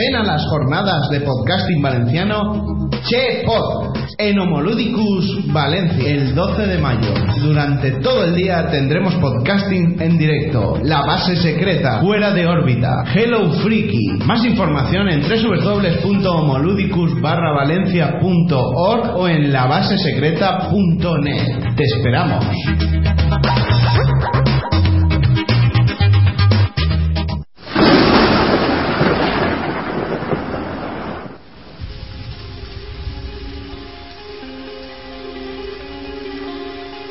[0.00, 6.78] Ven a las jornadas de podcasting valenciano Che Pod en Homoludicus Valencia el 12 de
[6.78, 7.12] mayo.
[7.42, 13.50] Durante todo el día tendremos podcasting en directo, La Base Secreta, Fuera de órbita, Hello
[13.62, 14.20] Freaky.
[14.24, 21.74] Más información en www.homoludicus valencia.org o en labasesecreta.net.
[21.76, 22.46] Te esperamos.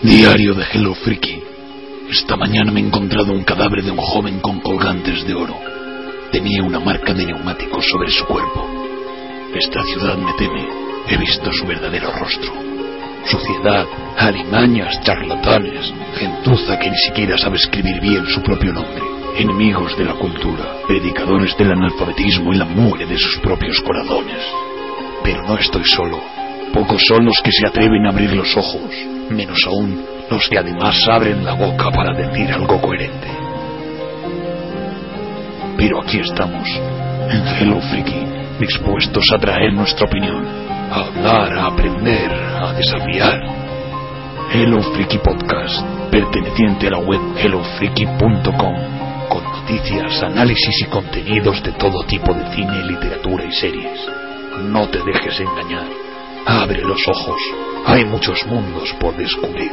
[0.02, 1.44] Diario de Hello Freaky.
[2.09, 5.59] Esta mañana me he encontrado un cadáver de un joven con colgantes de oro.
[6.31, 8.66] Tenía una marca de neumáticos sobre su cuerpo.
[9.53, 10.66] Esta ciudad me teme.
[11.05, 12.53] He visto su verdadero rostro.
[13.25, 13.85] Suciedad,
[14.17, 19.03] alimañas, charlatanes, gentuza que ni siquiera sabe escribir bien su propio nombre.
[19.36, 24.41] Enemigos de la cultura, predicadores del analfabetismo y la mugre de sus propios corazones.
[25.25, 26.23] Pero no estoy solo.
[26.73, 28.94] Pocos son los que se atreven a abrir los ojos,
[29.30, 33.28] menos aún los que además abren la boca para decir algo coherente.
[35.78, 36.67] Pero aquí estamos,
[37.30, 38.25] en Hello Freaky,
[38.59, 40.45] dispuestos a traer nuestra opinión,
[40.92, 43.40] a hablar, a aprender, a desafiar.
[44.53, 48.75] Hello Freaky Podcast, perteneciente a la web hellofreaky.com,
[49.30, 54.08] con noticias, análisis y contenidos de todo tipo de cine, literatura y series.
[54.66, 56.09] No te dejes engañar.
[56.45, 57.42] Abre los ojos.
[57.86, 59.72] Hay muchos mundos por descubrir.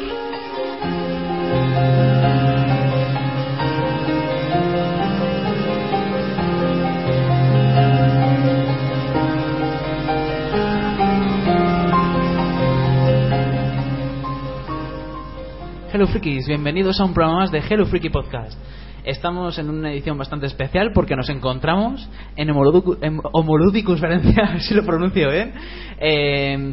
[15.92, 18.58] Hello Freakies, bienvenidos a un programa más de Hello Freaky Podcast.
[19.06, 24.52] Estamos en una edición bastante especial porque nos encontramos en Homoludicus, en Homoludicus Valencia, a
[24.54, 25.54] ver si lo pronuncio bien,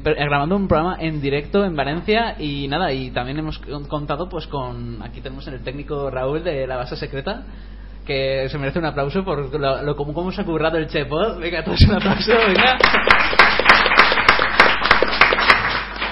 [0.04, 4.28] pero- eh, grabando un programa en directo en Valencia y nada, y también hemos contado
[4.30, 7.44] pues con, aquí tenemos en el técnico Raúl de la base secreta,
[8.04, 11.40] que se merece un aplauso por lo, lo como, cómo se ha currado el Chepod.
[11.40, 12.78] Venga, todos un aplauso, venga.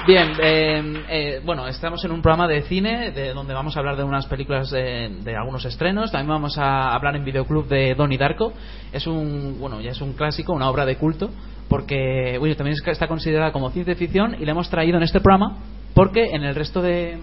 [0.07, 3.97] Bien, eh, eh, bueno, estamos en un programa de cine de donde vamos a hablar
[3.97, 6.11] de unas películas de, algunos estrenos.
[6.11, 8.51] También vamos a hablar en videoclub de Donnie Darko.
[8.91, 11.29] Es un, bueno, ya es un clásico, una obra de culto,
[11.69, 15.19] porque bueno, también es- está considerada como ciencia ficción y la hemos traído en este
[15.21, 15.59] programa
[15.93, 17.19] porque en el resto de,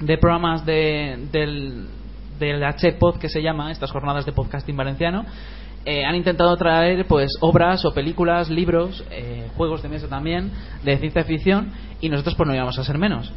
[0.00, 1.86] de programas de, del,
[2.38, 5.26] del HPod que se llama, estas jornadas de podcasting valenciano,
[5.84, 10.50] eh, han intentado traer pues obras o películas, libros, eh, juegos de mesa también,
[10.84, 13.32] de ciencia ficción, y nosotros pues no íbamos a ser menos.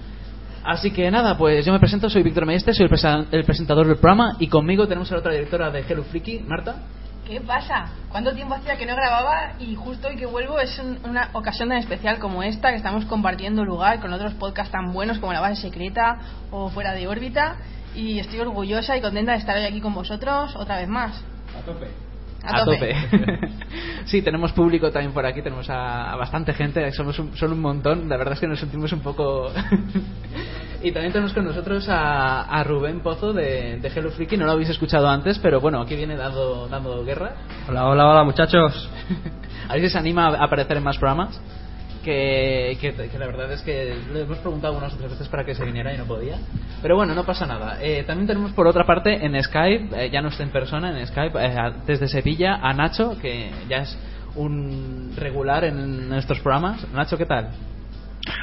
[0.65, 3.85] Así que nada, pues yo me presento, soy Víctor Meeste, soy el, presa- el presentador
[3.87, 6.75] del programa, y conmigo tenemos a la otra directora de Hello Freaky, Marta.
[7.27, 7.85] ¿Qué pasa?
[8.09, 9.53] ¿Cuánto tiempo hacía que no grababa?
[9.59, 13.05] Y justo hoy que vuelvo es un- una ocasión tan especial como esta, que estamos
[13.05, 16.17] compartiendo lugar con otros podcasts tan buenos como La Base Secreta
[16.51, 17.55] o Fuera de órbita.
[17.95, 21.23] Y estoy orgullosa y contenta de estar hoy aquí con vosotros otra vez más.
[21.57, 21.87] A tope.
[22.43, 22.93] A, tope.
[24.05, 27.61] sí, tenemos público también por aquí, tenemos a, a bastante gente, somos un, son un
[27.61, 29.51] montón, la verdad es que nos sentimos un poco...
[30.83, 34.51] y también tenemos con nosotros a, a Rubén Pozo de, de Hello Freaky, no lo
[34.51, 37.35] habéis escuchado antes, pero bueno, aquí viene dando, dando guerra.
[37.69, 38.89] Hola, hola, hola muchachos.
[39.69, 41.39] A ver si se anima a aparecer en más programas.
[42.03, 45.63] Que, que, la verdad es que le hemos preguntado unas otras veces para que se
[45.63, 46.37] viniera y no podía.
[46.81, 47.77] Pero bueno, no pasa nada.
[47.81, 51.07] Eh, también tenemos por otra parte en Skype, eh, ya no está en persona, en
[51.07, 51.55] Skype, eh,
[51.87, 53.97] desde Sevilla, a Nacho, que ya es
[54.35, 56.85] un regular en nuestros programas.
[56.91, 57.51] Nacho, ¿qué tal?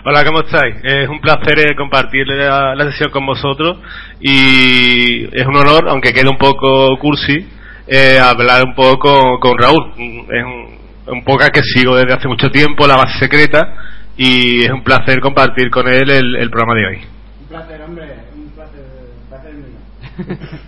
[0.04, 0.77] Hola, ¿cómo estáis?
[0.82, 3.78] Es un placer eh, compartir la, sesión con vosotros
[4.21, 7.48] y es un honor, aunque quede un poco cursi,
[7.87, 9.92] eh, hablar un poco con, con Raúl.
[10.31, 13.74] Es un, un podcast que sigo desde hace mucho tiempo, La Base Secreta,
[14.16, 16.98] y es un placer compartir con él el, el programa de hoy.
[17.42, 18.14] Un placer, hombre.
[18.34, 18.84] Un placer.
[19.28, 20.36] placer mío.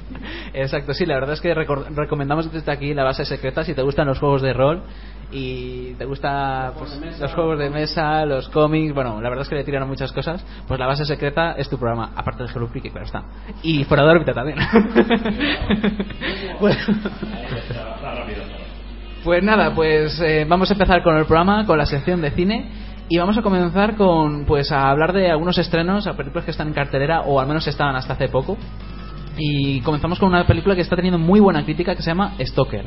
[0.55, 3.83] Exacto, sí, la verdad es que recor- recomendamos desde aquí la base secreta si te
[3.83, 4.83] gustan los juegos de rol
[5.31, 9.55] y te gusta pues, los juegos de mesa, los cómics, bueno, la verdad es que
[9.55, 12.91] le tiraron muchas cosas, pues la base secreta es tu programa, aparte de Hello Freaky,
[12.91, 13.23] claro está.
[13.63, 14.59] Y fuera de órbita también.
[16.61, 16.77] Bueno.
[19.25, 22.69] Pues nada, pues eh, vamos a empezar con el programa, con la sección de cine
[23.09, 26.69] y vamos a comenzar con pues a hablar de algunos estrenos, a películas que están
[26.69, 28.59] en cartelera o al menos estaban hasta hace poco.
[29.39, 32.85] Y comenzamos con una película que está teniendo muy buena crítica que se llama Stalker.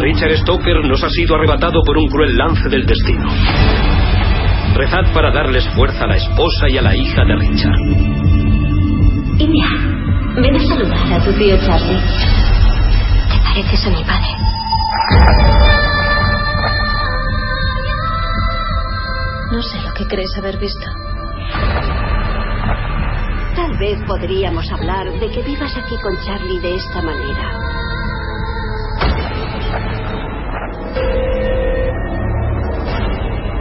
[0.00, 3.28] Richard Stoker nos ha sido arrebatado por un cruel lance del destino.
[4.74, 7.78] Rezad para darles fuerza a la esposa y a la hija de Richard.
[9.38, 9.66] India,
[10.36, 12.00] ven a saludar a tu tío Charlie.
[13.28, 14.40] Te pareces a mi padre.
[19.52, 20.86] No sé lo que crees haber visto.
[23.56, 27.60] Tal vez podríamos hablar de que vivas aquí con Charlie de esta manera.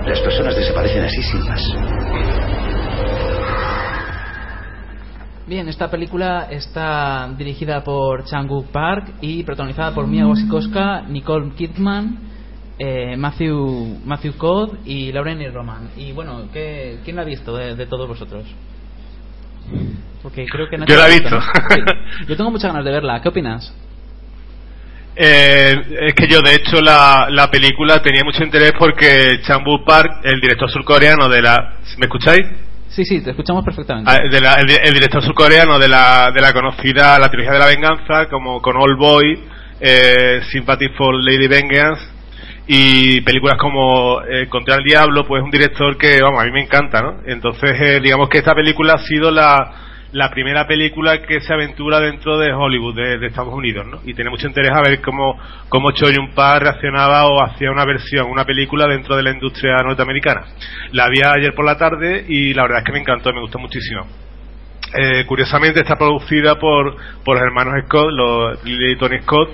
[0.10, 1.62] Las personas desaparecen así sin más.
[5.46, 12.18] Bien, esta película está dirigida por Chang-wook Park y protagonizada por Mia Wasikowska, Nicole Kidman,
[12.80, 15.92] eh, Matthew Matthew Codd y Lauren y Roman.
[15.96, 18.46] Y bueno, ¿qué, ¿quién la ha visto de, de todos vosotros?
[20.24, 21.40] Porque creo que Yo la he visto.
[21.70, 21.82] Sí.
[22.28, 23.22] Yo tengo muchas ganas de verla.
[23.22, 23.72] ¿Qué opinas?
[25.22, 25.76] Eh,
[26.08, 30.22] es que yo, de hecho, la, la película tenía mucho interés porque Chan Wook Park,
[30.24, 31.74] el director surcoreano de la.
[31.98, 32.42] ¿Me escucháis?
[32.88, 34.10] Sí, sí, te escuchamos perfectamente.
[34.10, 37.52] Ah, de la- el, di- el director surcoreano de la, de la conocida La trilogía
[37.54, 39.44] de la venganza, como con All Boy,
[39.82, 42.02] eh, Sympathy for Lady Vengeance
[42.68, 46.62] y películas como eh, Contra el Diablo, pues un director que, vamos, a mí me
[46.62, 47.22] encanta, ¿no?
[47.26, 49.72] Entonces, eh, digamos que esta película ha sido la,
[50.12, 54.02] la primera película que se aventura dentro de Hollywood, de, Estados Unidos, ¿no?
[54.06, 55.38] Y tiene mucho interés a ver cómo,
[55.70, 59.78] cómo Choi Yun Park reaccionaba o hacía una versión, una película dentro de la industria
[59.84, 60.46] norteamericana.
[60.94, 63.60] La vi ayer por la tarde y la verdad es que me encantó, me gustó
[63.60, 64.08] muchísimo.
[64.92, 69.52] Eh, curiosamente está producida por, por los hermanos Scott, los Lily Tony Scott,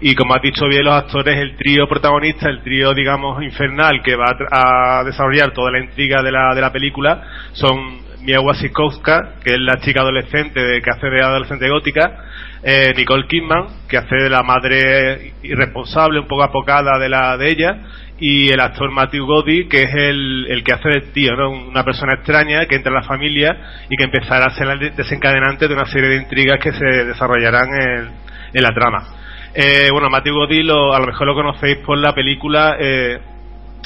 [0.00, 4.16] y como has dicho bien los actores, el trío protagonista, el trío digamos infernal que
[4.16, 7.22] va a, a desarrollar toda la intriga de la, de la película
[7.52, 12.24] son Mia Wasikowska, que es la chica adolescente que hace de adolescente gótica,
[12.62, 17.48] eh, Nicole Kidman, que hace de la madre irresponsable, un poco apocada de la de
[17.48, 17.78] ella,
[18.18, 21.50] y el actor Matthew Godi, que es el, el que hace de tío, ¿no?
[21.50, 23.56] Una persona extraña que entra en la familia
[23.88, 27.68] y que empezará a ser el desencadenante de una serie de intrigas que se desarrollarán
[27.80, 28.10] en,
[28.54, 29.06] en la trama.
[29.54, 33.18] Eh, bueno, Matthew Godi lo, a lo mejor lo conocéis por la película, eh,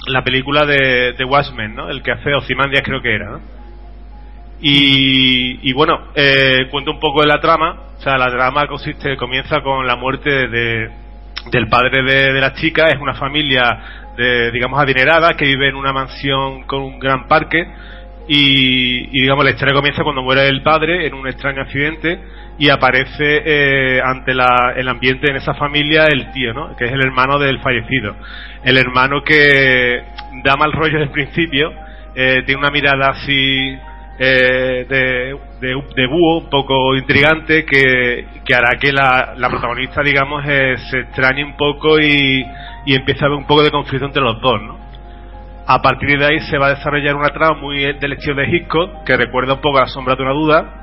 [0.07, 1.91] la película de, de Watchmen, ¿no?
[1.91, 3.62] El que hace Ozymandias creo que era, ¿no?
[4.63, 7.91] Y, y bueno, eh, cuento un poco de la trama.
[7.99, 10.89] O sea, la trama consiste, comienza con la muerte de,
[11.51, 12.87] del padre de, de la chica.
[12.89, 13.63] Es una familia,
[14.17, 17.67] de, digamos, adinerada que vive en una mansión con un gran parque.
[18.29, 22.21] Y, y, digamos, la historia comienza cuando muere el padre en un extraño accidente
[22.57, 26.77] y aparece eh, ante la, el ambiente en esa familia el tío, ¿no?
[26.77, 28.15] Que es el hermano del fallecido.
[28.63, 30.05] El hermano que
[30.45, 31.73] da mal rollo desde el principio,
[32.15, 33.77] eh, tiene una mirada así
[34.25, 40.01] eh, de, de, de búho, un poco intrigante, que, que hará que la, la protagonista,
[40.03, 42.45] digamos, eh, se extrañe un poco y,
[42.87, 44.79] y empiece a haber un poco de conflicto entre los dos, ¿no?
[45.67, 49.03] A partir de ahí se va a desarrollar una trama muy del estilo de Hitchcock,
[49.05, 50.79] que recuerda un poco a La sombra de una duda,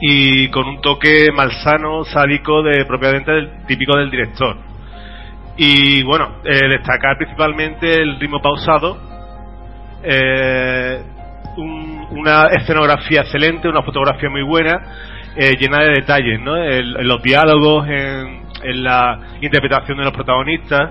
[0.00, 4.56] y con un toque malsano, sádico, de propiamente del, típico del director.
[5.56, 8.98] Y bueno, eh, destacar principalmente el ritmo pausado,
[10.02, 11.02] eh,
[11.56, 14.80] un- una escenografía excelente, una fotografía muy buena,
[15.36, 16.56] eh, llena de detalles, ¿no?
[16.56, 20.90] En, en los diálogos, en, en la interpretación de los protagonistas.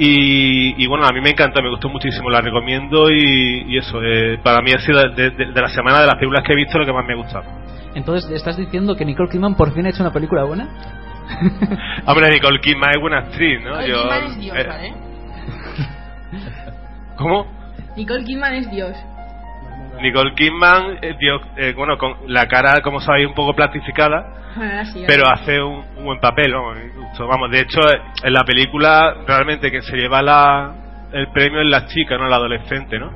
[0.00, 4.00] Y, y bueno, a mí me encantó, me gustó muchísimo, la recomiendo y, y eso,
[4.00, 6.56] eh, para mí ha sido de, de- de la semana de las películas que he
[6.56, 7.44] visto lo que más me ha gustado.
[7.96, 10.68] Entonces, ¿estás diciendo que Nicole Kidman por fin ha hecho una película buena?
[12.06, 13.70] Hombre, Nicole Kidman es buena actriz, ¿no?
[13.80, 14.94] Nicole Yo- Kidman es Dios, eh, ¿vale?
[17.16, 17.46] ¿Cómo?
[17.96, 18.92] Nicole Kidman es Dios.
[20.00, 24.34] Nicole Kidman, eh, dio- eh, bueno, con la cara, como sabéis, un poco plastificada,
[24.86, 26.76] sí, pero hace un, un buen papel, vamos.
[27.18, 27.80] Vamos, de hecho,
[28.22, 30.72] en la película, realmente, que se lleva la,
[31.12, 32.28] el premio es la chica, ¿no?
[32.28, 33.10] La adolescente, ¿no?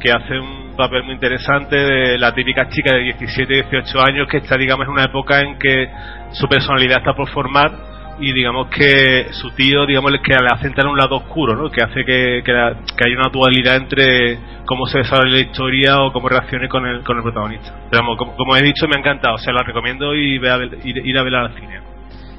[0.00, 4.38] Que hace un papel muy interesante de la típica chica de 17, 18 años que
[4.38, 5.88] está, digamos, en una época en que
[6.32, 7.70] su personalidad está por formar
[8.18, 11.70] y digamos que su tío digamos que le hace entrar en un lado oscuro ¿no?
[11.70, 16.12] que hace que, que, que haya una dualidad entre cómo se desarrolla la historia o
[16.12, 17.74] cómo reaccione con el, con el protagonista.
[17.90, 19.34] Pero como, como he dicho me ha encantado.
[19.34, 21.91] O sea la recomiendo y ve a ir, ir a verla al cine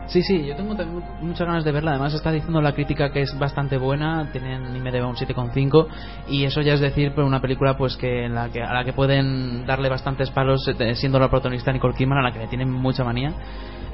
[0.08, 1.92] Sí, sí, yo tengo también mu- muchas ganas de verla.
[1.92, 4.30] Además, está diciendo la crítica que es bastante buena.
[4.32, 5.88] Tienen IMDb un 7,5.
[6.30, 8.84] Y eso ya es decir, por una película pues que, en la que a la
[8.84, 12.48] que pueden darle bastantes palos, eh, siendo la protagonista Nicole Kidman, a la que le
[12.48, 13.32] tienen mucha manía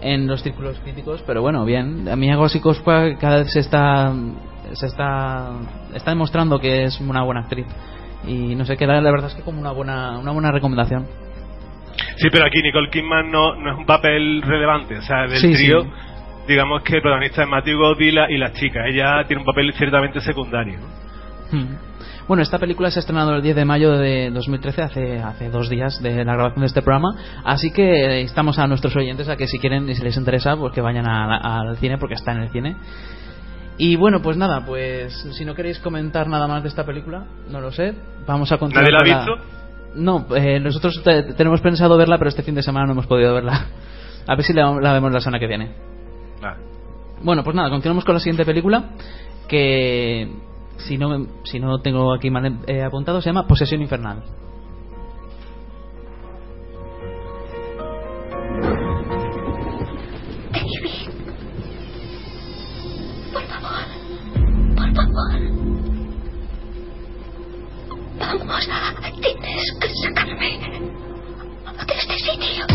[0.01, 1.24] en los círculos críticos.
[1.25, 2.08] Pero bueno, bien.
[2.10, 4.12] A mí Wasikowska cada vez se está,
[4.74, 5.51] se está,
[5.94, 7.68] está demostrando que es una buena actriz.
[8.28, 11.06] Y no sé, queda la verdad es que como una buena, una buena recomendación.
[12.22, 15.54] Sí pero aquí Nicole Kidman no, no es un papel relevante o sea del Sí,
[15.54, 15.90] trío sí.
[16.48, 19.46] digamos que el protagonista es Matthew God y la, y la chica ella tiene un
[19.46, 20.80] papel ciertamente secundario.
[21.52, 21.90] Hmm.
[22.28, 25.68] Bueno, esta película se ha estrenado el 10 de mayo de 2013, hace, hace dos
[25.68, 27.10] días de la grabación de este programa.
[27.44, 30.72] Así que estamos a nuestros oyentes a que si quieren y si les interesa, pues
[30.72, 32.76] que vayan al cine porque está en el cine.
[33.80, 37.62] Y bueno, pues nada, pues si no queréis comentar nada más de esta película, no
[37.62, 37.96] lo sé,
[38.28, 38.84] vamos a continuar.
[38.92, 39.46] ¿Nadie la ha visto?
[39.96, 43.34] No, eh, nosotros te- tenemos pensado verla, pero este fin de semana no hemos podido
[43.34, 43.67] verla.
[44.27, 45.72] A ver si la, la vemos la semana que viene.
[46.41, 46.58] Vale.
[47.24, 48.91] Bueno, pues nada, continuamos con la siguiente película
[49.48, 50.29] que
[50.77, 54.24] si no si no tengo aquí mal eh, apuntado se llama Posesión Infernal.
[60.51, 61.10] David.
[63.34, 63.86] Por favor.
[64.75, 65.59] Por favor.
[68.20, 68.70] Vamos.
[69.22, 70.60] Tienes que sacarme
[71.88, 72.66] de este sitio.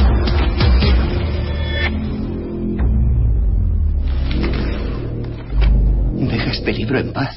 [6.15, 7.35] Deja este libro en paz.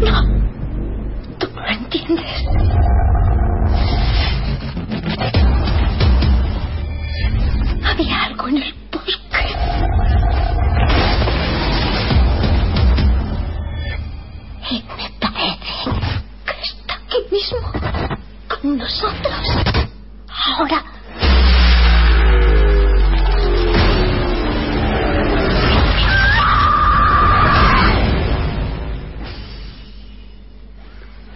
[0.00, 0.22] No.
[1.38, 2.44] Tú no entiendes.
[7.84, 8.74] Había algo en el
[17.30, 17.58] mismo,
[18.48, 19.34] con nosotros.
[20.28, 20.84] Ahora.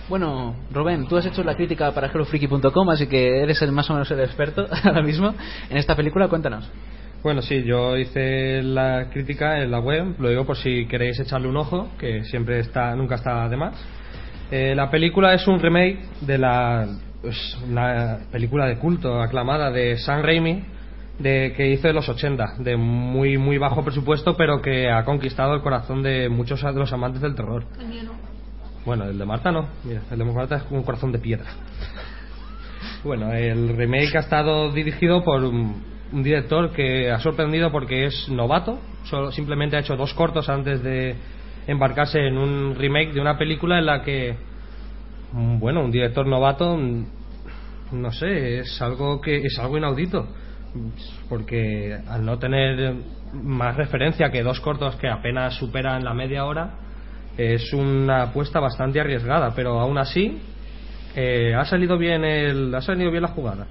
[0.08, 3.92] Bueno, Rubén, tú has hecho la crítica para HelloFreaky.com, así que eres el más o
[3.92, 5.32] menos el experto ahora mismo
[5.70, 6.26] en esta película.
[6.26, 6.68] Cuéntanos.
[7.22, 11.48] Bueno, sí, yo hice la crítica en la web, lo digo por si queréis echarle
[11.48, 13.74] un ojo, que siempre está, nunca está de más.
[14.50, 16.86] Eh, la película es un remake de la,
[17.22, 20.64] pues, la película de culto aclamada de Sam Raimi,
[21.18, 25.54] de, que hizo en los 80, de muy muy bajo presupuesto, pero que ha conquistado
[25.54, 27.64] el corazón de muchos de los amantes del terror.
[28.84, 29.68] Bueno, el de Marta no.
[29.84, 31.50] Mira, el de Marta es un corazón de piedra.
[33.04, 38.28] Bueno, el remake ha estado dirigido por un, un director que ha sorprendido porque es
[38.28, 38.80] novato.
[39.04, 41.14] Solo, simplemente ha hecho dos cortos antes de
[41.66, 44.34] embarcarse en un remake de una película en la que,
[45.32, 47.04] mm, bueno, un director novato, mm,
[47.92, 50.28] no sé, es algo que es algo inaudito.
[51.28, 52.94] Porque al no tener
[53.32, 56.74] más referencia que dos cortos que apenas superan la media hora,
[57.36, 60.38] es una apuesta bastante arriesgada, pero aún así
[61.14, 63.66] eh, ha salido bien el, ha salido bien la jugada.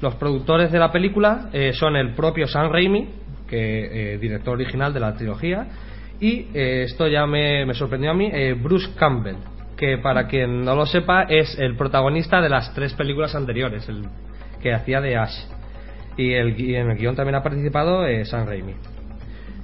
[0.00, 3.08] Los productores de la película eh, son el propio Sam Raimi,
[3.46, 5.66] que eh, director original de la trilogía,
[6.22, 9.34] y eh, esto ya me, sorprendió a mí, eh, Bruce Campbell,
[9.76, 14.04] que para quien no lo sepa es el protagonista de las tres películas anteriores, el
[14.62, 15.34] que hacía de Ash.
[16.16, 18.74] Y, el, gui- en el guion también ha participado eh, Sam Raimi.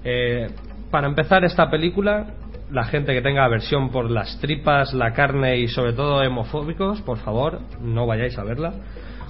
[0.02, 0.48] Eh,
[0.90, 2.26] para empezar esta película,
[2.72, 7.18] la gente que tenga aversión por las tripas, la carne y sobre todo hemofóbicos, por
[7.18, 8.72] favor, no vayáis a verla,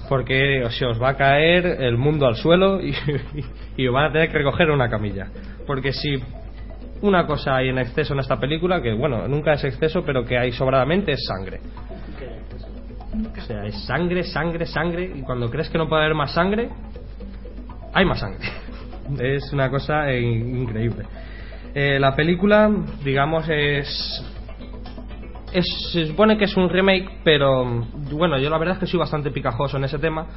[0.09, 2.95] porque se os va a caer el mundo al suelo y,
[3.77, 5.27] y os van a tener que recoger una camilla.
[5.67, 6.15] Porque si
[7.01, 10.37] una cosa hay en exceso en esta película, que bueno, nunca es exceso, pero que
[10.37, 11.59] hay sobradamente, es sangre.
[13.37, 16.69] O sea, es sangre, sangre, sangre, y cuando crees que no puede haber más sangre,
[17.93, 18.47] hay más sangre.
[19.19, 21.03] Es una cosa eh, increíble.
[21.73, 22.69] Eh, la película,
[23.03, 24.23] digamos, es,
[25.51, 25.65] es.
[25.91, 27.65] Se supone que es un remake, pero
[28.11, 30.27] bueno, yo la verdad es que soy bastante picajoso en ese tema.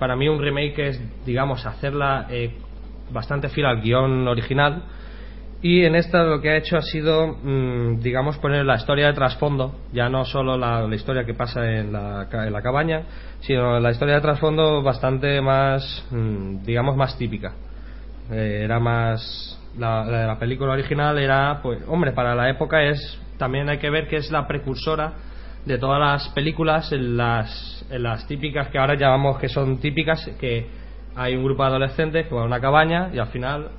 [0.00, 2.56] Para mí, un remake es, digamos, hacerla eh,
[3.12, 4.82] bastante fiel al guion original.
[5.60, 9.12] Y en esta lo que ha hecho ha sido, mm, digamos, poner la historia de
[9.12, 13.02] trasfondo, ya no solo la, historia que pasa en la, en la cabaña,
[13.40, 17.54] sino la historia de trasfondo bastante más, mm, digamos, más típica.
[18.30, 19.56] Eh, era más.
[19.78, 23.18] La, la la película original era, pues, hombre, para la época es.
[23.36, 25.12] También hay que ver que es la precursora
[25.64, 30.28] de todas las películas, en las, en las típicas que ahora llamamos que son típicas,
[30.40, 30.66] que
[31.14, 33.70] hay un grupo de adolescentes que van a una cabaña y al final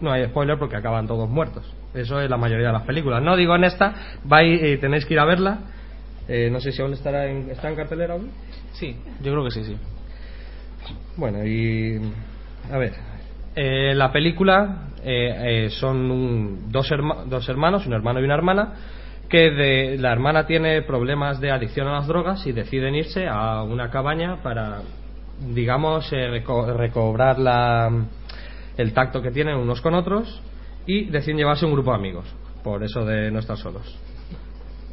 [0.00, 1.72] no hay spoiler porque acaban todos muertos.
[1.94, 3.22] Eso es la mayoría de las películas.
[3.22, 5.58] No digo en esta, vais, eh, tenéis que ir a verla.
[6.26, 8.30] Eh, no sé si aún estará en, está en cartelera aún.
[8.72, 9.76] Sí, yo creo que sí, sí.
[11.16, 12.00] Bueno, y.
[12.72, 12.92] A ver.
[13.56, 18.34] eh, la película eh, eh, son un- dos, herma- dos hermanos, un hermano y una
[18.34, 18.72] hermana,
[19.28, 23.62] que de, la hermana tiene problemas de adicción a las drogas y deciden irse a
[23.62, 24.80] una cabaña para,
[25.54, 27.90] digamos, eh, reco- recobrar la,
[28.76, 30.42] el tacto que tienen unos con otros
[30.86, 32.26] y deciden llevarse un grupo de amigos,
[32.62, 33.98] por eso de no estar solos.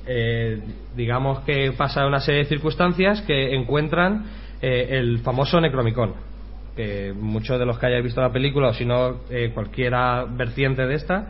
[0.06, 0.62] Eh,
[0.96, 4.26] digamos que pasa una serie de circunstancias que encuentran
[4.62, 6.32] eh, el famoso Necromicon
[6.76, 10.86] que muchos de los que hayáis visto la película o si no eh, cualquiera vertiente
[10.86, 11.28] de esta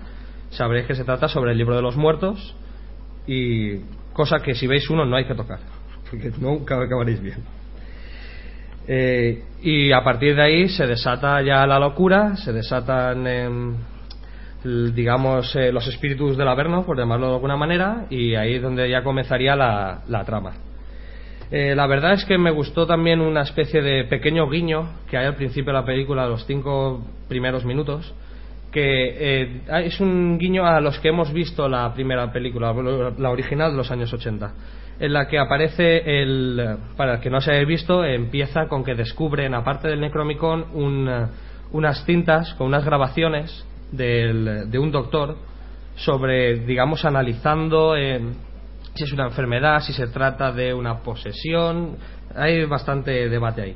[0.52, 2.56] sabréis que se trata sobre el libro de los muertos
[3.28, 3.80] y
[4.14, 5.60] cosa que si veis uno no hay que tocar,
[6.10, 7.61] porque nunca acabaréis bien.
[8.88, 15.56] Eh, y a partir de ahí se desata ya la locura, se desatan, l- digamos,
[15.56, 19.04] eh, los espíritus del Averno, por llamarlo de alguna manera, y ahí es donde ya
[19.04, 20.54] comenzaría la, la trama.
[21.52, 25.26] Eh, la verdad es que me gustó también una especie de pequeño guiño que hay
[25.26, 28.14] al principio de la película, los cinco primeros minutos,
[28.72, 32.74] que eh, es un guiño a los que hemos visto la primera película,
[33.18, 34.54] la original de los años 80,
[35.00, 38.94] en la que aparece el, para el que no se haya visto, empieza con que
[38.96, 41.10] descubren, aparte del Necromicon, un,
[41.72, 45.38] unas cintas con unas grabaciones del- de un doctor
[45.96, 48.22] sobre, digamos, analizando eh,
[48.94, 51.98] si es una enfermedad, si se trata de una posesión.
[52.36, 53.76] Hay bastante debate ahí.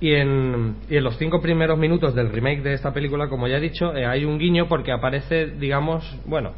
[0.00, 3.56] Y en, y en los cinco primeros minutos del remake de esta película, como ya
[3.56, 6.52] he dicho, eh, hay un guiño porque aparece, digamos, bueno,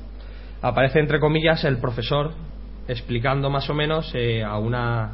[0.61, 2.33] aparece entre comillas el profesor
[2.91, 5.13] explicando más o menos eh, a una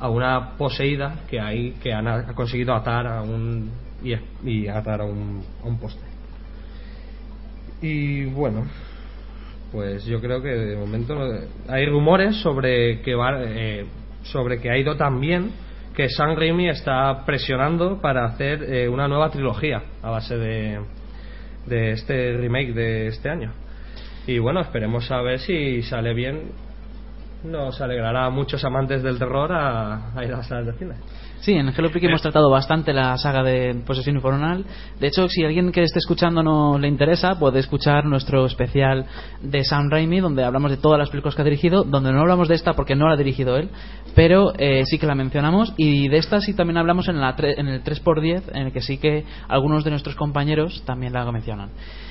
[0.00, 3.70] a una poseída que hay que han ha conseguido atar a un
[4.02, 4.14] y,
[4.44, 6.02] y atar a un, a un poste.
[7.80, 8.64] Y bueno,
[9.70, 11.38] pues yo creo que de momento no-
[11.68, 13.86] hay rumores sobre que va, eh,
[14.24, 15.50] sobre que ha ido tan bien
[15.94, 20.80] que Sam Raimi está presionando para hacer eh, una nueva trilogía a base de,
[21.66, 23.52] de este remake de este año.
[24.26, 26.52] Y bueno, esperemos a ver si sale bien.
[27.44, 30.94] Nos alegrará a muchos amantes del terror a, a ir a las salas de cine.
[31.42, 34.64] Sí, en Hello Freaky hemos tratado bastante la saga de Posesión Infernal.
[35.00, 39.06] De hecho, si alguien que esté escuchando no le interesa, puede escuchar nuestro especial
[39.42, 42.46] de Sam Raimi, donde hablamos de todas las películas que ha dirigido, donde no hablamos
[42.46, 43.70] de esta porque no la ha dirigido él,
[44.14, 45.74] pero eh, sí que la mencionamos.
[45.76, 48.80] Y de esta sí también hablamos en, la tre- en el 3x10, en el que
[48.80, 51.70] sí que algunos de nuestros compañeros también la mencionan.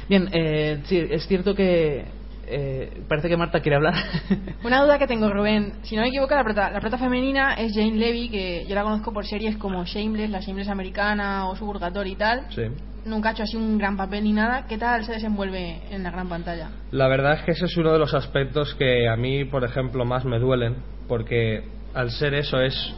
[0.09, 2.03] Bien, eh, sí, es cierto que
[2.51, 3.93] eh, parece que Marta quiere hablar.
[4.63, 5.73] Una duda que tengo, Rubén.
[5.83, 8.83] Si no me equivoco, la prota, la prota femenina es Jane Levy, que yo la
[8.83, 12.45] conozco por series como Shameless, la Shameless americana o Suburgatory y tal.
[12.49, 12.63] Sí.
[13.05, 14.65] Nunca ha hecho así un gran papel ni nada.
[14.67, 16.69] ¿Qué tal se desenvuelve en la gran pantalla?
[16.91, 20.05] La verdad es que ese es uno de los aspectos que a mí, por ejemplo,
[20.05, 20.75] más me duelen,
[21.07, 22.93] porque al ser eso es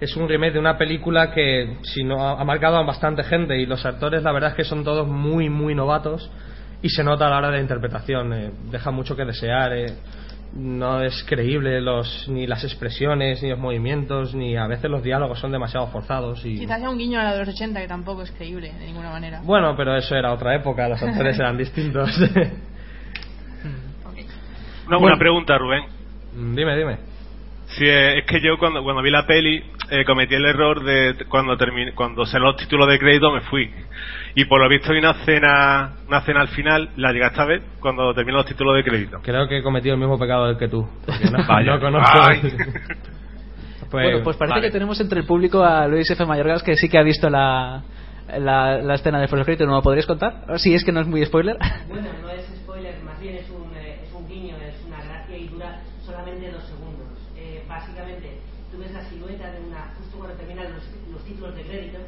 [0.00, 3.58] es un remake de una película que si no ha ha marcado a bastante gente
[3.58, 6.30] y los actores la verdad es que son todos muy muy novatos
[6.82, 9.86] y se nota a la hora de la interpretación eh, deja mucho que desear eh,
[10.54, 15.38] no es creíble los ni las expresiones ni los movimientos ni a veces los diálogos
[15.38, 18.22] son demasiado forzados y Quizás sea un guiño a la de los 80 que tampoco
[18.22, 19.40] es creíble de ninguna manera.
[19.42, 22.10] bueno pero eso era otra época los actores eran distintos
[24.86, 25.06] Una, Bueno.
[25.14, 25.84] una pregunta, Rubén.
[26.54, 26.98] dime dime
[27.70, 29.60] Sí, eh, es que yo cuando, cuando vi la peli
[29.90, 33.68] eh, cometí el error de cuando terminé, cuando se los títulos de crédito me fui.
[34.38, 37.62] Y por lo visto hay una cena, una cena al final, la llegaste a ver
[37.80, 39.18] cuando terminan los títulos de crédito.
[39.22, 40.86] Creo que he cometido el mismo pecado del que tú.
[41.32, 41.74] No, Vaya.
[41.74, 42.18] no conozco.
[43.88, 44.66] Pues, bueno, pues parece vale.
[44.66, 46.26] que tenemos entre el público a Luis F.
[46.26, 47.84] Mayorgas que sí que ha visto la,
[48.36, 50.42] la, la escena de Full ¿No lo podrías contar?
[50.58, 51.56] Si es que no es muy spoiler.
[51.88, 55.36] Bueno, no es spoiler, más bien es un, eh, es un guiño, es una gracia
[55.38, 57.16] y dura solamente dos segundos.
[57.36, 58.40] Eh, básicamente,
[58.72, 61.98] tú ves la silueta de una, justo cuando terminan los, los títulos de crédito,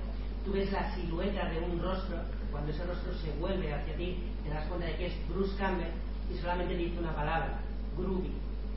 [0.49, 2.17] tú ves la silueta de un rostro,
[2.51, 5.93] cuando ese rostro se vuelve hacia ti, te das cuenta de que es Bruce Campbell
[6.33, 7.61] y solamente dice una palabra,
[7.99, 8.33] Groovy,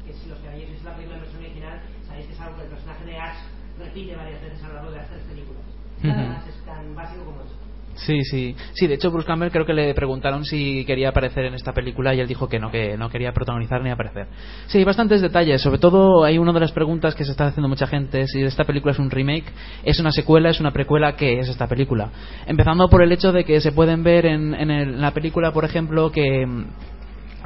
[0.06, 2.58] que si los que habéis visto la película en versión original, sabéis que es algo
[2.58, 3.38] que el personaje de Ash
[3.80, 5.64] repite varias veces a lo largo de las tres películas.
[6.04, 7.56] Nada más es tan básico como eso.
[7.96, 8.56] Sí, sí.
[8.74, 12.16] Sí, de hecho Bruce Campbell creo que le preguntaron si quería aparecer en esta película
[12.16, 14.28] y él dijo que no, que no quería protagonizar ni aparecer.
[14.68, 15.62] Sí, hay bastantes detalles.
[15.62, 18.64] Sobre todo hay una de las preguntas que se está haciendo mucha gente, si esta
[18.64, 19.46] película es un remake,
[19.84, 22.10] es una secuela, es una precuela, ¿qué es esta película?
[22.48, 25.52] Empezando por el hecho de que se pueden ver en, en el- en la película,
[25.52, 26.46] por ejemplo, que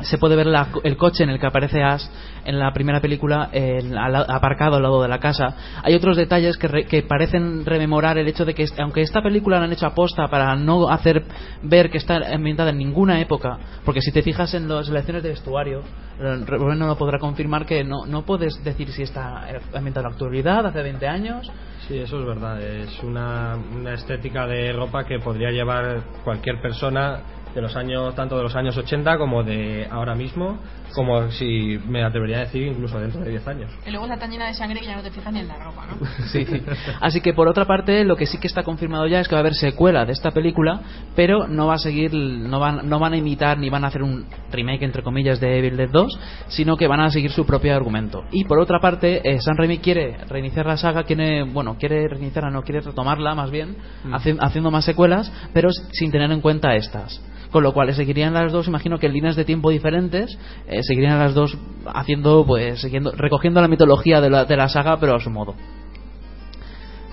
[0.01, 2.03] se puede ver la- el coche en el que aparece Ash
[2.43, 5.55] en la primera película el- al- aparcado al lado de la casa.
[5.83, 9.57] Hay otros detalles que, re- que parecen rememorar el hecho de que aunque esta película
[9.59, 11.23] la han hecho aposta para no hacer
[11.63, 15.29] ver que está ambientada en ninguna época, porque si te fijas en las selecciones de
[15.29, 15.81] vestuario,
[16.19, 20.13] eh, no lo podrá confirmar que no, no puedes decir si está ambientada en la
[20.13, 21.49] actualidad, hace 20 años.
[21.87, 22.61] Sí, eso es verdad.
[22.61, 27.19] Es una, una estética de ropa que podría llevar cualquier persona
[27.55, 30.59] de los años, tanto de los años 80 como de ahora mismo,
[30.93, 33.71] como si me atrevería a decir incluso dentro de 10 años.
[33.87, 35.57] Y luego está tan llena de sangre que ya no te fijas ni en la
[35.57, 36.05] ropa, ¿no?
[36.31, 36.45] Sí.
[37.01, 39.39] Así que por otra parte, lo que sí que está confirmado ya es que va
[39.39, 40.81] a haber secuela de esta película,
[41.15, 44.03] pero no va a seguir, no van, no van a imitar ni van a hacer
[44.03, 47.75] un remake entre comillas de Evil Dead 2, sino que van a seguir su propio
[47.75, 48.23] argumento.
[48.31, 52.51] Y por otra parte, eh, San Raimi quiere reiniciar la saga, quiere, bueno, quiere reiniciarla,
[52.51, 54.13] no quiere retomarla más bien, Mm.
[54.13, 57.21] haci- haciendo más secuelas, pero sin tener en cuenta estas.
[57.55, 60.37] Con lo cual seguirían las dos imagino que en líneas de tiempo diferentes
[60.67, 64.99] eh, seguirían las dos haciendo pues siguiendo recogiendo la mitología de la, de la saga
[64.99, 65.55] pero a su modo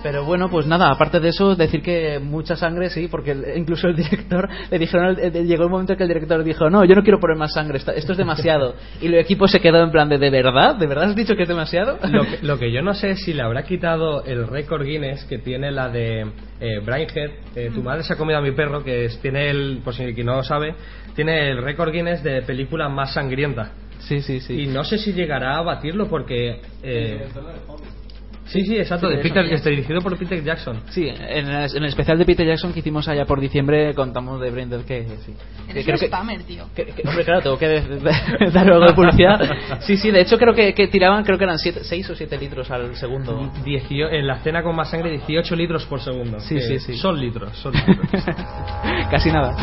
[0.03, 3.87] pero bueno, pues nada, aparte de eso, decir que mucha sangre sí, porque el- incluso
[3.87, 7.01] el director le dijeron, llegó el momento en que el director dijo, no, yo no
[7.03, 8.75] quiero poner más sangre, esto es demasiado.
[9.01, 10.75] Y el equipo se quedó en plan de, ¿de verdad?
[10.75, 11.97] ¿De verdad has dicho que es demasiado?
[12.09, 15.23] Lo que, lo que yo no sé es si le habrá quitado el récord Guinness
[15.25, 16.21] que tiene la de
[16.59, 17.31] eh, Brainhead.
[17.55, 20.13] eh, tu madre se ha comido a mi perro, que es- tiene el, por si
[20.13, 20.75] quien no lo sabe,
[21.15, 23.71] tiene el récord Guinness de película más sangrienta.
[23.99, 24.61] Sí, sí, sí.
[24.63, 26.59] Y no sé si llegará a batirlo porque.
[26.83, 27.25] eh,
[28.53, 29.17] sí, sí, exacto, de.
[29.17, 30.81] Peter, que está dirigido por Peter Jackson.
[30.89, 34.39] Sí, en el, en el especial de Peter Jackson que hicimos allá por diciembre contamos
[34.39, 35.33] de Braindead que sí.
[35.65, 36.65] Que Eres creo un que- spammer, tío.
[36.75, 39.39] que- que- hombre, claro, tengo que de- de- dar algo de publicidad.
[39.81, 42.69] Sí, sí, de hecho creo que, que tiraban, creo que eran 6 o 7 litros
[42.71, 43.51] al segundo.
[43.65, 46.39] Diecio- en la escena con más sangre, 18 litros por segundo.
[46.39, 46.95] Sí, que sí, sí.
[46.97, 48.23] Son litros, son litros.
[49.11, 49.55] Casi nada.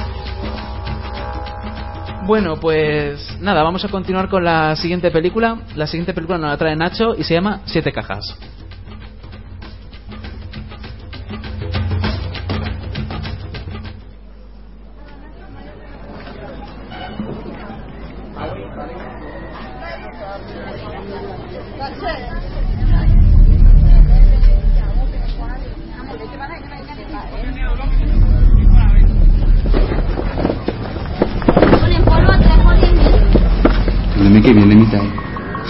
[2.26, 5.58] Bueno, pues nada, vamos a continuar con la siguiente película.
[5.74, 8.36] La siguiente película nos la trae Nacho y se llama Siete Cajas.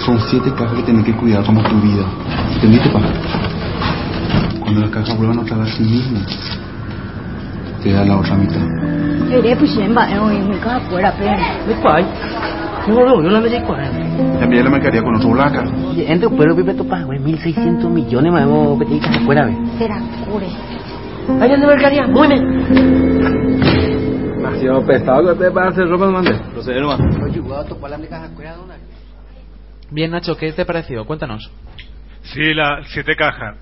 [0.05, 2.05] Son siete cajas que tenés que cuidar como tu vida.
[2.55, 3.01] ¿Entendiste, pa?
[4.61, 6.61] Cuando las cajas vuelvan a tragar a sí mismas,
[7.83, 8.61] te da la otra mitad.
[14.41, 15.65] Cambié la mercadería con otro blanca.
[15.97, 19.51] Entre pueblo vive tu pago, 1600 millones más hemos pedido que fuera.
[19.79, 20.47] Será cure.
[21.41, 22.43] Allá de mercadería, muy bien.
[24.43, 26.33] Más pesado que te va a hacer ropa, mande.
[26.53, 27.01] Proceder nomás.
[27.23, 28.90] Oye, voy a topar la caja cuera de una.
[29.91, 31.05] Bien, Nacho, ¿qué te pareció?
[31.05, 31.51] Cuéntanos.
[32.23, 33.57] Sí, la Siete Cajas.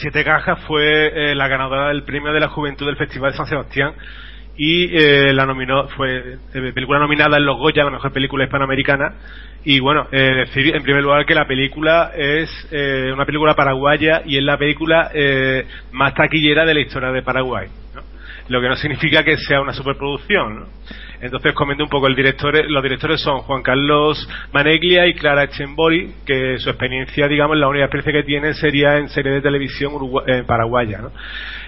[0.00, 3.46] Siete Cajas fue eh, la ganadora del premio de la juventud del Festival de San
[3.46, 3.94] Sebastián
[4.56, 9.14] y eh, la nominó fue eh, película nominada en los Goya la mejor película hispanoamericana
[9.64, 14.22] y bueno eh, decir en primer lugar que la película es eh, una película paraguaya
[14.24, 17.68] y es la película eh, más taquillera de la historia de Paraguay.
[18.48, 20.66] Lo que no significa que sea una superproducción ¿no?
[21.20, 26.12] entonces comento un poco el director los directores son Juan Carlos Maneglia y Clara Echembori
[26.26, 30.24] que su experiencia digamos la única experiencia que tienen sería en serie de televisión urugua-
[30.26, 31.12] eh, paraguaya ¿no?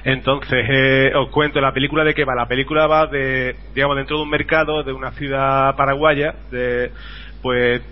[0.05, 4.17] entonces eh, os cuento la película de qué va la película va de digamos dentro
[4.19, 6.91] de un mercado de una ciudad paraguaya de
[7.43, 7.83] pues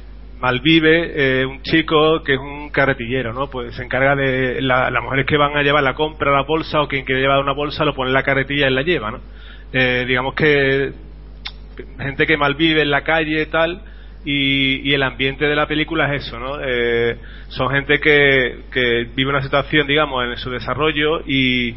[0.41, 3.49] malvive eh, un chico que es un carretillero, ¿no?
[3.49, 6.43] Pues se encarga de la- las mujeres que van a llevar la compra a la
[6.43, 9.11] bolsa o quien quiere llevar una bolsa lo pone en la carretilla y la lleva,
[9.11, 9.21] ¿no?
[9.73, 10.93] Eh, digamos que
[11.99, 13.83] gente que malvive en la calle y tal
[14.25, 16.59] y, y el ambiente de la película es eso, ¿no?
[16.63, 17.17] Eh,
[17.49, 21.75] son gente que, que vive una situación, digamos, en su desarrollo y,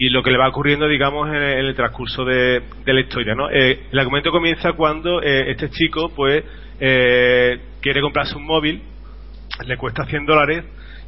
[0.00, 3.34] y lo que le va ocurriendo, digamos, en el, en el transcurso de, la historia,
[3.34, 3.50] ¿no?
[3.50, 6.42] Eh, el argumento comienza cuando eh, este chico, pues,
[6.80, 8.80] eh, quiere comprarse un móvil,
[9.66, 10.64] le cuesta 100 dólares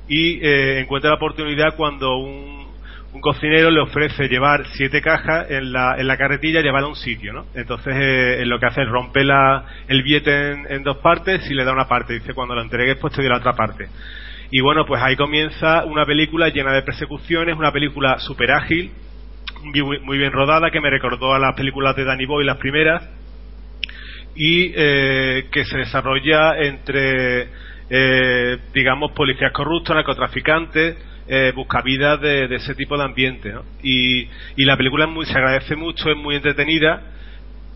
[0.09, 2.61] y eh, encuentra la oportunidad cuando un,
[3.22, 6.96] cocinero le ofrece llevar siete cajas en la, en la carretilla y llevarla a un
[6.96, 7.46] sitio, ¿no?
[7.55, 11.55] Entonces eh, lo que hace es rompe la, el billete en, en dos partes y
[11.55, 12.14] le da una parte.
[12.14, 13.88] Dice, cuando lo entregues, pues te doy la otra parte.
[14.55, 18.93] Y bueno, pues ahí comienza una película llena de persecuciones, una película súper ágil,
[20.05, 23.03] muy, bien rodada, que me recordó a las películas de Danny Boy, las primeras,
[24.37, 27.49] y eh, que se desarrolla entre,
[27.88, 33.51] eh, digamos, policías corruptos, narcotraficantes, eh, buscavidas de, de ese tipo de ambiente.
[33.53, 33.62] ¿no?
[33.83, 37.01] Y, y la película es muy, se agradece mucho, es muy entretenida.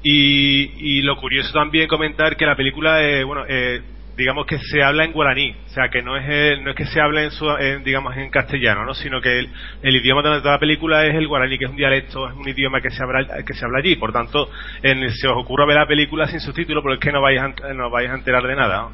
[0.02, 3.80] Y, y lo curioso también comentar que la película, eh, bueno, eh,
[4.16, 6.86] digamos que se habla en guaraní, o sea que no es el- no es que
[6.86, 8.94] se hable en, su, en, digamos en castellano, ¿no?
[8.94, 9.48] sino que el,
[9.82, 12.80] el idioma de la película es el guaraní, que es un dialecto, es un idioma
[12.80, 14.48] que se habla que se habla allí, por tanto,
[14.82, 17.48] en, se os ocurra ver la película sin subtítulos, porque es que no vais a,
[17.74, 18.76] no vais a enterar de nada.
[18.82, 18.92] ¿no?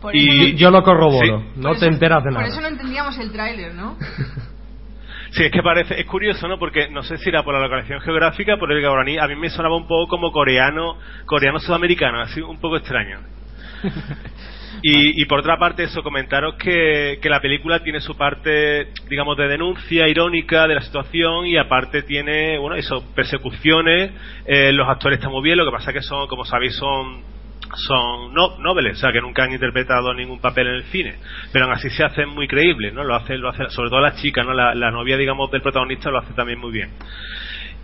[0.00, 1.46] Por Y- eso- Yo lo corroboro, Sí.
[1.56, 2.46] no por te eso- enteras de Por nada.
[2.48, 3.96] eso no entendíamos el tráiler, ¿no?
[5.30, 6.58] Sí, es que parece, es curioso, ¿no?
[6.58, 9.48] Porque no sé si era por la localización geográfica, por el guaraní, a mí me
[9.48, 13.18] sonaba un poco como coreano, coreano sudamericano, así un poco extraño.
[14.84, 19.36] Y, y por otra parte, eso, comentaros que, que la película tiene su parte, digamos,
[19.36, 24.10] de denuncia irónica de la situación y aparte tiene, bueno, eso, persecuciones,
[24.44, 27.30] eh, los actores están muy bien, lo que pasa que son, como sabéis, son
[27.74, 31.14] son no, nobles, o sea que nunca han interpretado ningún papel en el cine,
[31.52, 33.02] pero aún así se hacen muy creíbles, ¿no?
[33.02, 34.52] Lo hace, lo hace, sobre todo la chica, ¿no?
[34.52, 36.90] La, la novia, digamos, del protagonista lo hace también muy bien.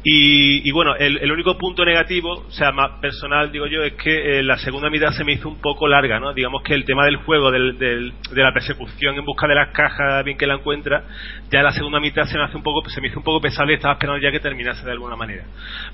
[0.04, 3.94] Y, y bueno, el, el único punto negativo, o sea, más personal, digo yo, es
[3.94, 6.32] que eh, la segunda mitad se me hizo un poco larga, ¿no?
[6.32, 9.70] Digamos que el tema del juego, del, del- de la persecución en busca de las
[9.72, 11.04] cajas, bien que la encuentra,
[11.50, 13.70] ya la segunda mitad se me hace un poco, se me hizo un poco pesado
[13.70, 15.44] y estaba esperando ya que terminase de alguna manera.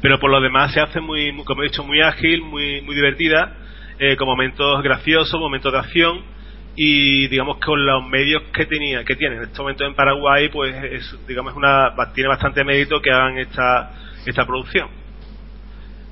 [0.03, 2.95] Pero por lo demás se hace muy, muy- como he dicho, muy ágil, muy, muy
[2.95, 3.57] divertida,
[3.99, 6.34] eh, con momentos graciosos, momentos de acción
[6.77, 10.75] y digamos con los medios que tenía que tiene en este momento en Paraguay pues
[10.85, 13.93] es, digamos una tiene bastante mérito que hagan esta
[14.27, 15.04] esta producción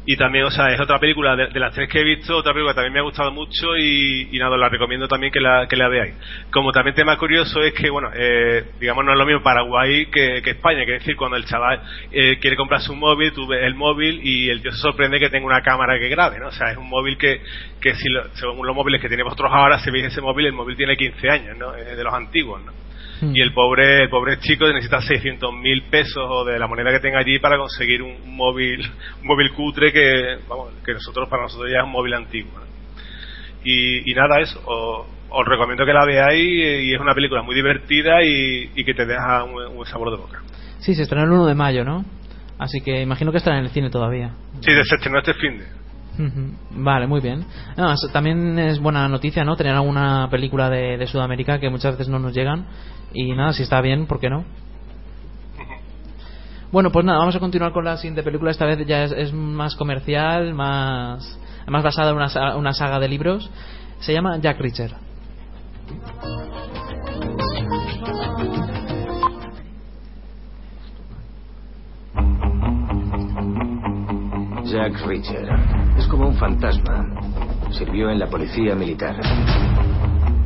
[0.05, 2.73] y también o sea es otra película de, las tres que he visto otra película
[2.73, 5.77] que también me ha gustado mucho y, y nada la recomiendo también que la que
[5.77, 6.15] la veáis.
[6.51, 10.39] Como también tema curioso es que bueno eh, digamos no es lo mismo Paraguay que,
[10.39, 10.85] España.
[10.85, 14.51] Que decir cuando el chaval eh, quiere comprarse un móvil tú ves el móvil y
[14.51, 16.89] el tío se sorprende que tenga una cámara que grabe no o sea es un
[16.89, 17.41] móvil que
[17.81, 20.53] que si lo- según los móviles que tiene vosotros ahora si veis ese móvil el
[20.53, 22.82] móvil tiene 15 años no es de los antiguos no
[23.23, 27.01] y el pobre el pobre chico necesita 600 mil pesos o de la moneda que
[27.01, 28.81] tenga allí para conseguir un, móvil
[29.21, 32.67] un móvil cutre que vamos que nosotros para nosotros ya es un móvil antiguo ¿no?
[33.65, 37.55] y, y nada eso os, os recomiendo que la veáis y, es una película muy
[37.55, 40.43] divertida y, y que te deja un, sabor de boca
[40.79, 42.05] Sí, se estrenó el 1 de mayo, ¿no?
[42.59, 44.35] Así que imagino que estará en el cine todavía.
[44.61, 45.82] sí se estrenó este fin de.
[46.71, 47.45] Vale, muy bien.
[47.77, 49.57] No, también es buena noticia, ¿no?
[49.57, 52.67] Tener alguna película de, de Sudamérica que muchas veces no nos llegan.
[53.15, 54.45] Y nada, si está bien, ¿por qué no?
[56.73, 58.51] Bueno, pues nada, vamos a continuar con la siguiente película.
[58.51, 63.09] Esta vez ya es, es más comercial, más, más basada en una, una saga de
[63.09, 63.51] libros.
[64.01, 64.95] Se llama Jack Reacher.
[74.65, 75.82] Jack Reacher.
[76.03, 77.07] Es como un fantasma.
[77.71, 79.15] Sirvió en la policía militar.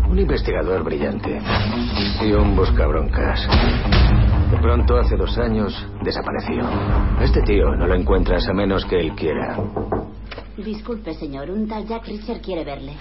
[0.07, 1.41] Un investigador brillante.
[2.23, 3.49] Y un buscabroncas.
[4.51, 6.63] De pronto, hace dos años, desapareció.
[6.63, 9.57] A Este tío no lo encuentras a menos que él quiera.
[10.59, 11.49] Disculpe, señor.
[11.51, 12.93] Un tal Jack Richard quiere verle.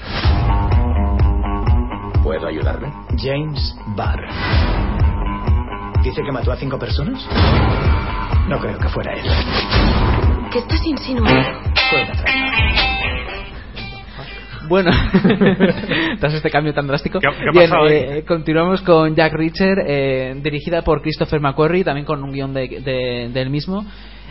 [2.23, 2.87] ¿Puedo ayudarle?
[3.17, 4.21] James Barr.
[6.03, 7.19] ¿Dice que mató a cinco personas?
[8.47, 9.27] No creo que fuera él.
[10.51, 11.59] ¿Qué estás insinuando?
[11.89, 12.44] Fue una trampa.
[14.67, 14.91] Bueno,
[16.19, 17.19] tras este cambio tan drástico.
[17.19, 17.69] ¿Qué ha- qué ha Bien,
[18.17, 22.67] eh, continuamos con Jack Reacher, eh, dirigida por Christopher McQuarrie, también con un guion de,
[22.81, 23.85] de- del mismo.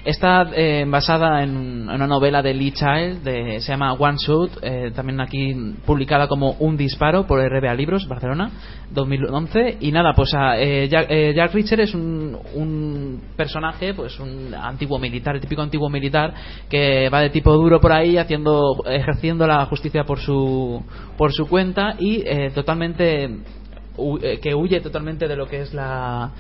[0.04, 4.92] Está eh, basada en, una novela de Lee Child, de, se llama One Shot, eh,
[4.94, 5.54] también aquí
[5.86, 8.50] publicada como Un Disparo por RBA Libros, Barcelona,
[8.90, 9.78] 2011.
[9.80, 14.54] Y nada, pues ah, eh, Jack, eh, Jack Reacher es un, un personaje, pues un
[14.54, 16.34] antiguo militar, el típico antiguo militar,
[16.68, 20.82] que va de tipo duro por ahí haciendo, ejerciendo la justicia por su,
[21.16, 23.24] por su cuenta y eh, totalmente
[24.22, 26.32] eh, que huye totalmente de lo que es la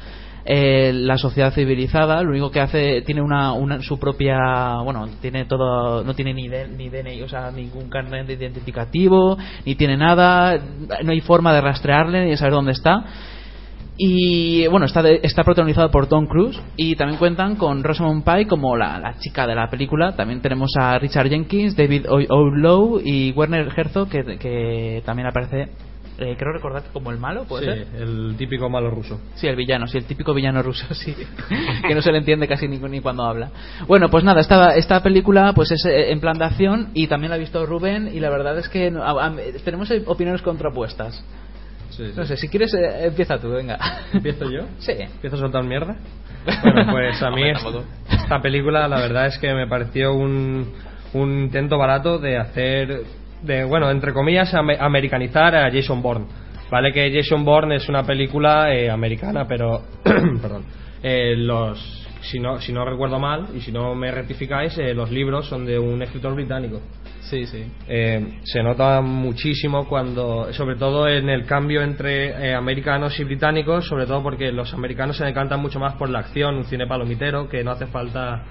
[0.46, 4.36] eh, la sociedad civilizada lo único que hace tiene una, una su propia
[4.84, 9.38] bueno tiene todo no tiene ni de- ni DNI o sea ningún carnet de identificativo
[9.64, 10.58] ni tiene nada
[11.02, 13.04] no hay forma de rastrearle ni de saber dónde está
[13.96, 18.48] y bueno, está, de- está protagonizado por Tom Cruise y también cuentan con Rosamund Pike
[18.48, 20.16] como la, la chica de la película.
[20.16, 25.68] También tenemos a Richard Jenkins, David O- Oyelowo y Werner Herzog que, que también aparece,
[26.18, 28.02] eh, creo recordar que como el malo, ¿puede Sí, ser?
[28.02, 29.20] el típico malo ruso.
[29.34, 31.14] Sí, el villano, sí, el típico villano ruso, sí.
[31.86, 33.50] que no se le entiende casi ni, ni cuando habla.
[33.86, 37.30] Bueno, pues nada, esta, esta película pues es eh, en plan de acción y también
[37.30, 41.24] la ha visto Rubén y la verdad es que a- a- tenemos eh, opiniones contrapuestas.
[41.90, 42.12] Sí, sí.
[42.16, 43.78] No sé, si quieres eh, empieza tú, venga.
[44.12, 44.62] ¿Empiezo yo?
[44.78, 44.92] Sí.
[44.92, 45.96] ¿Empiezo a soltar mierda?
[46.62, 47.84] Bueno, pues a mí Hombre, es- tampoco.
[48.10, 50.72] esta película la verdad es que me pareció un,
[51.14, 53.02] un intento barato de hacer,
[53.44, 56.26] de bueno, entre comillas, ame- americanizar a Jason Bourne.
[56.70, 60.64] Vale que Jason Bourne es una película eh, americana, pero, perdón,
[61.02, 61.78] eh, los,
[62.22, 65.66] si no, si no recuerdo mal y si no me rectificáis, eh, los libros son
[65.66, 66.80] de un escritor británico.
[67.20, 67.64] Sí, sí.
[67.88, 73.86] Eh, se nota muchísimo cuando, sobre todo en el cambio entre eh, americanos y británicos,
[73.86, 77.48] sobre todo porque los americanos se decantan mucho más por la acción, un cine palomitero,
[77.48, 78.42] que no hace falta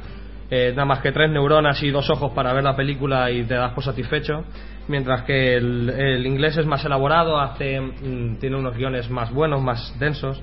[0.49, 3.55] eh, nada más que tres neuronas y dos ojos para ver la película y te
[3.55, 4.43] das por satisfecho,
[4.87, 9.61] mientras que el, el inglés es más elaborado, hace, mm, tiene unos guiones más buenos,
[9.61, 10.41] más densos,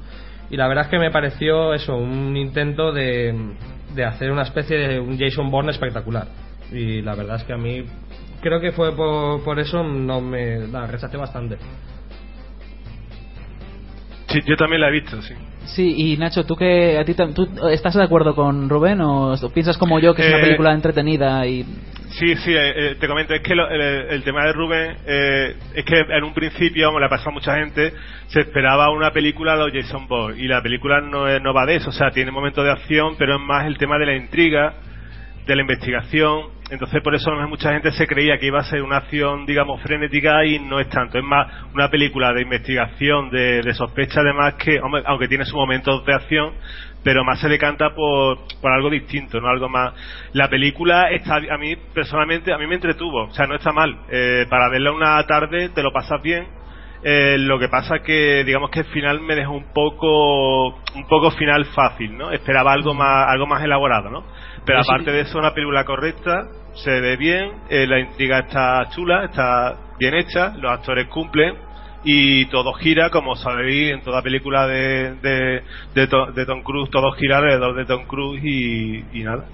[0.51, 3.55] y la verdad es que me pareció eso, un intento de,
[3.95, 6.27] de hacer una especie de un Jason Bourne espectacular.
[6.73, 7.85] Y la verdad es que a mí
[8.41, 11.59] creo que fue por, por eso no me la rechacé bastante.
[14.29, 15.35] Sí, yo también la he visto, sí.
[15.67, 19.77] Sí, y Nacho, ¿tú, que, a ti, ¿tú estás de acuerdo con Rubén o piensas
[19.79, 21.65] como yo que es una Eh, película entretenida y
[22.11, 25.55] Sí, sí, eh, eh, te comento, es que lo- el, el tema de Rubén, eh,
[25.77, 27.93] es que en un principio, como le ha pasado a mucha gente,
[28.27, 31.77] se esperaba una película de Jason Bourne, y la película no, es- no va de
[31.77, 34.75] eso, o sea, tiene momentos de acción, pero es más el tema de la intriga,
[35.47, 38.99] de la investigación, entonces por eso mucha gente se creía que iba a ser una
[38.99, 43.75] acción, digamos, frenética y no es tanto, es más una película de investigación, de, de
[43.75, 46.55] sospecha además que, aunque tiene sus momentos de acción,
[47.03, 49.95] pero más se decanta por, por algo distinto, no algo más.
[50.33, 53.97] La película está, a mí personalmente, a mí me entretuvo, o sea, no está mal.
[54.11, 56.47] Eh, para verla una tarde te lo pasas bien.
[57.03, 61.31] Eh, lo que pasa que, digamos que el final me dejó un poco, un poco
[61.31, 62.31] final fácil, ¿no?
[62.31, 64.25] Esperaba algo más, algo más elaborado, ¿no?
[64.65, 68.89] Pero sí- aparte de eso, una película correcta, se ve bien, eh, la intriga está
[68.91, 71.55] chula, está bien hecha, los actores cumplen
[72.05, 75.63] y todo gira, como sabéis, en toda película de, de,
[75.95, 79.45] de, To- de Tom Cruise, todo gira alrededor de Tom Cruise y, y nada.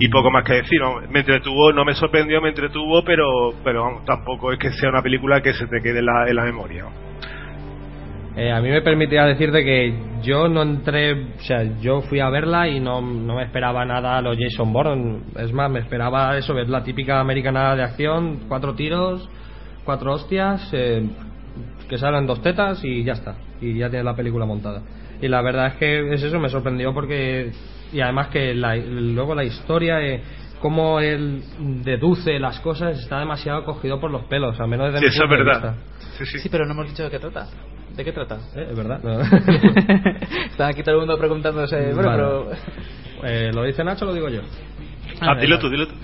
[0.00, 1.00] Y poco más que decir, ¿no?
[1.10, 3.24] me entretuvo, no me sorprendió, me entretuvo, pero,
[3.62, 6.36] pero vamos, tampoco es que sea una película que se te quede en la, en
[6.36, 6.84] la memoria.
[6.84, 6.90] ¿no?
[8.38, 12.30] Eh, a mí me permitía decirte que yo no entré, o sea, yo fui a
[12.30, 15.22] verla y no, no me esperaba nada a los Jason Bourne.
[15.40, 19.28] Es más, me esperaba eso, ver la típica americana de acción, cuatro tiros,
[19.84, 21.04] cuatro hostias, eh,
[21.88, 23.34] que salen dos tetas y ya está.
[23.60, 24.82] Y ya tienes la película montada.
[25.20, 27.50] Y la verdad es que es eso, me sorprendió porque.
[27.92, 30.22] Y además que la- luego la historia, eh,
[30.60, 31.42] cómo él
[31.84, 35.24] deduce las cosas, está demasiado cogido por los pelos, al menos desde Sí, mi eso
[35.24, 35.74] es verdad.
[36.18, 36.38] vista.
[36.42, 37.46] Sí, pero no hemos dicho de qué trata.
[37.96, 38.36] ¿De qué trata?
[38.54, 39.00] Eh, es verdad.
[39.02, 39.20] no.
[40.50, 42.22] Está aquí todo el mundo preguntándose, bueno, Vale.
[42.22, 42.50] pero...
[43.24, 44.42] Eh, ¿Lo dice Nacho o lo digo yo?
[45.20, 45.94] Ah, dilo tú, dilo tú.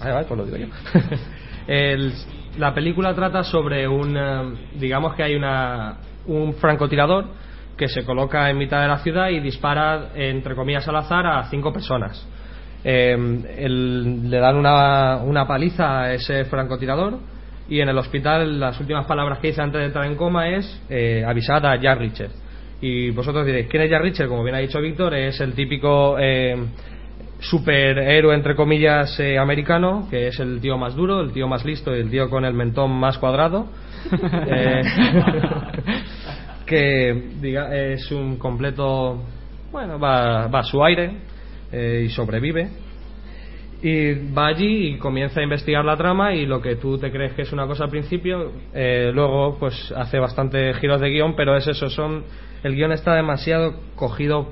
[0.00, 0.66] Vale, vale, pues lo digo yo.
[1.66, 2.12] El-
[2.58, 4.16] la película trata sobre un.
[4.16, 7.26] eh, digamos que hay una, un francotirador
[7.76, 11.44] que se coloca en mitad de la ciudad y dispara, entre comillas, al azar a
[11.44, 12.26] cinco personas.
[12.84, 13.12] Eh,
[13.58, 17.18] el- le dan una, una paliza a ese francotirador
[17.68, 20.80] y en el hospital las últimas palabras que dice antes de entrar en coma es
[20.88, 22.30] eh, avisad a Jack Richard.
[22.80, 24.28] Y vosotros diréis, ¿quién es Jack Richard?
[24.28, 26.56] Como bien ha dicho Víctor, es el típico eh,
[27.40, 31.94] superhéroe, entre comillas, eh, americano, que es el tío más duro, el tío más listo
[31.94, 33.66] y el tío con el mentón más cuadrado.
[34.50, 34.82] Eh,
[36.66, 39.22] que diga, es un completo.
[39.72, 41.12] Bueno, va, va a su aire
[41.72, 42.68] eh, y sobrevive.
[43.80, 47.34] Y va allí y comienza a investigar la trama y lo que tú te crees
[47.34, 51.56] que es una cosa al principio, eh, luego pues hace bastante giros de guion, pero
[51.56, 52.24] es eso, son
[52.64, 54.48] el guion está demasiado cogido,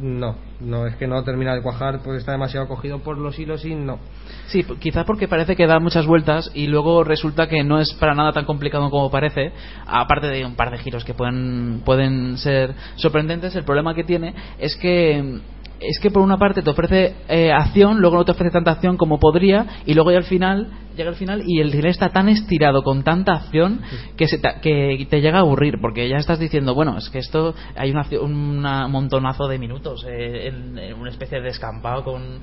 [0.00, 3.64] no, no es que no termina de cuajar porque está demasiado cogido por los hilos
[3.64, 3.98] y no.
[4.46, 7.92] Sí, p- quizá porque parece que da muchas vueltas y luego resulta que no es
[7.94, 9.50] para nada tan complicado como parece,
[9.86, 14.34] aparte de un par de giros que pueden, pueden ser sorprendentes, el problema que tiene
[14.60, 15.40] es que
[15.88, 18.96] es que por una parte te ofrece eh, acción, luego no te ofrece tanta acción
[18.96, 22.28] como podría y luego ya al final llega al final y el cine está tan
[22.28, 23.80] estirado con tanta acción
[24.16, 27.18] que, se te, que te llega a aburrir porque ya estás diciendo bueno es que
[27.18, 32.04] esto hay una, una- un montonazo de minutos eh, en, en una especie de descampado
[32.04, 32.40] con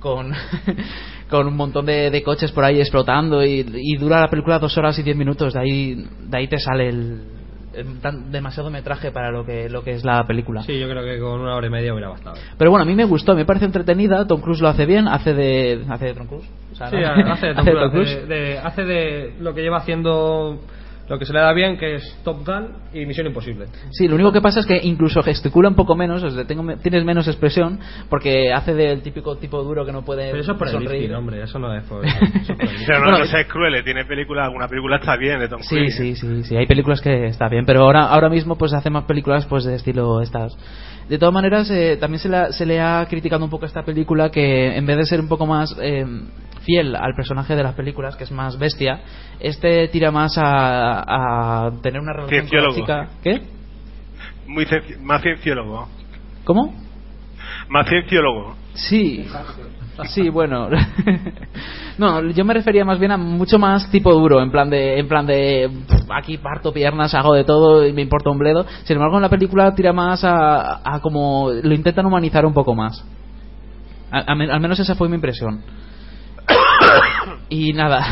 [0.00, 0.32] con,
[1.30, 4.76] con un montón de, de coches por ahí explotando y, y dura la película dos
[4.76, 7.22] horas y diez minutos de ahí de ahí te sale el,
[8.30, 11.40] demasiado metraje para lo que lo que es la película Sí, yo creo que con
[11.40, 12.36] una hora y media hubiera bastado.
[12.58, 15.32] pero bueno a mí me gustó me parece entretenida Tom Cruise lo hace bien hace
[15.34, 17.32] de hace de Tom Cruise O sea, Sí, ¿no?
[17.32, 18.16] hace de, Tom Hace de Cruise, Tom Cruise.
[18.16, 20.60] hace de- hace de lo que lleva haciendo
[21.12, 23.66] lo que se le da bien, que es Top Gun y Misión Imposible.
[23.90, 26.64] Sí, lo único que pasa es que incluso gesticula un poco menos, o sea, tengo,
[26.76, 30.58] tienes menos expresión, porque hace del típico tipo duro que no puede Pero eso es
[30.58, 31.12] por el sonreír.
[31.14, 32.02] hombre, eso no es por...
[32.06, 32.86] eso es por el lifting.
[32.86, 35.68] Pero no, Bueno, no seas cruel, tiene película, alguna película está bien de Tom Sí,
[35.76, 35.96] Cruise.
[35.96, 39.04] sí, sí, sí, hay películas que está bien, pero ahora ahora mismo pues hace más
[39.04, 40.56] películas pues de estilo estas.
[41.12, 43.68] De todas maneras, eh, también se le, ha, se le ha criticado un poco a
[43.68, 46.06] esta película que en vez de ser un poco más eh,
[46.64, 49.02] fiel al personaje de las películas, que es más bestia,
[49.38, 53.10] este tira más a, a tener una relación la Cienciólogo.
[53.22, 53.42] ¿Qué?
[54.46, 54.66] Muy
[55.02, 55.86] más cienciólogo.
[56.44, 56.74] ¿Cómo?
[57.68, 58.56] Más cienciólogo.
[58.72, 59.26] Sí,
[60.08, 60.68] sí, bueno.
[61.98, 65.08] no, yo me refería más bien a mucho más tipo duro, en plan de, en
[65.08, 68.64] plan de pff, aquí parto piernas, hago de todo y me importa un bledo.
[68.84, 72.74] Sin embargo, en la película tira más a, a como lo intentan humanizar un poco
[72.74, 73.04] más.
[74.10, 75.60] A- a men- al menos esa fue mi impresión.
[77.48, 78.04] y nada.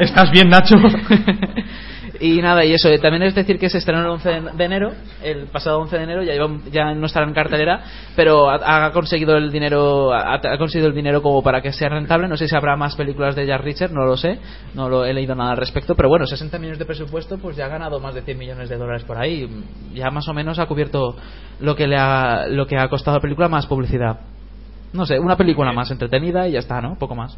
[0.00, 0.76] ¿Estás bien, Nacho?
[2.20, 4.92] Y nada, y eso, eh, también es decir que se estrenó el 11 de enero,
[5.22, 7.82] el pasado 11 de enero, ya, iba- ya no estará en cartelera,
[8.14, 11.88] pero ha, ha conseguido el dinero ha, ha conseguido el dinero como para que sea
[11.88, 12.28] rentable.
[12.28, 14.38] No sé si habrá más películas de Jack Richard, no lo sé,
[14.74, 17.66] no lo he leído nada al respecto, pero bueno, 60 millones de presupuesto, pues ya
[17.66, 19.48] ha ganado más de 100 millones de dólares por ahí,
[19.94, 21.16] ya más o menos ha cubierto
[21.60, 24.20] lo que le ha, lo que ha costado la película más publicidad.
[24.92, 26.96] No sé, una película más entretenida y ya está, ¿no?
[26.98, 27.36] Poco más.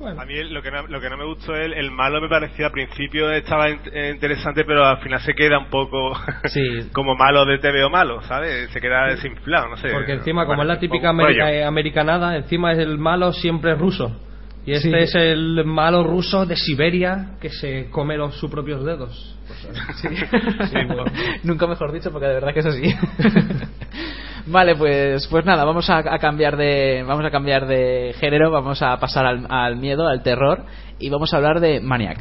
[0.00, 2.28] A mí lo que, no, lo que no me gustó es el, el malo me
[2.28, 6.12] parecía al principio estaba in- eh, interesante pero al final se queda un poco
[6.92, 8.70] como malo de TVO malo, ¿sabes?
[8.70, 9.88] Se queda desinflado, no sé.
[9.90, 13.74] Porque encima, como Bueno, es la típica america- eh, americanada, encima es el malo siempre
[13.74, 14.20] ruso.
[14.66, 14.96] Y este Sí.
[14.96, 19.37] es el malo ruso de Siberia que se come los, sus propios dedos.
[20.00, 20.08] Sí.
[21.44, 22.94] Nunca mejor dicho, porque de verdad que es así.
[24.46, 28.82] vale, pues, pues nada, vamos a, a cambiar de, vamos a cambiar de género, vamos
[28.82, 30.64] a pasar al, al miedo, al terror,
[30.98, 32.18] y vamos a hablar de Maniac.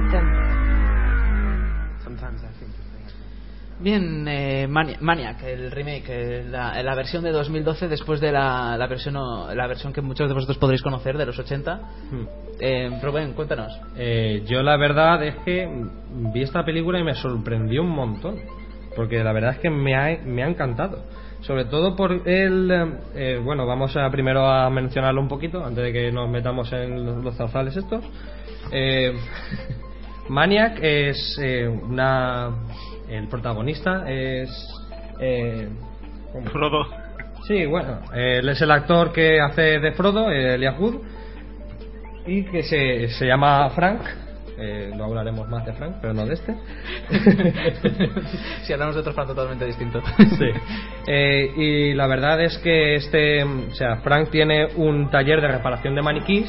[0.00, 2.00] I love them.
[2.04, 2.70] Sometimes I think
[3.82, 8.76] Bien, eh, Mani- Maniac, el remake, eh, la, la versión de 2012 después de la,
[8.76, 11.76] la versión o- la versión que muchos de vosotros podréis conocer de los 80.
[12.10, 12.24] Hmm.
[12.60, 13.72] Eh, Rubén, cuéntanos.
[13.96, 15.66] Eh, yo la verdad es que
[16.10, 18.36] vi esta película y me sorprendió un montón.
[18.94, 21.04] Porque la verdad es que me ha, me ha encantado.
[21.40, 22.70] Sobre todo por el...
[23.14, 27.06] eh, bueno, vamos a primero a mencionarlo un poquito antes de que nos metamos en
[27.06, 28.04] los, los zarzales estos.
[28.72, 29.14] Eh,
[30.30, 32.50] Maniac es eh, una...
[33.08, 34.48] El protagonista es...
[35.18, 35.68] Eh.
[36.52, 36.86] Frodo.
[37.48, 41.00] Sí, bueno, él es el actor que hace de Frodo, eh, Elijah Wood,
[42.26, 44.02] y que se, se llama Frank.
[44.56, 46.54] Eh, no hablaremos más de Frank, pero no de este.
[48.62, 50.00] si hablamos de otro fan totalmente distinto.
[50.38, 50.50] Sí.
[51.08, 55.96] Eh, y la verdad es que este, o sea, Frank tiene un taller de reparación
[55.96, 56.48] de maniquís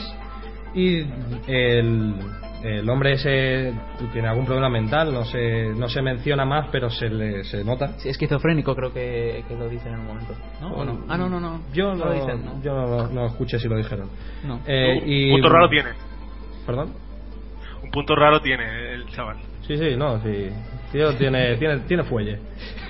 [0.75, 1.05] y
[1.47, 2.15] el,
[2.63, 3.73] el hombre ese
[4.13, 7.97] tiene algún problema mental, no se, no se menciona más, pero se le se nota.
[7.99, 10.33] Sí, esquizofrénico creo que, que lo dicen en un momento.
[10.61, 10.73] ¿No?
[10.73, 11.05] ¿O no?
[11.09, 11.61] Ah, no, no, no.
[11.73, 12.61] Yo No lo dicen, ¿no?
[12.63, 14.09] yo no, no escuché si lo dijeron.
[14.43, 14.59] No.
[14.67, 15.89] Eh, Un y- punto raro tiene.
[16.65, 16.93] ¿Perdón?
[17.83, 19.37] Un punto raro tiene el chaval.
[19.67, 20.49] Sí, sí, no, sí.
[20.91, 22.39] Tío, tiene, tiene, tiene fuelle.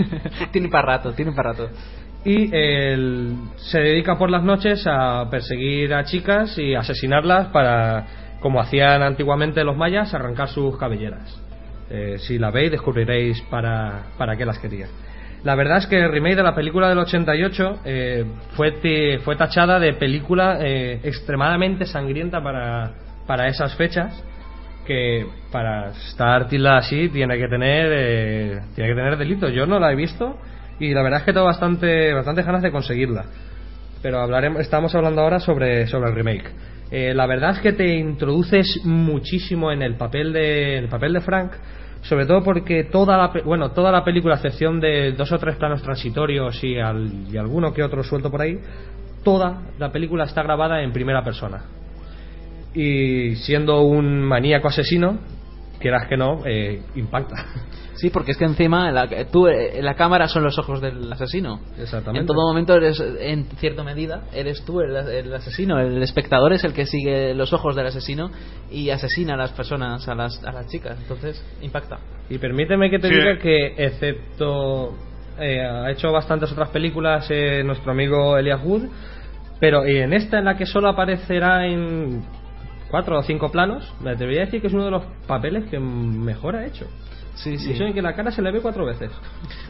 [0.51, 1.69] tiene para rato, tiene para rato.
[2.24, 8.05] Y él se dedica por las noches a perseguir a chicas y asesinarlas para,
[8.42, 11.39] como hacían antiguamente los mayas, arrancar sus cabelleras.
[11.89, 14.88] Eh, si la veis, descubriréis para, para qué las quería.
[15.44, 18.26] La verdad es que el remake de la película del 88 eh,
[18.56, 22.92] fue, fue tachada de película eh, extremadamente sangrienta para,
[23.26, 24.24] para esas fechas
[24.86, 29.50] que para estar tilda así tiene que tener eh, tiene que tener delito.
[29.50, 30.38] Yo no la he visto
[30.80, 33.26] y la verdad es que tengo bastante bastante ganas de conseguirla.
[34.04, 36.52] Pero hablaremos estamos hablando ahora sobre sobre el remake.
[36.92, 41.22] Eh, la verdad es que te introduces muchísimo en el papel de el papel de
[41.22, 41.54] Frank,
[42.02, 45.56] sobre todo porque toda la bueno toda la película, a excepción de dos o tres
[45.56, 48.60] planos transitorios y, al- y alguno que otro suelto por ahí,
[49.24, 51.64] toda la película está grabada en primera persona.
[52.74, 55.18] Y siendo un maníaco asesino,
[55.82, 57.36] quieras que no, eh, impacta.
[57.94, 61.60] Sí, porque es que encima la, tú, eh, la cámara son los ojos del asesino.
[61.78, 62.22] Exactamente.
[62.22, 65.78] En todo momento eres, en cierta medida, eres tú el, el asesino.
[65.80, 68.32] El espectador es el que sigue los ojos del asesino
[68.72, 70.98] y asesina a las personas, a las, a las chicas.
[71.00, 72.00] Entonces, impacta.
[72.28, 73.14] Y permíteme que te Sí.
[73.14, 74.96] diga que, excepto.
[75.40, 78.84] eh, ha hecho bastantes otras películas eh, nuestro amigo Elias Wood,
[79.60, 82.24] pero en esta en la que solo aparecerá en
[82.92, 85.80] cuatro o cinco planos, me atrevería a decir que es uno de los papeles que
[85.80, 86.86] mejor ha hecho.
[87.34, 87.72] Sí, Y sí.
[87.72, 89.10] eso en que la cara se le ve cuatro veces.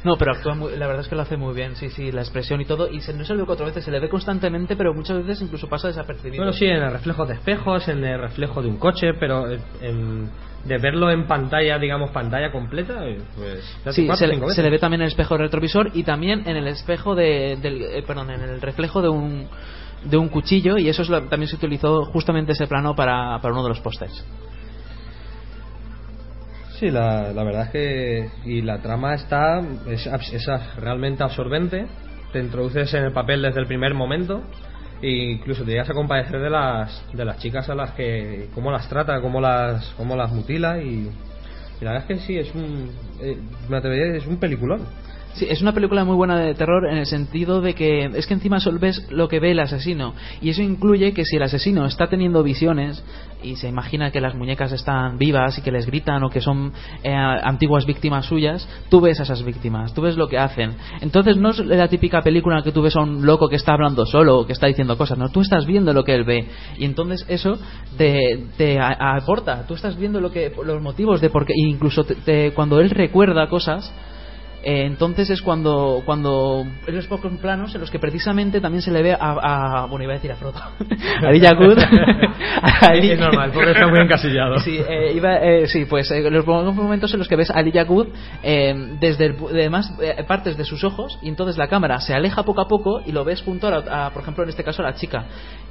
[0.03, 2.22] No, pero actúa muy- la verdad es que lo hace muy bien, sí, sí, la
[2.22, 2.89] expresión y todo.
[2.89, 5.41] Y se, no se le ve cuatro veces, se le ve constantemente, pero muchas veces
[5.43, 6.38] incluso pasa desapercibido.
[6.43, 9.45] Bueno, sí, en el reflejo de espejos, en el reflejo de un coche, pero
[9.80, 10.30] en-
[10.65, 13.63] de verlo en pantalla, digamos, pantalla completa, eh, pues
[13.95, 14.55] Sí, cuatro veces.
[14.55, 17.82] se le ve también en el espejo retrovisor y también en el espejo de, del,
[17.84, 19.47] eh, perdón, en el reflejo de un
[20.03, 23.53] de un cuchillo y eso es lo- también se utilizó justamente ese plano para, para
[23.53, 24.23] uno de los pósters.
[26.79, 30.47] Sí, la, la verdad es que y la trama está es, es
[30.77, 31.85] realmente absorbente.
[32.33, 34.41] Te introduces en el papel desde el primer momento
[35.01, 38.71] e incluso te llegas a compadecer de las de las chicas a las que cómo
[38.71, 41.09] las trata, cómo las cómo las mutila y,
[41.81, 42.89] y la verdad es que sí es un
[43.19, 43.37] eh,
[44.17, 44.81] es un peliculón.
[45.34, 48.34] Sí, es una película muy buena de terror en el sentido de que es que
[48.34, 51.86] encima solo ves lo que ve el asesino y eso incluye que si el asesino
[51.86, 53.01] está teniendo visiones
[53.41, 56.73] y se imagina que las muñecas están vivas y que les gritan o que son
[57.03, 60.75] eh, antiguas víctimas suyas, tú ves a esas víctimas, tú ves lo que hacen.
[60.99, 64.05] Entonces no es la típica película que tú ves a un loco que está hablando
[64.05, 66.86] solo o que está diciendo cosas, no, tú estás viendo lo que él ve y
[66.86, 67.57] entonces eso
[67.97, 72.79] te, aporta, tú estás viendo lo que los motivos de por qué, incluso te- cuando
[72.79, 73.91] él recuerda cosas
[74.64, 78.91] eh, entonces es cuando cuando en los pocos planos en los que precisamente también se
[78.91, 81.78] le ve a, a- bueno iba a decir a Frodo a Wood
[82.62, 84.59] a Es normal, pobre está muy encasillado.
[84.59, 87.59] sí, eh, iba, eh, sí pues eh, los pocos momentos en los que ves a
[87.59, 88.07] Elijah Wood
[88.43, 91.99] eh, desde el, pu- de más eh, partes de sus ojos y entonces la cámara
[91.99, 94.49] se aleja poco a poco y lo ves junto a, la- a, por ejemplo en
[94.49, 95.26] este caso a la chica.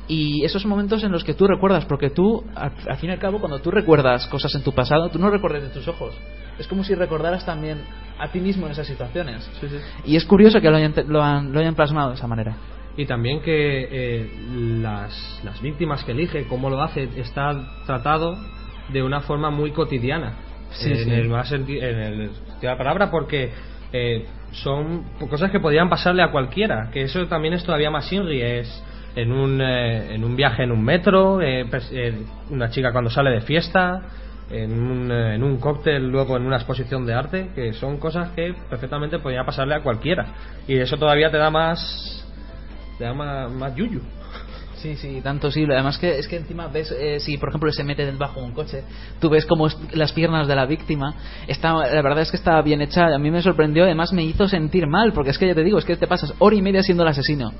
[0.08, 3.18] Y esos momentos en los que tú recuerdas porque tú al, al fin y al
[3.20, 6.14] cabo cuando tú recuerdas cosas en tu pasado tú no recuerdas de tus ojos
[6.60, 7.78] es como si recordaras también
[8.18, 9.50] a ti mismo en esas situaciones
[10.04, 12.54] y es curioso que lo hayan, lo han, lo hayan plasmado de esa manera
[12.96, 14.30] Y también que eh,
[14.80, 18.36] las, las víctimas que elige, cómo lo hace, está tratado
[18.92, 20.34] de una forma muy cotidiana.
[20.70, 21.10] Sí, en, sí.
[21.10, 23.52] El más en el sentido de la palabra, porque
[23.92, 26.90] eh, son cosas que podrían pasarle a cualquiera.
[26.92, 28.42] Que eso también es todavía más Inri.
[28.42, 28.82] Es
[29.16, 33.30] en un, eh, en un viaje en un metro, eh, eh, una chica cuando sale
[33.30, 34.02] de fiesta.
[34.50, 38.30] En un, eh, en un cóctel, luego en una exposición de arte, que son cosas
[38.30, 40.26] que perfectamente podría pasarle a cualquiera.
[40.66, 42.26] Y eso todavía te da más,
[42.98, 44.00] te da más, más yuyu.
[44.80, 45.64] Sí, sí, tanto sí.
[45.64, 48.52] Además que es que encima ves, eh, si por ejemplo se mete debajo de un
[48.52, 48.82] coche,
[49.20, 51.14] tú ves como las piernas de la víctima.
[51.46, 53.14] Está, la verdad es que está bien hecha.
[53.14, 55.78] A mí me sorprendió, además me hizo sentir mal, porque es que ya te digo,
[55.78, 57.52] es que te pasas hora y media siendo el asesino.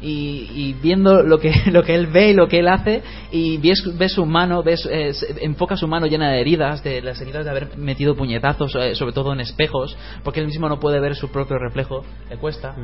[0.00, 3.56] Y, y viendo lo que lo que él ve y lo que él hace y
[3.58, 7.44] ves, ves su mano ves eh, enfoca su mano llena de heridas de las heridas
[7.44, 11.16] de haber metido puñetazos eh, sobre todo en espejos porque él mismo no puede ver
[11.16, 12.76] su propio reflejo le cuesta.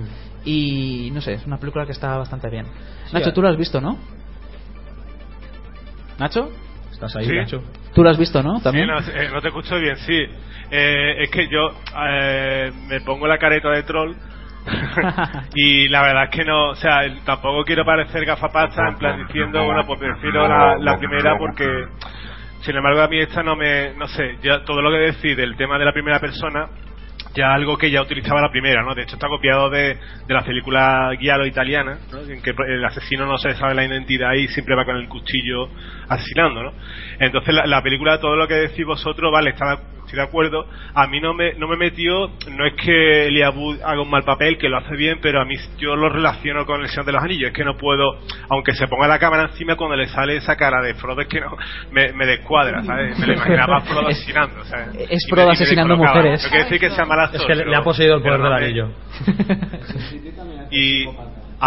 [0.44, 2.66] Y no sé es una película que está bastante bien.
[3.06, 3.96] Sí, Nacho a- tú lo has visto no
[6.18, 6.48] Nacho
[6.92, 7.32] Estás ahí, Sí.
[7.32, 7.62] Nacho.
[7.94, 10.18] tú lo has visto no también Sí, no, eh, no te escucho bien, sí.
[10.70, 11.70] Eh, es que yo
[12.08, 14.14] eh, me pongo la careta de troll
[15.54, 19.64] y la verdad es que no, o sea, tampoco quiero parecer gafapasta en plan diciendo,
[19.64, 21.66] bueno, pues prefiero la, la primera porque,
[22.60, 25.56] sin embargo, a mí esta no me, no sé, ya todo lo que decís del
[25.56, 26.68] tema de la primera persona,
[27.34, 28.94] ya algo que ya utilizaba la primera, ¿no?
[28.94, 32.20] De hecho está copiado de, de la película Guialo italiana, ¿no?
[32.20, 35.68] En que el asesino no se sabe la identidad y siempre va con el cuchillo
[36.08, 36.72] asesinando, ¿no?
[37.18, 39.78] Entonces la, la película, todo lo que decís vosotros, vale, está,
[40.14, 43.80] estoy de acuerdo, a mí no me, no me metió, no es que Elia Wood
[43.84, 46.80] haga un mal papel, que lo hace bien, pero a mí yo lo relaciono con
[46.80, 49.76] el Señor de los Anillos, es que no puedo, aunque se ponga la cámara encima,
[49.76, 51.56] cuando le sale esa cara de Frodo, es que no,
[51.90, 53.18] me, me descuadra, ¿sabes?
[53.18, 56.42] Me lo imaginaba Frodo Es- asesinando, o sea, es Frodo asesinando mujeres.
[56.44, 58.22] No quiere decir que sea mal actor, Es que le- pero- le ha poseído el
[58.22, 58.88] poder del anillo.
[60.70, 61.06] y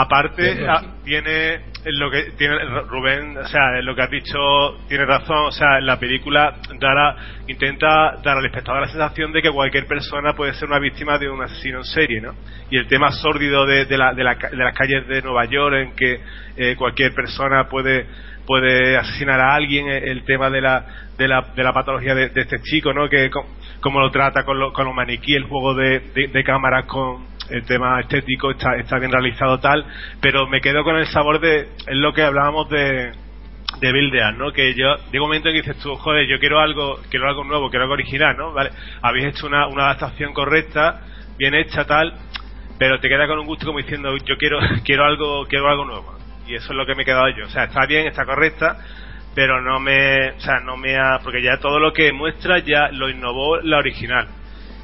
[0.02, 2.58] aparte a- tiene lo que tiene
[2.90, 4.38] Rubén o sea lo que has dicho
[4.90, 7.16] tiene razón o sea la película dará,
[7.48, 11.30] intenta dar al espectador la sensación de que cualquier persona puede ser una víctima de
[11.30, 12.34] un asesino en serie no
[12.70, 15.76] y el tema sórdido de, de, la- de la de las calles de Nueva York
[15.76, 16.20] en que
[16.58, 18.06] eh, cualquier persona puede
[18.46, 20.86] puede asesinar a alguien eh, el tema de la
[21.18, 23.48] de la, de la patología de, de este chico no que co-
[23.82, 27.26] como lo trata con, lo- con los maniquí el juego de, de, de cámaras con
[27.50, 29.86] el tema estético está, está bien realizado tal
[30.22, 33.12] pero me quedo con el sabor de es lo que hablábamos de
[33.80, 34.52] de Buildear, ¿no?
[34.52, 37.44] Que yo, llega un momento en que dices tú, joder, yo quiero algo, quiero algo
[37.44, 38.54] nuevo, quiero algo original, ¿no?
[38.54, 38.72] Vale,
[39.02, 41.02] habéis hecho una, una adaptación correcta,
[41.38, 42.14] bien hecha, tal,
[42.80, 46.18] pero te queda con un gusto como diciendo, yo quiero, quiero algo, quiero algo nuevo.
[46.48, 47.46] Y eso es lo que me he quedado yo.
[47.46, 48.78] O sea, está bien, está correcta,
[49.36, 52.90] pero no me, o sea, no me ha, porque ya todo lo que muestra ya
[52.92, 54.28] lo innovó la original.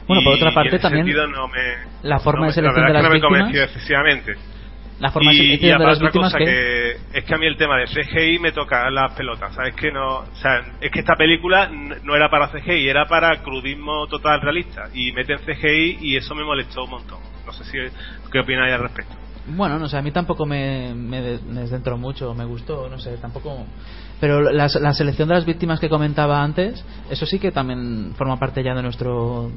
[0.07, 2.93] Bueno, por otra parte también sentido no me, la forma no de selección la de
[2.93, 4.35] las que no víctimas excesivamente.
[4.99, 7.17] la forma de Y, y selección de las víctimas cosa que que...
[7.19, 9.75] es que a mí el tema de CGI me toca las pelotas, ¿sabes?
[9.75, 11.69] Que no, o sea, es que esta película
[12.03, 16.43] no era para CGI, era para crudismo total realista y meten CGI y eso me
[16.43, 17.19] molestó un montón.
[17.45, 17.77] No sé si
[18.31, 19.15] qué opináis al respecto.
[19.45, 23.17] Bueno, no sé, a mí tampoco me, me de- me mucho, me gustó, no sé,
[23.17, 23.65] tampoco.
[24.23, 28.39] Pero la, la selección de las víctimas que comentaba antes, eso sí que también forma
[28.39, 29.51] parte ya de nuestro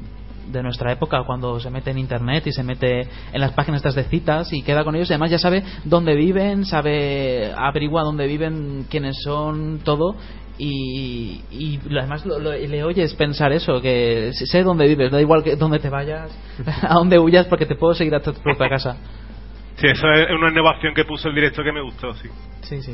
[0.51, 3.95] de nuestra época cuando se mete en internet y se mete en las páginas estas
[3.95, 8.27] de citas y queda con ellos y además ya sabe dónde viven sabe averigua dónde
[8.27, 10.17] viven quiénes son todo
[10.57, 15.43] y, y además lo- lo- le oyes pensar eso que sé dónde vives da igual
[15.43, 16.29] que dónde te vayas
[16.81, 18.97] a dónde huyas porque te puedo seguir a tu propia casa
[19.77, 22.27] Sí, eso es una innovación que puso el director que me gustó, sí.
[22.61, 22.93] Sí, sí.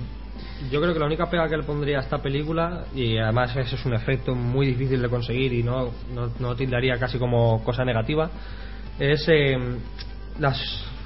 [0.71, 3.75] Yo creo que la única pega que le pondría a esta película, y además ese
[3.75, 7.83] es un efecto muy difícil de conseguir y no, no, no tildaría casi como cosa
[7.83, 8.29] negativa,
[8.99, 9.57] es eh,
[10.39, 10.59] las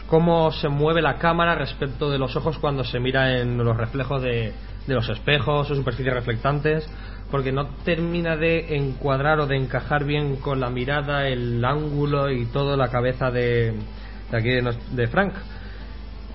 [0.07, 4.21] cómo se mueve la cámara respecto de los ojos cuando se mira en los reflejos
[4.21, 4.53] de,
[4.87, 6.89] de los espejos o superficies reflectantes
[7.29, 12.45] porque no termina de encuadrar o de encajar bien con la mirada, el ángulo y
[12.45, 13.73] toda la cabeza de,
[14.31, 15.33] de aquí de, de Frank.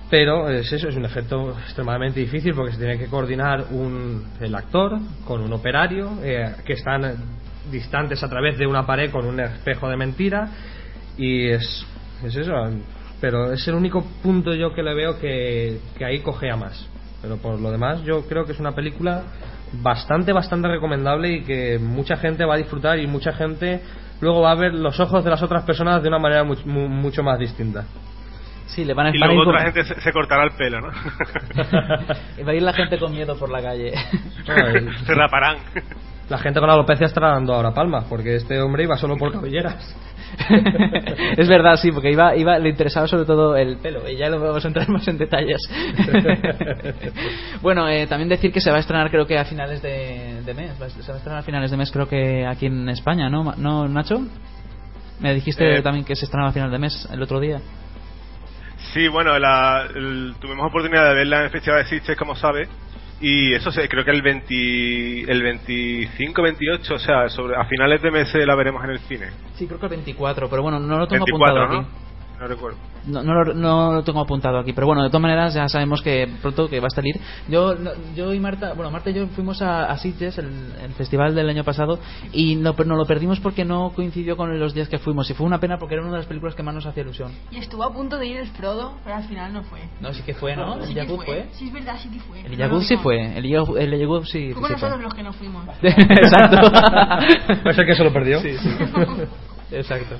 [0.09, 4.53] Pero es eso, es un efecto extremadamente difícil porque se tiene que coordinar un, el
[4.53, 7.15] actor con un operario eh, que están
[7.71, 10.49] distantes a través de una pared con un espejo de mentira
[11.17, 11.85] y es,
[12.23, 12.53] es eso.
[13.21, 16.87] Pero es el único punto yo que le veo que, que ahí cogea más.
[17.21, 19.23] Pero por lo demás yo creo que es una película
[19.81, 23.81] bastante, bastante recomendable y que mucha gente va a disfrutar y mucha gente
[24.21, 26.89] luego va a ver los ojos de las otras personas de una manera much- mu-
[26.89, 27.85] mucho más distinta.
[28.73, 30.87] Sí, le van a Y luego otra con- gente se, se cortará el pelo, ¿no?
[30.87, 33.93] va a ir la gente con miedo por la calle.
[35.05, 35.57] se raparán.
[36.29, 39.95] La gente con alopecia estará dando ahora palmas, porque este hombre iba solo por cabelleras.
[41.37, 44.39] es verdad, sí, porque iba, iba, le interesaba sobre todo el pelo, y ya lo
[44.39, 45.59] vamos a entrar más en detalles.
[47.61, 50.53] bueno, eh, también decir que se va a estrenar creo que a finales de, de
[50.53, 50.79] mes, se
[51.11, 53.87] va a estrenar a finales de mes creo que aquí en España, ¿no, Ma- ¿No
[53.87, 54.21] Nacho?
[55.19, 55.81] Me dijiste Eh.
[55.81, 57.59] también que se estrenaba a final de mes el otro día.
[58.93, 62.69] Sí, bueno, la- el- tuvimos oportunidad de verla en el Festival de Sitges, como sabes,
[63.19, 68.01] y eso se, creo que el 20, el 25, 28, o sea, sobre, a finales
[68.01, 69.27] de mes la veremos en el cine.
[69.55, 71.79] Sí, creo que el 24, pero bueno, no lo tengo 24, apuntado ¿no?
[71.79, 72.12] aquí.
[72.43, 72.77] No recuerdo.
[73.07, 76.01] No, no, lo, no lo tengo apuntado aquí, pero bueno, de todas maneras ya sabemos
[76.01, 77.15] que pronto que va a salir.
[77.47, 77.73] Yo,
[78.15, 81.47] yo y Marta, bueno, Marta y yo fuimos a, a Sitges, el, el festival del
[81.47, 81.99] año pasado,
[82.33, 85.29] y no, no lo perdimos porque no coincidió con los días que fuimos.
[85.29, 87.31] Y fue una pena porque era una de las películas que más nos hacía ilusión.
[87.49, 89.79] Y estuvo a punto de ir el Frodo, pero al final no fue.
[90.01, 90.81] No, sí que fue, ¿no?
[90.85, 91.47] Sí El Yagut fue.
[91.53, 92.41] Sí, es verdad, sí que fue.
[92.41, 93.37] El No Yagut sí fue.
[93.37, 94.89] El Yagut, el Yagut sí, Fuimos sí fue.
[94.89, 95.65] nosotros los que no fuimos.
[95.81, 96.57] Exacto.
[97.63, 98.41] ¿Puede ser que se lo perdió?
[98.41, 98.69] Sí, sí.
[99.71, 100.17] Exacto.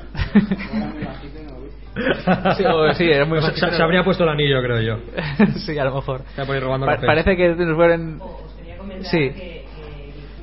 [2.58, 4.98] Sí, o- sí, era muy se, habría puesto el anillo, creo yo.
[5.66, 6.22] sí, a lo mejor.
[6.38, 7.06] Ya por ir robando Pa- café.
[7.08, 8.20] parece que nos fueron.
[8.22, 9.18] Os quería comentar Sí.
[9.30, 9.66] que, que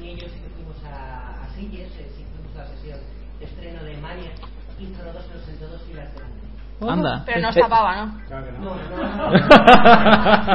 [0.05, 2.98] y yo sí que fuimos a, a Sitges, eh, sí que fuimos a la sesión
[3.38, 4.30] de estreno de Mania
[4.78, 6.40] y Frodo se nos sentó dos filas delante.
[6.88, 7.22] Anda.
[7.26, 8.07] Pero nos Eh, tapaba, ¿no?
[8.30, 9.30] No, no,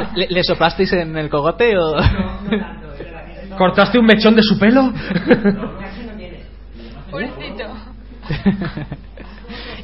[0.00, 0.10] no.
[0.16, 1.94] ¿Le, le soplasteis en el cogote o.?
[3.58, 4.92] ¿Cortaste un mechón de su pelo?
[7.10, 7.64] Pobrecito.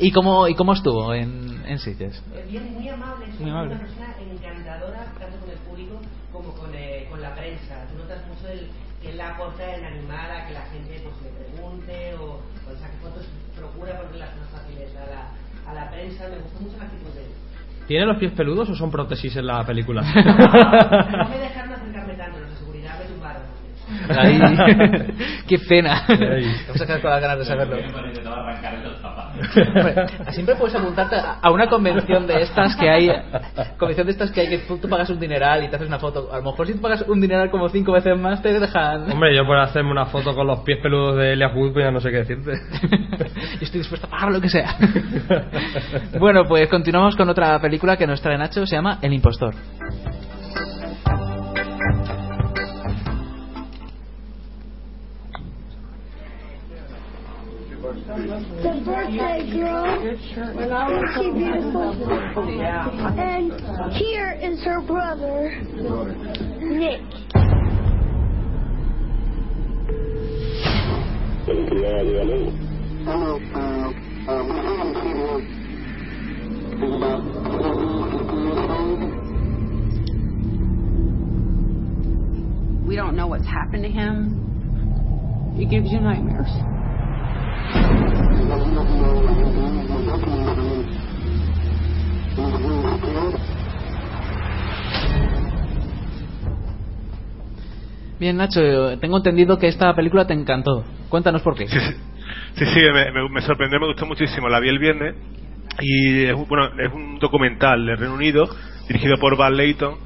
[0.03, 2.21] ¿Y cómo, ¿Y cómo estuvo en, en Sitges?
[2.35, 3.75] Eh, Bien, muy amable, es Muy amable.
[3.77, 6.01] una persona encantadora, tanto con el público
[6.33, 7.87] como con, eh, con la prensa.
[7.91, 8.67] Tú notas mucho el,
[9.01, 12.97] que él aporta en animar a que la gente pues, le pregunte o, o saque
[13.01, 13.27] fotos,
[13.57, 16.29] procura ponerlas más fáciles a la, a la prensa.
[16.29, 17.31] Me gustó mucho la actitud de él.
[17.87, 20.03] ¿Tiene los pies peludos o son prótesis en la película?
[20.13, 23.07] No me dejaron acercarme tanto, los de seguridad me
[24.09, 24.41] Ahí.
[25.49, 26.05] Qué pena.
[26.09, 27.77] Vamos a quedar con las ganas de saberlo.
[30.31, 33.11] Siempre puedes apuntarte a a una convención de estas que hay,
[33.79, 35.99] convención de estas que hay que tú, tú pagas un dineral y te haces una
[35.99, 36.33] foto.
[36.33, 39.11] A lo mejor si tú pagas un dineral como cinco veces más te dejan.
[39.11, 41.91] Hombre, yo por hacerme una foto con los pies peludos de Elias Wood, pues ya
[41.91, 42.53] no sé qué decirte.
[43.53, 44.77] Yo estoy dispuesto a pagar lo que sea.
[46.19, 49.55] bueno, pues continuamos con otra película que nos trae Nacho, se llama El Impostor.
[58.13, 59.87] The birthday girl.
[61.17, 61.97] She beautiful?
[63.19, 63.53] And
[63.95, 65.59] here is her brother,
[66.61, 67.01] Nick.
[82.87, 85.55] We don't know what's happened to him.
[85.59, 86.51] It gives you nightmares.
[98.23, 98.61] Bien, Nacho,
[99.01, 100.85] tengo entendido que esta película te encantó.
[101.09, 101.67] Cuéntanos por qué.
[101.67, 102.81] Sí, sí,
[103.33, 104.49] me, sorprendió, me gustó muchísimo.
[104.49, 105.17] La vi el viernes
[105.81, 108.49] y es, bueno, es un documental de Reino Unido
[108.87, 109.97] dirigido por Val Layton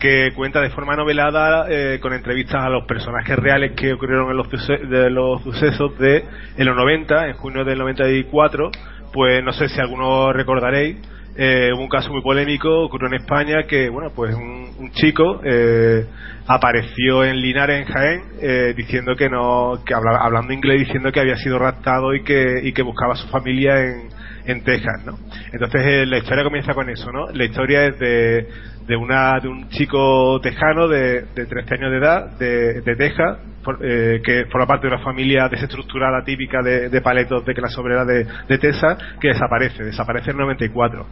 [0.00, 4.36] que cuenta de forma novelada eh, con entrevistas a los personajes reales que ocurrieron en
[4.36, 6.24] los, de los sucesos de
[6.56, 8.72] en los 90, en junio del 94.
[9.12, 10.96] Pues no sé si algunos recordaréis,
[11.36, 15.40] eh, hubo un caso muy polémico, ocurrió en España, que bueno, pues un, un chico
[15.44, 16.04] eh,
[16.46, 21.20] apareció en Linares, en Jaén, eh, diciendo que no, que habla- hablando inglés, diciendo que
[21.20, 24.08] había sido raptado y que, y que buscaba a su familia en,
[24.46, 25.18] en Texas, ¿no?
[25.52, 27.28] Entonces eh, la historia comienza con eso, ¿no?
[27.32, 28.48] La historia es de,
[28.86, 33.38] de una de un chico tejano de, de 13 años de edad, de, de Texas,
[33.82, 38.04] eh, que forma parte de una familia desestructurada típica de, de paletos de clase obrera
[38.04, 41.06] de, de Texas, que desaparece, desaparece en el 94.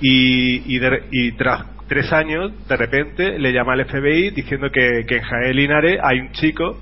[0.00, 5.04] Y, y, de- y tras tres años, de repente, le llama al FBI diciendo que,
[5.06, 6.78] que en Jaén Linares hay un chico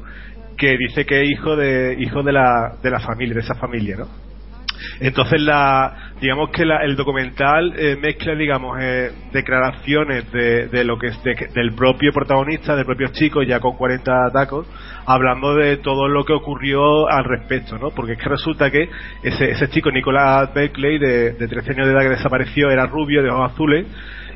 [0.56, 3.96] que dice que es hijo de hijo de la, de la familia, de esa familia,
[3.98, 4.06] ¿no?
[5.00, 10.98] Entonces, la, digamos que la- el documental eh, mezcla, digamos, eh, declaraciones de, de lo
[10.98, 14.66] que es de del propio protagonista, del propio chico, ya con 40 tacos,
[15.08, 17.90] hablando de todo lo que ocurrió al respecto, ¿no?
[17.90, 18.88] Porque es que resulta que
[19.22, 23.22] ese, ese chico, Nicolás Beckley, de, de 13 años de edad que desapareció, era rubio,
[23.22, 23.86] de ojos azules,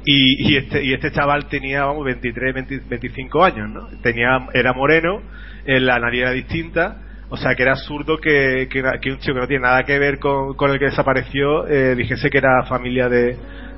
[0.04, 4.72] y, y este y este chaval tenía vamos 23 20 25 años no tenía era
[4.72, 5.22] moreno
[5.64, 6.96] eh, la nariz era distinta
[7.28, 10.18] o sea que era absurdo que, que, un chico que no tiene nada que ver
[10.18, 13.36] con, con el que desapareció eh, dijese que era familia de,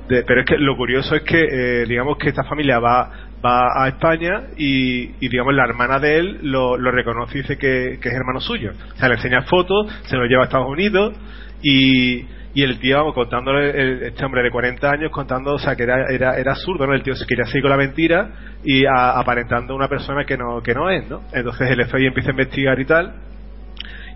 [0.09, 3.83] de- pero es que lo curioso es que eh, digamos que esta familia va va
[3.83, 8.15] a España y, digamos la hermana de él lo, reconoce y dice que, que es
[8.15, 11.13] hermano suyo o sea le enseña fotos se lo lleva a Estados Unidos
[11.61, 12.25] y
[12.57, 15.83] y el tío, vamos, contándole, el- este hombre de 40 años, contando, o sea, que
[15.83, 16.93] era, era, era absurdo, ¿no?
[16.93, 18.29] El tío se quería seguir con la mentira
[18.63, 21.21] y a- aparentando una persona que no, que no es, ¿no?
[21.33, 23.13] Entonces el FBI empieza a investigar y tal,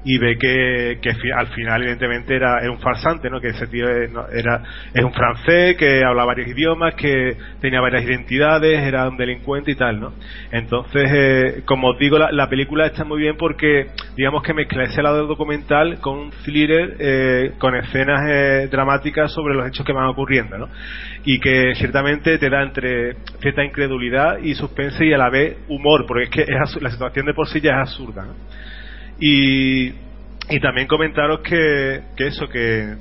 [0.03, 3.41] y ve que, que al final evidentemente era, era un farsante, ¿no?
[3.41, 8.79] Que ese tío era, es un francés que habla varios idiomas, que tenía varias identidades,
[8.79, 10.13] era un delincuente y tal, ¿no?
[10.51, 14.83] Entonces, eh, como os digo, la, la película está muy bien porque, digamos que mezcla
[14.83, 19.93] ese lado documental con un thriller, eh, con escenas eh, dramáticas sobre los hechos que
[19.93, 20.69] van ocurriendo, ¿no?
[21.25, 26.05] Y que ciertamente te da entre cierta incredulidad y suspense y a la vez humor,
[26.07, 28.33] porque es que es la situación de por sí ya es absurda, ¿no?
[29.19, 29.87] Y,
[30.49, 32.95] y también comentaros que, que eso, que,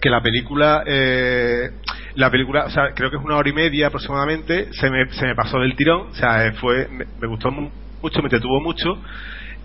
[0.00, 1.70] que la película, eh,
[2.14, 5.26] la película, o sea, creo que es una hora y media aproximadamente, se me, se
[5.26, 7.70] me pasó del tirón, o sea, eh, fue, me, me gustó mu-
[8.02, 9.02] mucho, me detuvo mucho.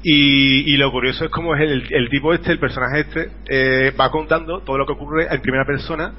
[0.02, 3.92] Y, y lo curioso es cómo es el, el tipo este, el personaje este, eh,
[4.00, 6.14] va contando todo lo que ocurre en primera persona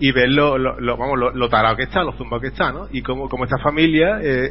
[0.00, 2.72] y ves lo, lo, lo- vamos, lo, lo tarado que está, lo zumbado que está,
[2.72, 2.88] ¿no?
[2.90, 4.50] Y cómo, cómo esta familia eh,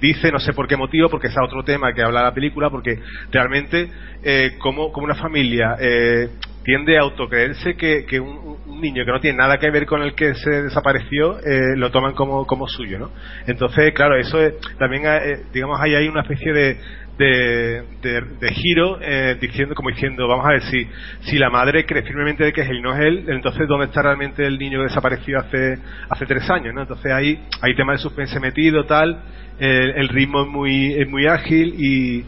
[0.00, 2.98] dice, no sé por qué motivo, porque es otro tema que habla la película, porque
[3.30, 3.88] realmente
[4.22, 6.28] eh, como, como una familia eh,
[6.64, 10.02] tiende a autocreerse que, que un, un niño que no tiene nada que ver con
[10.02, 13.10] el que se desapareció eh, lo toman como, como suyo, ¿no?
[13.46, 16.78] Entonces, claro, eso es, también, eh, digamos, ahí hay una especie de,
[17.18, 20.86] de, de, de giro eh, diciendo como diciendo vamos a ver si
[21.22, 24.02] si la madre cree firmemente de que es él no es él entonces dónde está
[24.02, 27.98] realmente el niño que desapareció hace hace tres años no entonces hay hay tema de
[27.98, 29.20] suspense metido tal
[29.58, 32.24] el, ritmo es muy es muy ágil y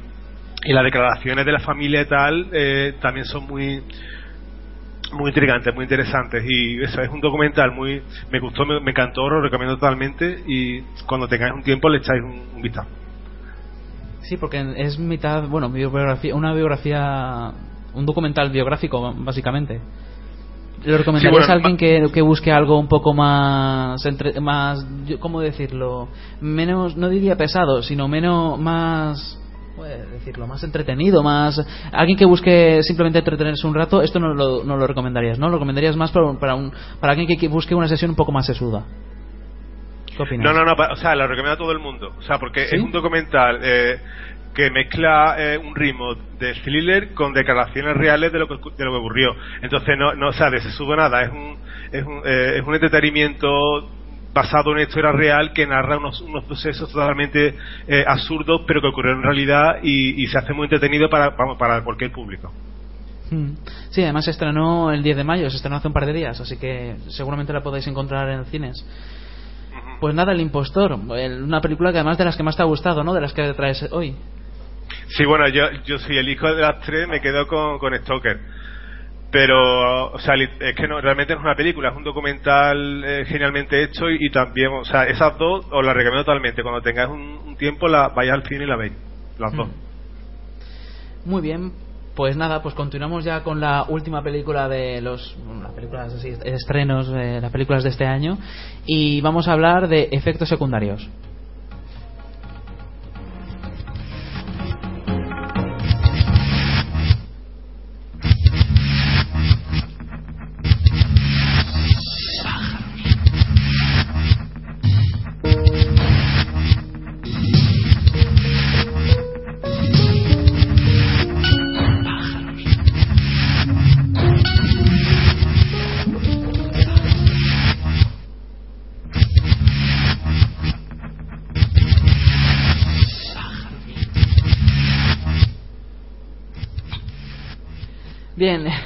[0.72, 3.80] las declaraciones de la familia y tal eh, también son muy
[5.12, 9.40] muy intrigantes, muy interesantes y eso es un documental muy me gustó, me, encantó, lo
[9.40, 12.99] recomiendo totalmente y cuando tengáis un tiempo le echáis un vistazo.
[14.22, 17.52] Sí, porque es mitad, bueno, biografía, una biografía,
[17.94, 19.80] un documental biográfico, básicamente.
[20.84, 24.86] ¿Le recomendarías Sí, bueno, a alguien que, que busque algo un poco más, entre, más,
[25.18, 26.08] ¿cómo decirlo?
[26.40, 29.38] Menos, no diría pesado, sino menos, más,
[30.12, 31.60] decirlo, más entretenido, más,
[31.92, 35.46] alguien que busque simplemente entretenerse un rato, esto no lo, no lo recomendarías, ¿no?
[35.48, 38.16] Lo recomendarías más para, un- para, un, para alguien que, que busque una sesión un
[38.16, 38.84] poco más sesuda.
[40.20, 40.52] ¿Qué opinas?
[40.52, 42.76] No, no, no, o sea, lo recomiendo a todo el mundo, o sea, porque ¿Sí?
[42.76, 43.98] es un documental eh,
[44.54, 48.92] que mezcla eh, un ritmo de thriller con declaraciones reales de lo que, de lo
[48.92, 49.34] que ocurrió.
[49.62, 51.56] Entonces, no, no o sea, de sesudo nada, es un,
[51.90, 53.48] es un, eh, es un entretenimiento
[54.34, 57.54] basado en una historia real que narra unos, unos procesos totalmente
[57.88, 61.56] eh, absurdos, pero que ocurrieron en realidad y, y se hace muy entretenido para, vamos,
[61.58, 62.52] para cualquier público.
[63.30, 63.52] Mm.
[63.90, 66.40] Sí, además se estrenó el 10 de mayo, se estrenó hace un par de días,
[66.40, 68.84] así que seguramente la podéis encontrar en cines.
[70.00, 73.04] Pues nada, El Impostor, una película que además de las que más te ha gustado,
[73.04, 73.12] ¿no?
[73.12, 74.16] De las que traes hoy.
[75.08, 78.40] Sí, bueno, yo, yo soy el hijo de las tres, me quedo con, con Stoker.
[79.30, 83.24] Pero, o sea, es que no, realmente no es una película, es un documental eh,
[83.26, 86.62] genialmente hecho y, y también, o sea, esas dos os las recomiendo totalmente.
[86.62, 88.92] Cuando tengáis un, un tiempo, la, vais al cine y la veis,
[89.38, 89.68] las dos.
[91.24, 91.72] Muy bien,
[92.14, 97.08] pues nada, pues continuamos ya con la última película de los las películas así, estrenos,
[97.08, 98.38] las películas de este año
[98.86, 101.08] y vamos a hablar de efectos secundarios.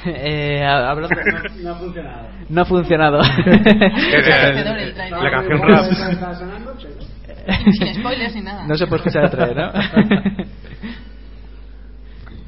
[0.15, 1.09] eh, hablando
[1.61, 2.27] No ha funcionado.
[2.49, 3.17] no ha funcionado.
[5.21, 5.85] La canción rap.
[7.77, 8.65] Sin spoilers ni nada.
[8.67, 9.71] No se puede escuchar el trailer, ¿no?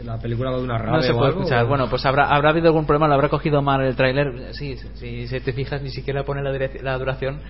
[0.03, 1.65] La película va de una rave No se puede algo, escuchar.
[1.65, 4.53] o- Bueno, pues habrá, habrá habido algún problema, lo habrá cogido mal el tráiler.
[4.53, 6.51] Sí, sí, si te fijas, ni siquiera pone la,
[6.81, 7.41] la duración.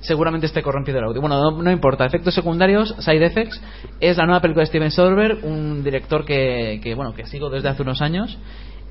[0.00, 1.20] Seguramente esté corrompido el audio.
[1.20, 2.06] Bueno, no, no importa.
[2.06, 3.60] Efectos secundarios, Side Effects,
[4.00, 7.68] es la nueva película de Steven Soderbergh, un director que, que, bueno, que sigo desde
[7.68, 8.38] hace unos años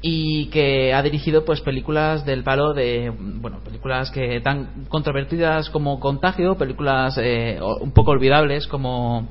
[0.08, 6.00] y que ha dirigido pues películas del palo de bueno películas que tan controvertidas como
[6.00, 9.28] Contagio películas eh, un poco olvidables como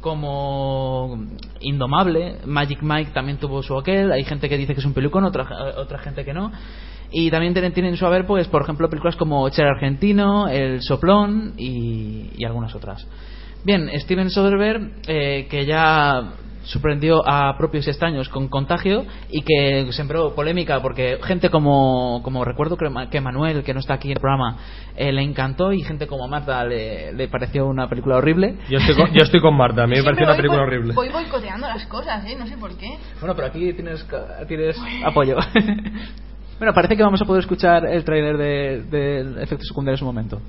[0.00, 1.26] como
[1.60, 5.24] Indomable, Magic Mike también tuvo su aquel, hay gente que dice que es un pelucón,
[5.24, 5.46] otra,
[5.76, 6.50] otra gente que no.
[7.12, 11.54] Y también tienen, tienen su haber, pues, por ejemplo, películas como Cher Argentino, El Soplón
[11.56, 13.06] y, y algunas otras.
[13.64, 16.32] Bien, Steven Soderbergh, eh, que ya
[16.64, 22.44] sorprendió a propios y extraños con Contagio y que sembró polémica porque gente como, como
[22.44, 24.56] recuerdo que Ma- que Manuel, que no está aquí en el programa,
[24.96, 28.56] eh, le encantó y gente como Marta le, le pareció una película horrible.
[28.68, 30.94] Yo estoy con, yo estoy con Marta, a mí me pareció una película horrible.
[30.94, 32.36] Voy boicoteando las cosas, ¿eh?
[32.38, 32.96] No sé por qué.
[33.20, 35.36] Bueno, pero aquí tienes, ca- tienes apoyo.
[36.58, 40.40] bueno, parece que vamos a poder escuchar el trailer de, de efectos secundarios un momento.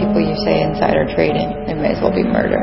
[0.00, 1.52] People, you say insider trading.
[1.68, 2.56] It may as well be murder.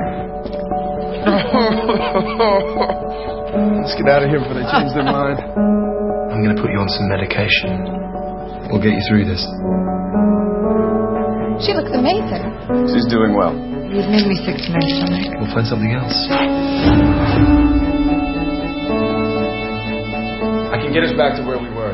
[3.77, 5.37] Let's get out of here before they change their mind.
[5.37, 7.77] I'm gonna put you on some medication.
[8.73, 9.41] We'll get you through this.
[11.63, 12.43] She looks amazing.
[12.91, 13.53] She's doing well.
[13.87, 15.31] You've made me sick to my stomach.
[15.39, 16.17] We'll find something else.
[20.67, 21.86] I can get us back to where we were,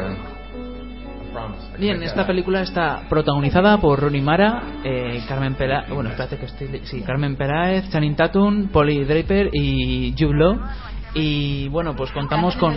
[1.78, 6.82] Bien, esta película está protagonizada por Rooney Mara, eh, Carmen Pera, bueno, espérate que estoy,
[6.84, 10.60] sí, Carmen Peráez, Channing Tatum, Polly Draper y Jude Law.
[11.16, 12.76] Y bueno, pues contamos con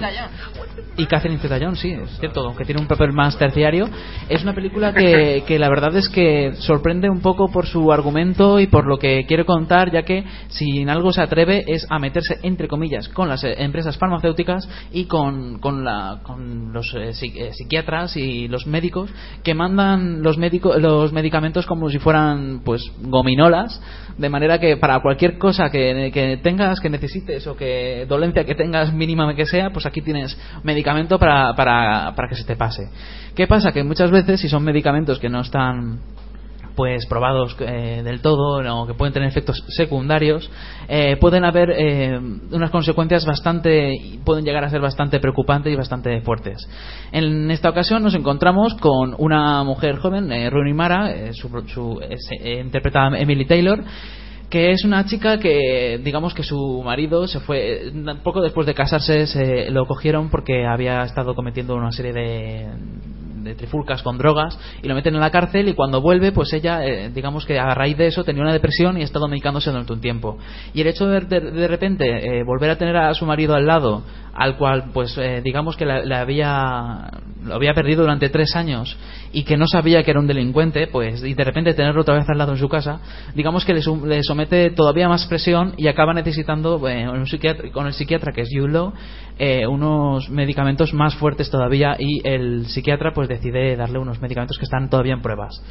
[0.99, 3.89] y Catherine Zeta-Jones, sí, es cierto, aunque tiene un papel más terciario.
[4.29, 8.61] Es una película que, que la verdad es que sorprende un poco por su argumento
[8.61, 11.99] y por lo que quiere contar, ya que si en algo se atreve es a
[11.99, 17.11] meterse, entre comillas, con las eh, empresas farmacéuticas y con, con, la, con los eh,
[17.23, 19.11] eh, psiquiatras y los médicos
[19.45, 23.81] que mandan los, médico- los medicamentos como si fueran pues gominolas,
[24.17, 28.93] de manera que para cualquier cosa que, que tengas, que necesites o que que tengas
[28.93, 32.89] mínima que sea, pues aquí tienes medicamento para, para, para que se te pase.
[33.35, 33.73] ¿Qué pasa?
[33.73, 36.01] Que muchas veces si son medicamentos que no están
[36.75, 40.51] pues probados eh, del todo o que pueden tener efectos secundarios
[40.89, 42.21] eh, pueden haber eh,
[42.51, 46.69] unas consecuencias bastante pueden llegar a ser bastante preocupantes y bastante fuertes
[47.13, 51.99] en esta ocasión nos encontramos con una mujer joven eh, Rooney Mara eh, su, su-
[52.45, 53.83] interpretada Emily Taylor
[54.51, 57.93] que es una chica que digamos que su marido se fue
[58.23, 62.67] poco después de casarse se lo cogieron porque había estado cometiendo una serie de
[63.47, 66.85] de trifulcas con drogas y lo meten en la cárcel y cuando vuelve pues ella
[66.85, 69.93] eh, digamos que a raíz de eso tenía una depresión y ha estado medicándose durante
[69.93, 70.37] un tiempo.
[70.75, 73.67] Y el hecho de de, de repente eh, volver a tener a su marido al
[73.67, 74.03] lado
[74.35, 77.09] al cual pues eh, digamos que la- había
[77.45, 78.97] lo había perdido durante tres años
[79.33, 82.29] y que no sabía que era un delincuente pues y de repente tenerlo otra vez
[82.29, 83.01] al lado en su casa
[83.35, 88.49] digamos que le, somete todavía más presión y acaba necesitando con el psiquiatra que es
[88.51, 88.93] Yulo
[89.39, 94.65] eh, unos medicamentos más fuertes todavía y el psiquiatra pues decide darle unos medicamentos que
[94.65, 95.63] están todavía en pruebas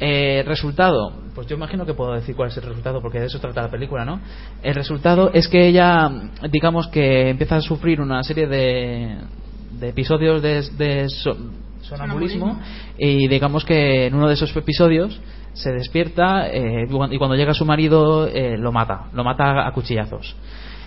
[0.00, 3.38] eh, resultado, pues yo imagino que puedo decir cuál es el resultado porque de eso
[3.38, 4.20] trata la película, ¿no?
[4.60, 6.10] El resultado es que ella,
[6.50, 9.18] digamos que empieza a sufrir una serie de,
[9.78, 11.06] de episodios de,
[11.84, 12.58] sonambulismo
[12.98, 15.20] y digamos que en uno de esos episodios
[15.52, 20.34] se despierta eh, y cuando llega su marido eh, lo mata, lo mata a cuchillazos.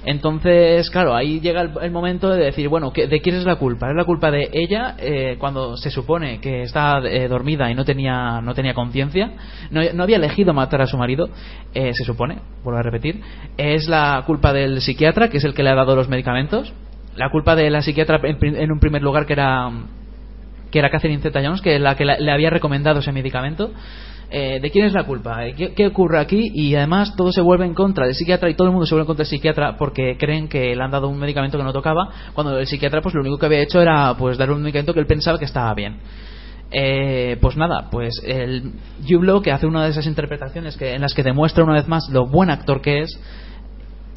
[0.05, 3.55] Entonces, claro, ahí llega el, el momento de decir, bueno, ¿qué- ¿de quién es la
[3.57, 3.89] culpa?
[3.89, 7.83] ¿Es la culpa de ella eh, cuando se supone que está eh, dormida y no
[7.83, 9.31] tenía, no tenía conciencia?
[9.69, 11.29] No, no había elegido matar a su marido,
[11.73, 13.21] eh, se supone, vuelvo a repetir.
[13.57, 16.71] ¿Es la culpa del psiquiatra, que es el que le ha dado los medicamentos?
[17.17, 19.69] La culpa de la psiquiatra, en un primer lugar, que era
[20.72, 23.72] que era Catherine Zeta-Jones, que es la que le había recomendado ese medicamento.
[24.30, 25.45] Eh, ¿De quién es la culpa?
[25.45, 26.51] Eh, ¿Qué, ocurre aquí?
[26.53, 29.03] Y además todo se vuelve en contra del psiquiatra y todo el mundo se vuelve
[29.03, 32.09] en contra del psiquiatra porque creen que le han dado un medicamento que no tocaba,
[32.34, 34.99] cuando el psiquiatra pues lo único que había hecho era pues darle un medicamento que
[34.99, 35.99] él pensaba que estaba bien.
[36.70, 38.74] Eh, pues nada, pues el
[39.07, 42.09] Jude que hace una de esas interpretaciones que, en las que demuestra una vez más
[42.09, 43.18] lo buen actor que es,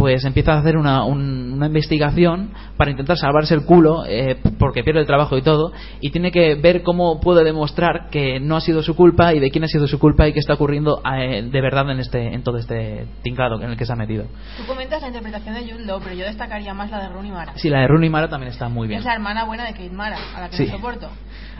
[0.01, 4.83] pues empieza a hacer una, un- una investigación para intentar salvarse el culo eh, porque
[4.83, 8.63] pierde el trabajo y todo y tiene que ver cómo puede demostrar que no ha
[8.63, 11.43] sido su culpa y de quién ha sido su culpa y qué está ocurriendo eh,
[11.43, 14.25] de verdad en este en todo este tinglado en el que se ha metido.
[14.57, 17.53] Tú comentas la interpretación de Jude Law, pero yo destacaría más la de Rooney Mara.
[17.57, 19.01] Sí, la de Rooney Mara también está muy bien.
[19.01, 20.65] Es la hermana buena de Kate Mara, a la que Sí.
[20.67, 21.11] no soporto.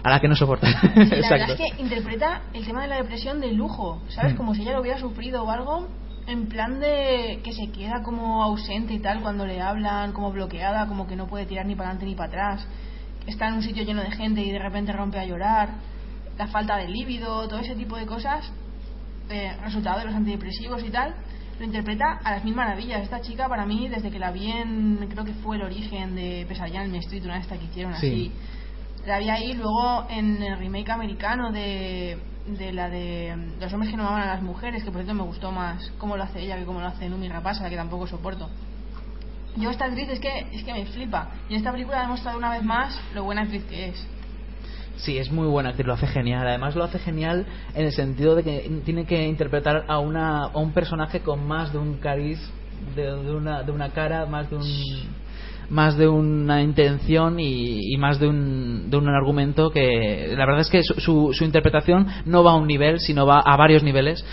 [0.03, 0.67] A la que no soporta.
[0.67, 1.53] Y la verdad Exacto.
[1.53, 4.33] es que interpreta el tema de la depresión de lujo, ¿sabes?
[4.33, 4.37] Mm.
[4.39, 5.89] Como si ella lo hubiera sufrido o algo,
[6.31, 10.87] en plan de que se queda como ausente y tal cuando le hablan, como bloqueada,
[10.87, 12.67] como que no puede tirar ni para adelante ni para atrás.
[13.27, 15.71] Está en un sitio lleno de gente y de repente rompe a llorar.
[16.39, 18.51] La falta de líbido, todo ese tipo de cosas,
[19.29, 21.15] eh, resultado de los antidepresivos y tal,
[21.59, 23.03] lo interpreta a las mil maravillas.
[23.03, 26.47] Esta chica, para mí, desde que la vi en, creo que fue el origen de
[26.49, 28.07] Pesadilla en el Street, una de estas que hicieron Sí.
[28.07, 28.33] así,
[29.07, 33.97] la vi ahí luego en el remake americano de, de la de Los hombres que
[33.97, 36.57] no aman a las mujeres, que por cierto me gustó más cómo lo hace ella
[36.57, 38.49] que cómo lo hace Numi Rapasa, la que tampoco soporto.
[39.57, 41.31] Yo esta actriz es que, es que me flipa.
[41.49, 44.07] Y en esta película ha demostrado una vez más lo buena actriz que es.
[44.97, 46.47] Sí, es muy buena actriz, lo hace genial.
[46.47, 50.59] Además lo hace genial en el sentido de que tiene que interpretar a, una, a
[50.59, 52.39] un personaje con más de un cariz,
[52.95, 54.65] de, de una, de una cara, más de un
[55.71, 60.61] más de una intención y, y más de un, de un argumento que la verdad
[60.61, 63.83] es que su, su, su interpretación no va a un nivel sino va a varios
[63.83, 64.25] niveles.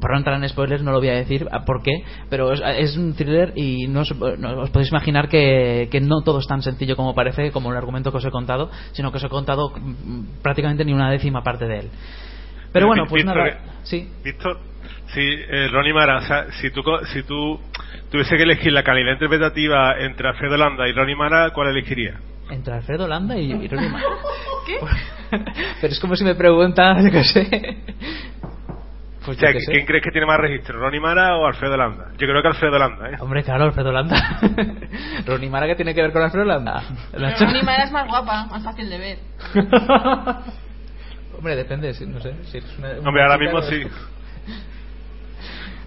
[0.00, 2.96] Por no entrar en spoilers no lo voy a decir por qué pero es, es
[2.96, 6.62] un thriller y no os, no os podéis imaginar que, que no todo es tan
[6.62, 9.72] sencillo como parece como el argumento que os he contado sino que os he contado
[10.42, 11.90] prácticamente ni una décima parte de él.
[12.72, 14.08] Pero bueno pues Víctor, nada sí.
[14.22, 14.58] Víctor,
[15.08, 17.60] si eh, Ronnie Mara, o sea, si tú, co- si tú
[18.10, 22.16] tuviese que elegir la calidad interpretativa entre Alfredo Landa y Ronnie Mara, ¿cuál elegirías?
[22.50, 24.04] entre Alfredo Landa y, y Ronnie Mara
[24.66, 24.78] ¿Qué?
[25.80, 27.76] pero es como si me preguntas yo qué sé
[29.24, 29.70] pues o sea, sé.
[29.70, 32.08] ¿quién crees que tiene más registro, Ronnie Mara o Alfredo Landa?
[32.18, 33.16] Yo creo que Alfredo Landa, ¿eh?
[33.20, 34.16] Hombre, claro, Alfredo Landa.
[35.26, 36.82] Ronnie Mara, ¿qué tiene que ver con Alfredo Landa?
[37.12, 39.18] La Pero Rooney Mara es más guapa, más fácil de ver.
[41.38, 42.34] Hombre, depende, no sé.
[42.46, 43.82] Si es una, una Hombre, ahora mismo sí.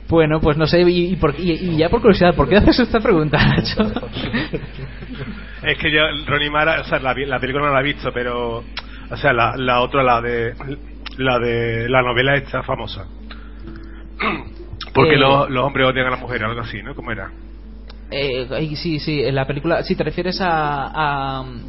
[0.08, 2.80] Bueno, pues no sé, y, y por- y- y ya por curiosidad, ¿por qué haces
[2.80, 3.84] esta pregunta, Nacho?
[5.64, 8.58] Es que yo, Ronnie Mara, o sea, la, la película no la he visto, pero,
[9.10, 10.53] o sea, la, la otra, la de,
[11.18, 13.08] la de la novela esta famosa.
[14.93, 15.18] Porque Eh.
[15.18, 16.93] los, los hombres odian a las mujeres, algo así, ¿no?
[16.93, 17.32] ¿Cómo era?
[18.12, 19.82] Eh, sí, sí, en la película.
[19.84, 20.88] Sí, te refieres a.
[20.93, 21.62] a um,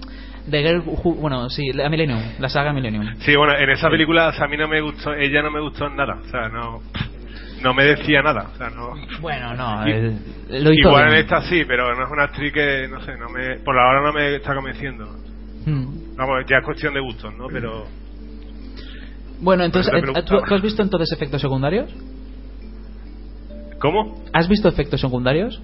[0.51, 3.17] The Girl Who- bueno, sí, a Millennium, la saga Millennium.
[3.21, 5.61] Sí, bueno, en esa película, o sea, a mí no me gustó, ella no me
[5.61, 6.83] gustó en nada, o sea, no,
[7.63, 8.95] no me decía nada, o sea, no.
[9.21, 9.93] Bueno, no, Y-
[10.63, 13.29] lo hizo Igual en esta sí, pero no es una actriz que, no sé, no
[13.29, 15.05] me, por ahora no me está convenciendo.
[15.65, 16.17] Hmm.
[16.17, 17.47] Vamos, ya es cuestión de gustos, ¿no?
[17.49, 17.87] Pero,
[19.41, 21.93] Bueno, entonces, eh, ¿tú, has visto entonces efectos secundarios?
[23.79, 24.25] ¿cómo?
[24.33, 25.61] ¿Has visto efectos secundarios?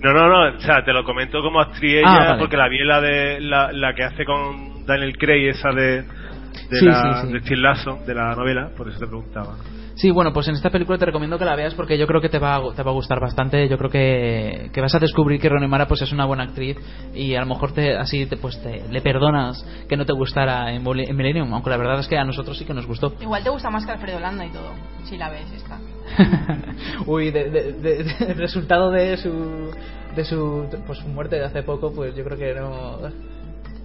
[0.00, 2.38] No, no, no, o sea, te lo comento como actriz Ah, ella, vale.
[2.40, 6.02] porque la vi en la de, la, la que hace con Daniel Craig, esa de,
[6.02, 7.32] de Sí, la, sí, sí.
[7.32, 9.56] de Steve Lasso, de la novela, por eso te preguntaba.
[9.98, 12.28] Sí, bueno, pues en esta película te recomiendo que la veas porque yo creo que
[12.28, 13.68] te va a, te va a gustar bastante.
[13.68, 16.76] Yo creo que, que vas a descubrir que Rooney Mara pues es una buena actriz
[17.12, 20.72] y a lo mejor te, así te, pues te, le perdonas que no te gustara
[20.72, 23.12] en, en Millennium, aunque la verdad es que a nosotros sí que nos gustó.
[23.20, 24.70] Igual te gusta más que Alfredo Landa y todo,
[25.02, 25.78] si la ves esta.
[27.06, 29.70] Uy, de, de- de- de- el resultado de su
[30.14, 32.98] de su pues su muerte de hace poco, pues yo creo que no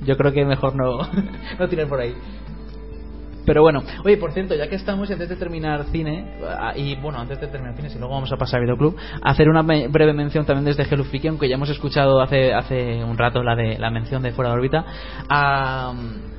[0.05, 0.99] yo creo que mejor no
[1.59, 2.13] no tirar por ahí.
[3.45, 6.95] Pero bueno, oye, por cierto, ya que estamos y antes de terminar cine, ah, y
[6.95, 10.13] bueno, antes de terminar cine, si luego vamos a pasar a Videoclub, hacer una breve
[10.13, 13.77] mención también desde Hello Freaky, aunque ya hemos escuchado hace, hace un rato la de
[13.77, 14.85] la mención de Fuera de órbita,
[15.29, 15.93] a,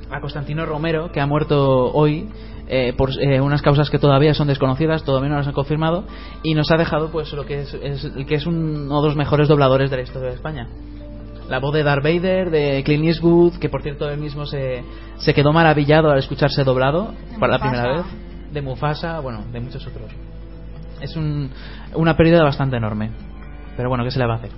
[0.09, 2.27] a Constantino Romero, que ha muerto hoy,
[2.67, 6.05] eh, por eh, unas causas que todavía son desconocidas, todavía no las han confirmado,
[6.41, 9.47] y nos ha dejado pues lo que es, es- que es uno de los mejores
[9.47, 10.67] dobladores de la historia de España.
[11.49, 14.83] La voz de Darth Vader, de Clint Eastwood, que por cierto él mismo se,
[15.17, 18.05] se quedó maravillado al escucharse doblado De para la primera vez.
[18.51, 20.11] De Mufasa, bueno, de muchos otros.
[21.01, 21.51] Es un,
[21.93, 23.11] una pérdida bastante enorme.
[23.77, 24.51] Pero bueno, ¿qué se le va a hacer?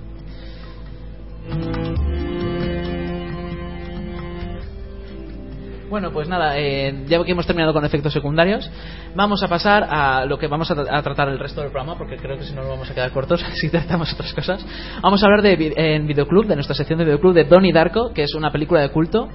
[5.88, 8.70] Bueno, pues nada, eh, ya que hemos terminado con efectos secundarios,
[9.14, 11.96] vamos a pasar a lo que vamos a, tra- a tratar el resto del programa,
[11.96, 14.64] porque creo que si no nos vamos a quedar cortos si tratamos otras cosas.
[15.02, 18.12] Vamos a hablar de vi- en Videoclub, de nuestra sección de Videoclub de Donnie Darko,
[18.12, 19.28] que es una película de culto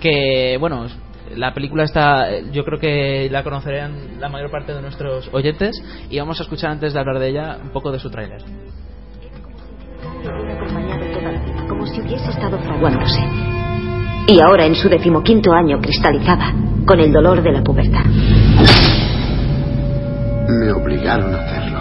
[0.00, 0.86] que, bueno,
[1.36, 5.80] la película está, yo creo que la conocerán la mayor parte de nuestros oyentes
[6.10, 8.42] y vamos a escuchar antes de hablar de ella un poco de su tráiler.
[11.68, 13.20] Como si hubiese estado fraguándose.
[14.26, 16.52] Y ahora en su decimoquinto año cristalizaba
[16.86, 18.04] con el dolor de la pubertad.
[20.48, 21.78] Me obligaron a hacerlo.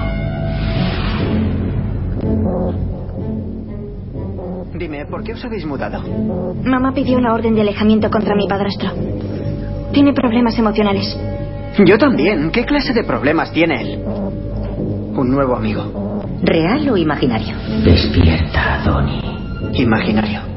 [4.77, 6.01] Dime, ¿por qué os habéis mudado?
[6.63, 8.91] Mamá pidió una orden de alejamiento contra mi padrastro.
[9.93, 11.17] Tiene problemas emocionales.
[11.85, 12.51] Yo también.
[12.51, 13.99] ¿Qué clase de problemas tiene él?
[14.05, 16.21] Un nuevo amigo.
[16.41, 17.55] ¿Real o imaginario?
[17.85, 19.21] Despierta, Donnie.
[19.73, 20.52] Imaginario.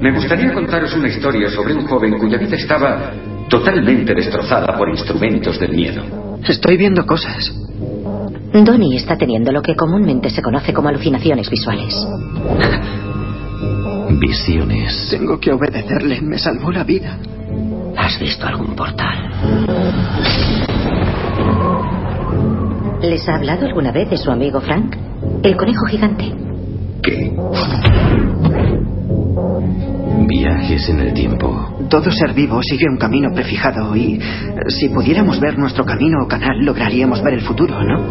[0.00, 3.12] Me gustaría contaros una historia sobre un joven cuya vida estaba
[3.48, 6.38] totalmente destrozada por instrumentos del miedo.
[6.46, 7.52] Estoy viendo cosas.
[8.52, 11.94] Donnie está teniendo lo que comúnmente se conoce como alucinaciones visuales.
[14.20, 15.08] Visiones.
[15.10, 16.20] Tengo que obedecerle.
[16.20, 17.18] Me salvó la vida.
[17.96, 19.16] ¿Has visto algún portal?
[23.02, 24.96] ¿Les ha hablado alguna vez de su amigo Frank?
[25.42, 26.32] El conejo gigante.
[27.02, 27.32] ¿Qué?
[30.26, 31.76] Viajes en el tiempo.
[31.88, 34.20] Todo ser vivo sigue un camino prefijado y eh,
[34.68, 38.08] si pudiéramos ver nuestro camino o canal, lograríamos ver el futuro, ¿no?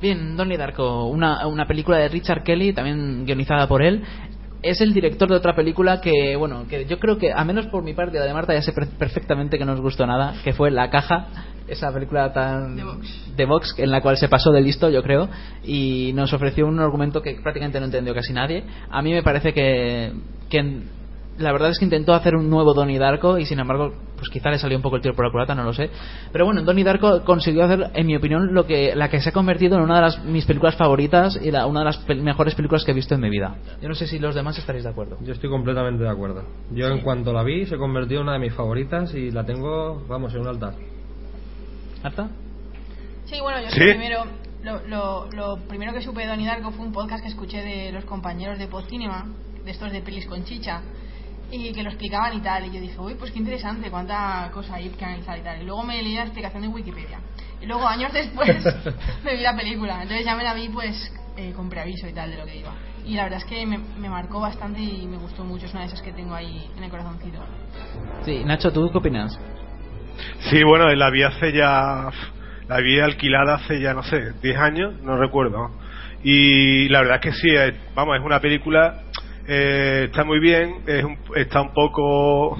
[0.00, 4.04] Bien, Donnie Darko, una, una película de Richard Kelly, también guionizada por él.
[4.62, 7.84] Es el director de otra película que, bueno, que yo creo que, a menos por
[7.84, 10.52] mi parte, la de Marta ya sé per- perfectamente que no os gustó nada, que
[10.52, 11.28] fue La Caja,
[11.68, 12.76] esa película tan
[13.36, 15.28] de Vox en la cual se pasó de listo, yo creo,
[15.62, 18.64] y nos ofreció un argumento que prácticamente no entendió casi nadie.
[18.90, 20.12] A mí me parece que,
[20.50, 20.82] que
[21.38, 24.50] la verdad es que intentó hacer un nuevo Donnie Darko y sin embargo, pues quizá
[24.50, 25.90] le salió un poco el tiro por la culata, no lo sé.
[26.32, 29.32] Pero bueno, Donnie Darko consiguió hacer, en mi opinión, lo que la que se ha
[29.32, 32.54] convertido en una de las, mis películas favoritas y la- una de las pel- mejores
[32.54, 33.56] películas que he visto en mi vida.
[33.80, 35.16] Yo no sé si los demás estaréis de acuerdo.
[35.22, 36.42] Yo estoy completamente de acuerdo.
[36.72, 40.04] Yo en cuanto la vi se convirtió en una de mis favoritas y la tengo,
[40.08, 40.74] vamos, en un altar.
[42.02, 42.28] ¿Marta?
[43.26, 43.80] Sí, bueno, yo ¿Sí?
[43.80, 44.24] lo primero,
[44.62, 47.92] lo, lo, lo primero que supe de Donnie Darko fue un podcast que escuché de
[47.92, 49.26] los compañeros de Podcinema,
[49.64, 50.80] de estos de pelis con chicha,
[51.50, 52.66] y que lo explicaban y tal.
[52.66, 55.62] Y yo dije, uy, pues qué interesante, cuánta cosa hay que analizar y tal.
[55.62, 57.18] Y luego me leí la explicación de Wikipedia.
[57.60, 58.64] Y luego, años después,
[59.24, 60.02] me vi la película.
[60.02, 62.72] Entonces ya me la vi, pues, eh, con preaviso y tal de lo que iba.
[63.04, 65.66] Y la verdad es que me, me marcó bastante y me gustó mucho.
[65.66, 67.38] Es una de esas que tengo ahí en el corazoncito.
[68.24, 69.38] Sí, Nacho, ¿tú qué opinas?
[70.50, 72.10] Sí, bueno, la vi hace ya.
[72.68, 75.70] La vi alquilada hace ya, no sé, 10 años, no recuerdo.
[76.22, 79.04] Y la verdad es que sí, es- vamos, es una película.
[79.48, 82.56] Eh, está muy bien, es un- está un poco.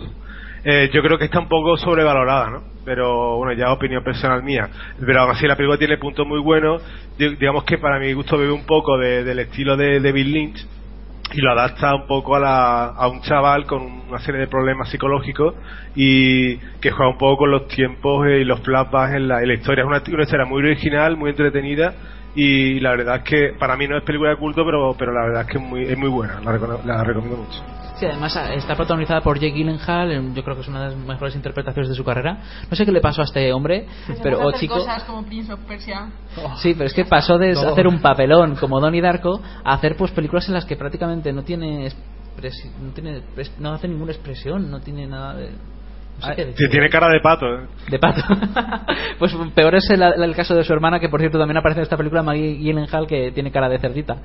[0.64, 2.64] eh, yo creo que está un poco sobrevalorada, ¿no?
[2.84, 4.68] Pero bueno, ya opinión personal mía.
[4.99, 6.82] Pero aún así la película tiene puntos muy buenos.
[7.16, 10.32] Di- Digamos que para mi gusto bebe un poco de- del estilo de, de Bill
[10.32, 10.66] Lynch
[11.32, 14.89] y lo adapta un poco a, la, a un chaval con una serie de problemas
[14.91, 15.55] psicológicos
[15.95, 19.55] y que juega un poco con los tiempos y los flashbacks en la, en la
[19.55, 19.82] historia.
[19.84, 21.95] Es una historia muy original, muy entretenida
[22.41, 25.22] y la verdad es que para mí no es película de culto, pero, pero la
[25.26, 27.61] verdad es que es muy, es muy buena, la, recono- la recomiendo mucho.
[27.97, 30.95] Sí, además ah, está protagonizada por Jake Gyllenhaal, en- yo creo que es una de
[30.95, 32.39] las mejores interpretaciones de su carrera.
[32.70, 33.86] No sé qué le pasó a este hombre,
[34.22, 34.74] pero o hacer chico.
[34.74, 36.09] cosas como Prince of Persia.
[36.59, 37.61] Sí, pero es que pasó de No.
[37.61, 41.43] hacer un papelón como Donnie Darko a hacer pues películas en las que prácticamente no
[41.43, 43.20] tiene expresi- no tiene
[43.59, 45.51] no hace ninguna expresión, no tiene nada de
[46.21, 47.61] Sí, tiene cara de pato, ¿eh?
[47.91, 48.21] de pato.
[49.19, 51.85] pues peor es el, el caso de su hermana que por cierto también aparece en
[51.85, 54.16] esta película Maggie Gyllenhaal que tiene cara de cerdita.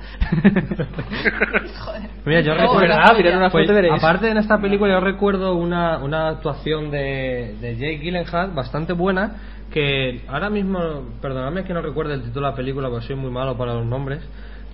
[2.24, 2.94] Mira, yo No, recuerdo.
[3.36, 8.52] una Pues, aparte en esta película, yo recuerdo una, una actuación de, de Jake Gyllenhaal
[8.52, 9.36] bastante buena.
[9.70, 10.78] Que ahora mismo,
[11.20, 13.86] perdonadme que no recuerde el título de la película porque soy muy malo para los
[13.86, 14.20] nombres.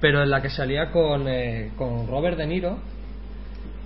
[0.00, 2.78] Pero en la que salía con, eh, con Robert De Niro.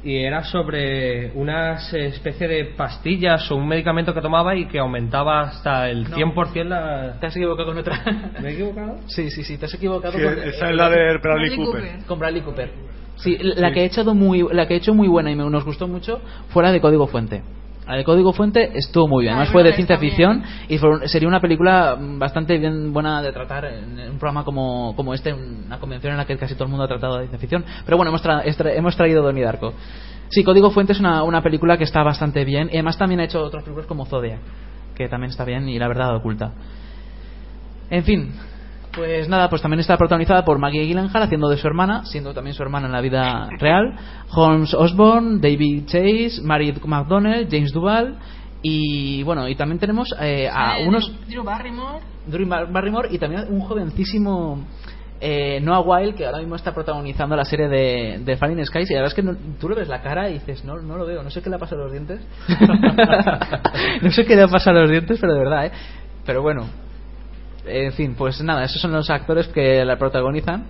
[0.05, 5.41] Y era sobre unas especie de pastillas o un medicamento que tomaba y que aumentaba
[5.41, 6.17] hasta el No.
[6.17, 7.19] 100% la.
[7.19, 8.03] ¿Te has equivocado con otra?
[8.43, 8.99] ¿Me he equivocado?
[9.07, 11.81] Sí, sí, sí, te has equivocado Sí, con esa es la de Bradley Bradley Cooper.
[11.81, 12.07] Cooper.
[12.07, 12.71] Con Bradley Cooper.
[13.17, 15.65] Sí, la que he hecho muy la que he hecho muy buena y me, nos
[15.65, 16.21] gustó mucho
[16.51, 17.43] fue la de Código Fuente.
[17.87, 19.35] La de Código Fuente estuvo muy bien.
[19.35, 23.21] Ah, Además fue de ciencia ficción y fue- sería una película mm, bastante bien buena
[23.21, 26.65] de tratar en un programa como, como este, una convención en la que casi todo
[26.65, 27.65] el mundo ha tratado de ciencia ficción.
[27.85, 29.75] Pero bueno, hemos, tra- hemos traído Donnie Darko.
[30.31, 33.25] Sí, Código Fuente es una, una película que está bastante bien y además también ha
[33.25, 34.41] hecho otras películas como Zodiac,
[34.95, 36.53] que también está bien y la verdad oculta.
[37.91, 38.33] En fin,
[38.97, 42.55] pues nada, pues también está protagonizada por Maggie Gyllenhaal haciendo de su hermana, siendo también
[42.55, 43.97] su hermana en la vida real,
[44.31, 48.17] Holmes Osborne, David Chase, Mary McDonnell, James Duval
[48.63, 51.99] y bueno, y también tenemos eh, a Sale unos Drew- Barrymore.
[52.27, 54.65] Drew Bar- Barrymore y también un jovencísimo
[55.21, 58.95] eh, Noah Wild que ahora mismo está protagonizando la serie de, de Falling Skies y
[58.95, 61.05] la verdad es que no- tú le ves la cara y dices no, no lo
[61.07, 62.21] veo, no sé qué le ha pasado a los dientes
[64.03, 65.73] no sé qué le ha pasado a los dientes pero de verdad, ¿eh?
[66.25, 66.67] pero bueno
[67.67, 70.67] en fin, pues nada, esos son los actores que la protagonizan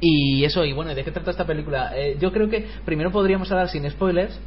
[0.00, 1.92] Y eso, y bueno, ¿de qué trata esta película?
[1.96, 4.38] Eh, yo creo que primero podríamos hablar sin spoilers.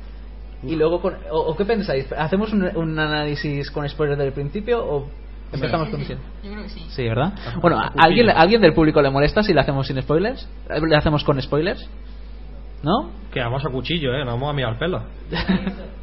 [0.63, 2.11] Y luego, con, o, o qué pensáis?
[2.11, 5.07] ¿Hacemos un, un análisis con spoilers del principio o
[5.53, 6.85] empezamos con Yo creo que sí.
[6.89, 7.33] Sí, ¿verdad?
[7.61, 10.47] Bueno, ¿a ¿alguien, ¿alguien del público le molesta si le hacemos sin spoilers?
[10.67, 11.87] ¿Le hacemos con spoilers?
[12.83, 13.11] ¿No?
[13.31, 14.25] Que vamos a cuchillo, ¿eh?
[14.25, 15.03] No vamos a mirar el pelo.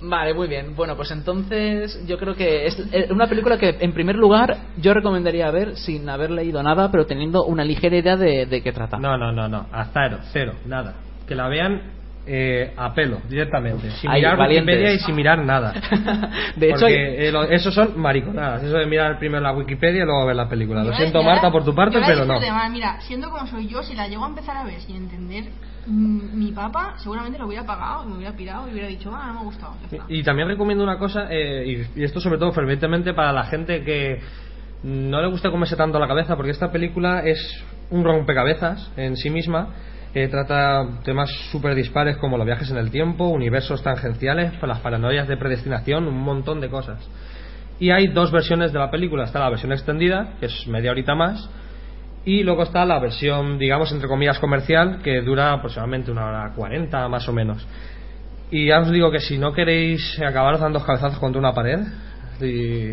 [0.00, 0.76] Vale, muy bien.
[0.76, 4.92] Bueno, pues entonces yo creo que es eh, una película que en primer lugar yo
[4.92, 8.98] recomendaría ver sin haber leído nada, pero teniendo una ligera idea de, de qué trata.
[8.98, 9.66] No, no, no, no.
[9.72, 10.96] A cero, cero, nada.
[11.26, 11.80] Que la vean
[12.26, 13.90] eh, a pelo, directamente.
[13.92, 14.74] Sin mirar valientes.
[14.74, 15.72] Wikipedia y sin mirar nada.
[16.56, 18.64] De hecho, Porque, eh, lo- eso son mariconadas.
[18.64, 20.84] Eso de mirar primero la Wikipedia y luego ver la película.
[20.84, 22.38] Lo siento, Marta, por tu parte, pero no.
[22.70, 25.44] mira, siendo como soy yo, si la llego a empezar a ver sin entender,
[25.86, 29.40] mi papá seguramente lo hubiera pagado, me hubiera pirado y hubiera dicho, ah, no me
[29.40, 29.74] ha gustado.
[30.08, 33.84] Y también recomiendo una cosa, eh, y, y esto sobre todo fervientemente para la gente
[33.84, 34.20] que
[34.82, 39.30] no le gusta comerse tanto la cabeza, porque esta película es un rompecabezas en sí
[39.30, 39.68] misma.
[40.16, 45.28] eh, trata temas súper dispares como los viajes en el tiempo, universos tangenciales, las paranoias
[45.28, 47.06] de predestinación, un montón de cosas.
[47.78, 49.24] Y hay dos versiones de la película.
[49.24, 51.50] Está la versión extendida, que es media horita más,
[52.26, 57.08] y luego está la versión, digamos, entre comillas, comercial, que dura aproximadamente una hora cuarenta,
[57.08, 57.64] más o menos.
[58.50, 61.78] Y ya os digo que si no queréis acabaros dando cabezazos contra una pared,
[62.40, 62.90] y,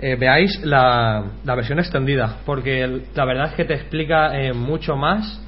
[0.00, 4.52] eh, veáis la, la versión extendida, porque el- la verdad es que te explica eh,
[4.54, 5.40] mucho más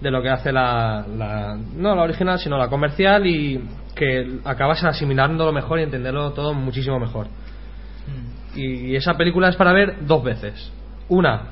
[0.00, 3.62] de lo que hace la, la- no la original, sino la comercial, y
[3.94, 7.26] que acabas asimilándolo mejor y entenderlo todo muchísimo mejor.
[8.56, 10.72] Y esa película es para ver dos veces.
[11.08, 11.42] Una,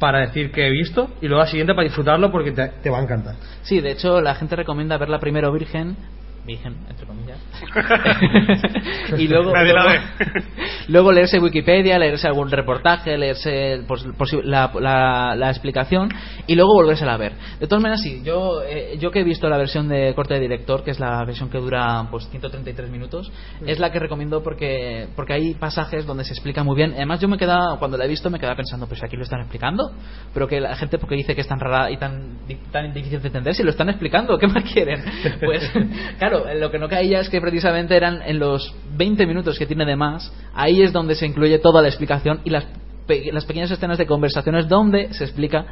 [0.00, 3.02] para decir que he visto, y luego la siguiente para disfrutarlo porque te, va a
[3.02, 3.36] encantar.
[3.62, 5.96] Sí, de hecho la gente recomienda verla primero virgen,
[6.46, 7.38] virgen entre comillas,
[9.18, 10.04] y luego Nadie la luego,
[10.88, 14.04] luego leerse Wikipedia, leerse algún reportaje, leerse pues,
[14.44, 16.08] la, la- la explicación
[16.46, 17.32] y luego volvérsela a ver.
[17.60, 20.40] De todas maneras, sí, yo eh, yo que he visto la versión de corte de
[20.40, 23.30] director, que es la versión que dura pues 133 minutos,
[23.66, 26.92] es la que recomiendo porque porque hay pasajes donde se explica muy bien.
[26.94, 29.40] Además, yo me quedaba cuando la he visto me quedaba pensando, pues aquí lo están
[29.40, 29.92] explicando,
[30.32, 33.20] pero que la gente porque dice que es tan rara y tan di- tan difícil
[33.20, 35.02] de entender si lo están explicando, ¿qué más quieren?
[35.40, 35.70] Pues
[36.18, 39.84] claro, lo que no caía es que precisamente eran en los 20 minutos que tiene
[39.84, 42.64] de más, ahí es donde se incluye toda la explicación y las
[43.06, 45.64] pe- las pequeñas escenas de conversaciones donde se explica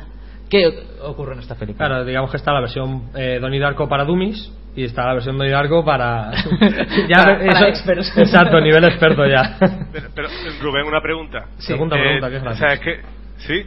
[0.51, 0.67] qué
[1.03, 1.87] ocurre en esta película.
[1.89, 5.37] Claro, digamos que está la versión eh, Donnie Darko para Dummies y está la versión
[5.37, 6.31] Donnie Darko para.
[7.13, 8.13] Para- para expertos.
[8.17, 9.57] Exacto, nivel experto ya.
[9.93, 10.29] Pero, pero,
[10.63, 11.47] Rubén, una pregunta.
[11.59, 11.69] Sí.
[11.69, 13.01] Pregunta, Eh, pregunta, que es O sea, es que.
[13.39, 13.63] ¿Sí?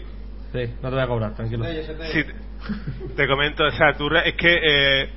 [0.54, 1.64] Sí, no te voy a cobrar, tranquilo.
[2.12, 2.24] Sí,
[3.16, 4.54] te, comento, o sea, tú, es que
[5.02, 5.10] eh,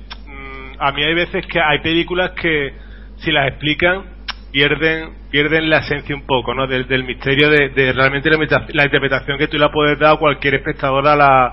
[0.79, 2.73] a mí hay veces que hay películas que
[3.17, 4.03] si las explican
[4.51, 6.65] pierden pierden la esencia un poco, ¿no?
[6.65, 8.37] Del, del misterio de, de realmente la,
[8.69, 11.45] la interpretación que tú le puedes dar a cualquier espectador a la,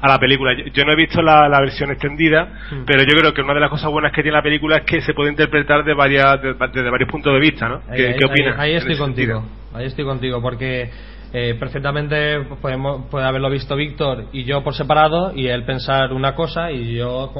[0.00, 0.54] a la película.
[0.54, 2.48] Yo, yo no he visto la, la versión extendida,
[2.86, 5.02] pero yo creo que una de las cosas buenas que tiene la película es que
[5.02, 7.82] se puede interpretar de varias, de- desde varios puntos de vista, ¿no?
[7.90, 8.58] Ahí, ¿Qué, ahí- qué opinas?
[8.58, 9.34] ahí- estoy contigo.
[9.42, 9.78] sentido?
[9.78, 10.90] Ahí estoy contigo, porque
[11.32, 16.34] eh, perfectamente podemos, puede haberlo visto Víctor y yo por separado y él pensar una
[16.34, 17.32] cosa y yo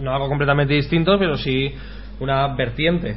[0.00, 1.74] no algo completamente distinto, pero sí
[2.20, 3.16] una vertiente.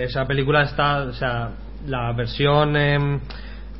[0.00, 1.50] Esa película está, o sea,
[1.86, 3.20] la versión em,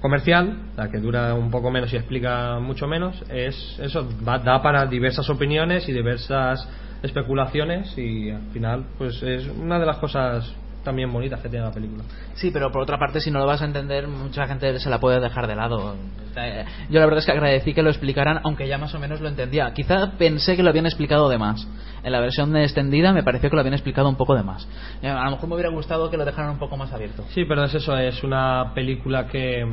[0.01, 4.63] comercial, la que dura un poco menos y explica mucho menos, es eso, va- da
[4.63, 6.69] para diversas opiniones y diversas
[7.03, 10.55] especulaciones y al final pues es una de las cosas
[10.87, 12.05] también bonitas que tiene la película.
[12.35, 14.99] Sí, pero por otra parte, si no lo vas a entender, mucha gente se la
[14.99, 15.95] puede dejar de lado.
[16.37, 19.21] Eh, Yo la verdad es que agradecí que lo explicaran, aunque ya más o menos
[19.21, 19.73] lo entendía.
[19.75, 21.69] Quizá pensé que lo habían explicado de más.
[22.03, 24.67] En la versión de extendida me pareció que lo habían explicado un poco de más.
[25.03, 27.25] Eh, A lo mejor me hubiera gustado que lo dejaran un poco más abierto.
[27.31, 29.67] Sí, pero es eso, es una película que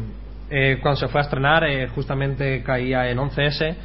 [0.49, 3.76] eh, cuando se fue a estrenar eh, justamente caía en 11S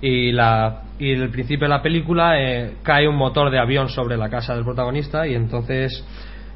[0.00, 4.16] y, la, y el principio de la película eh, cae un motor de avión sobre
[4.16, 6.04] la casa del protagonista y entonces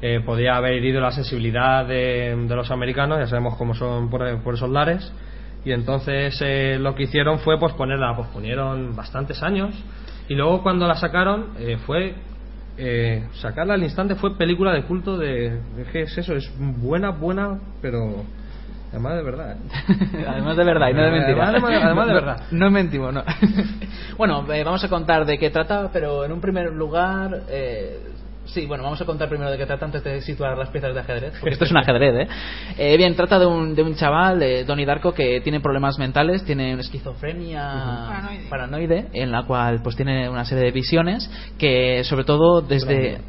[0.01, 4.41] eh, podía haber herido la sensibilidad de, de los americanos, ya sabemos cómo son por,
[4.41, 5.11] por esos lares
[5.63, 9.75] y entonces eh, lo que hicieron fue pues ponerla, posponieron bastantes años
[10.27, 12.15] y luego cuando la sacaron eh, fue
[12.77, 15.59] eh, sacarla al instante fue película de culto de,
[15.91, 16.33] ¿qué es eso?
[16.33, 18.23] Es buena, buena, pero
[18.91, 19.51] además de verdad.
[19.57, 20.25] ¿eh?
[20.27, 21.47] Además de verdad y no de mentira.
[21.49, 22.43] Además, además de No- verdad.
[22.51, 23.23] No, mentimos, no.
[24.17, 27.41] bueno, eh, vamos a contar de qué trata, pero en un primer lugar.
[28.45, 30.99] Sí, bueno, vamos a contar primero de qué trata antes de situar las piezas de
[30.99, 32.27] ajedrez, porque esto es un ajedrez, ¿eh?
[32.77, 36.43] Eh, bien, trata de un, de un chaval, eh, Donnie Darko, que tiene problemas mentales,
[36.43, 37.61] tiene una esquizofrenia
[38.07, 38.49] Paranoide.
[38.49, 43.21] paranoide, en la cual pues tiene una serie de visiones que, sobre todo, desde.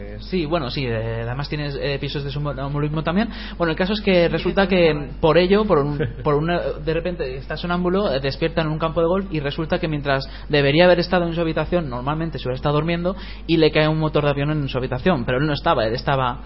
[0.00, 0.24] Que es...
[0.24, 3.28] Sí, bueno, sí, eh, además tienes eh, episodios de sonambulismo también.
[3.58, 7.36] Bueno, el caso es que resulta que por ello, por, un, por una, de repente
[7.36, 11.00] está sonámbulo, eh, despierta en un campo de golf y resulta que mientras debería haber
[11.00, 13.14] estado en su habitación, normalmente suele estar durmiendo
[13.46, 15.94] y le cae un motor de avión en su habitación, pero él no estaba, él
[15.94, 16.40] estaba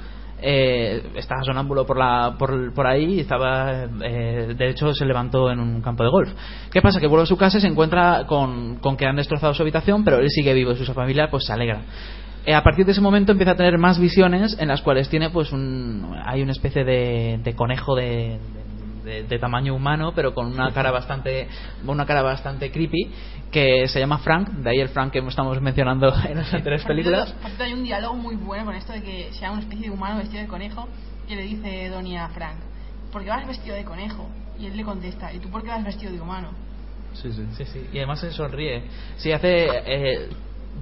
[0.47, 5.51] eh, estaba sonámbulo por, la, por, por ahí y estaba, eh, de hecho, se levantó
[5.51, 6.31] en un campo de golf.
[6.71, 7.01] ¿Qué pasa?
[7.01, 10.05] Que vuelve a su casa y se encuentra con, con que han destrozado su habitación,
[10.05, 11.81] pero él sigue vivo y su familia pues se alegra.
[12.47, 15.31] Eh, a partir de ese momento empieza a tener más visiones en las cuales tiene
[15.31, 18.39] pues un hay una especie de, de conejo de,
[19.03, 21.49] de, de tamaño humano pero con una cara bastante
[21.87, 23.11] una cara bastante creepy
[23.51, 27.35] que se llama Frank de ahí el Frank que estamos mencionando en las anteriores películas
[27.59, 30.43] hay un diálogo muy bueno con esto de que sea una especie de humano vestido
[30.43, 30.87] de conejo
[31.27, 32.57] que le dice Donnie a Frank
[33.11, 34.29] ¿por qué vas vestido de conejo?
[34.59, 36.51] y él le contesta ¿y tú por qué vas vestido de humano?
[37.15, 37.47] Sí, sí.
[37.57, 37.87] Sí, sí.
[37.93, 38.83] Y además se sonríe.
[39.17, 39.67] Sí, hace.
[39.87, 40.29] Eh,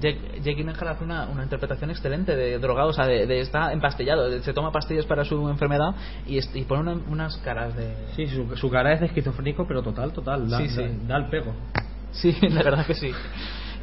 [0.01, 4.29] Jake Gyllenhaal hace una, una interpretación excelente de drogado, o sea, de, de está empastillado,
[4.29, 5.95] de- se toma pastillas para su enfermedad
[6.27, 7.93] y, y pone una- unas caras de.
[8.15, 10.49] Sí, su, su cara es de esquizofrénico, pero total, total.
[10.49, 10.81] Da, Sí, sí.
[10.81, 11.53] da- da el pego.
[12.11, 13.11] Sí, la verdad que sí.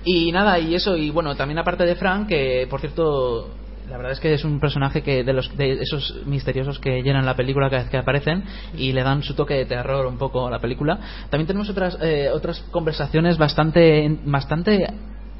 [0.05, 3.55] Y nada, y eso, y bueno, también aparte de Frank, que por cierto,
[3.89, 7.27] la verdad es que es un personaje que de los de esos misteriosos que llenan
[7.27, 8.45] la película cada vez que aparecen
[8.77, 10.99] y le dan su toque de terror un poco a la película.
[11.29, 14.87] También tenemos otras eh, otras conversaciones bastante bastante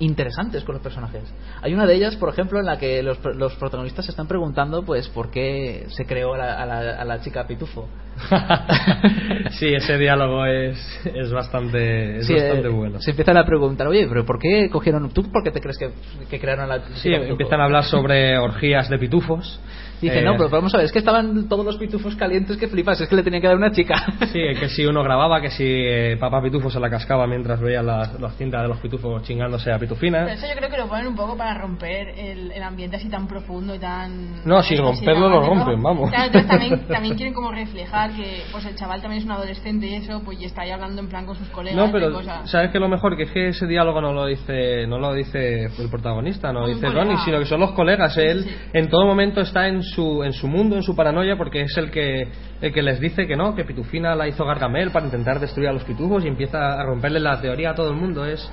[0.01, 1.23] interesantes con los personajes.
[1.63, 4.83] Hay una de ellas, por ejemplo, en la que los, los protagonistas se están preguntando
[4.83, 7.89] pues por qué se creó a la, a la- a la chica pitufo.
[9.59, 10.77] sí, ese diálogo es,
[11.15, 13.01] es bastante, es Sí, bastante eh, bueno.
[13.01, 15.31] Se empiezan a preguntar, oye, pero ¿por qué cogieron tú?
[15.31, 15.91] ¿Por qué te crees que,
[16.29, 17.31] que crearon a la Sí, chica pitufo?
[17.33, 19.61] empiezan a hablar sobre orgías de pitufos.
[20.01, 22.69] Dice, Eh, no, pero vamos a ver, es que estaban todos los pitufos calientes que
[22.69, 23.95] flipas, es que le tenía que dar una chica.
[24.33, 27.83] Sí, que si uno grababa, que si eh, papá pitufo se la cascaba mientras veía
[27.83, 30.33] las, las cintas de los pitufos chingándose a Pero pitufina.
[30.33, 33.27] eso yo creo que lo ponen un poco para romper el, el ambiente así tan
[33.27, 34.45] profundo y tan...
[34.45, 36.11] No, si así romperlo lo rompen, vamos.
[36.11, 39.87] Claro, entonces también, también quieren como reflejar que pues el chaval también es un adolescente
[39.87, 42.13] y eso, pues y está ahí hablando en plan con sus colegas No, y pero
[42.13, 42.51] cosas.
[42.51, 45.65] sabes que lo mejor que es que ese diálogo no lo dice no lo dice
[45.65, 46.89] el protagonista, no lo dice.
[46.89, 48.17] Ronnie, sino que son los colegas.
[48.17, 51.77] Él en todo momento está en su en su mundo, en su paranoia, porque es
[51.77, 52.29] el que
[52.61, 55.73] el que les dice que no, que Pitufina la hizo Gargamel para intentar destruir a
[55.73, 58.25] los pitufos y empieza a romperle la teoría a todo el mundo.
[58.25, 58.51] Es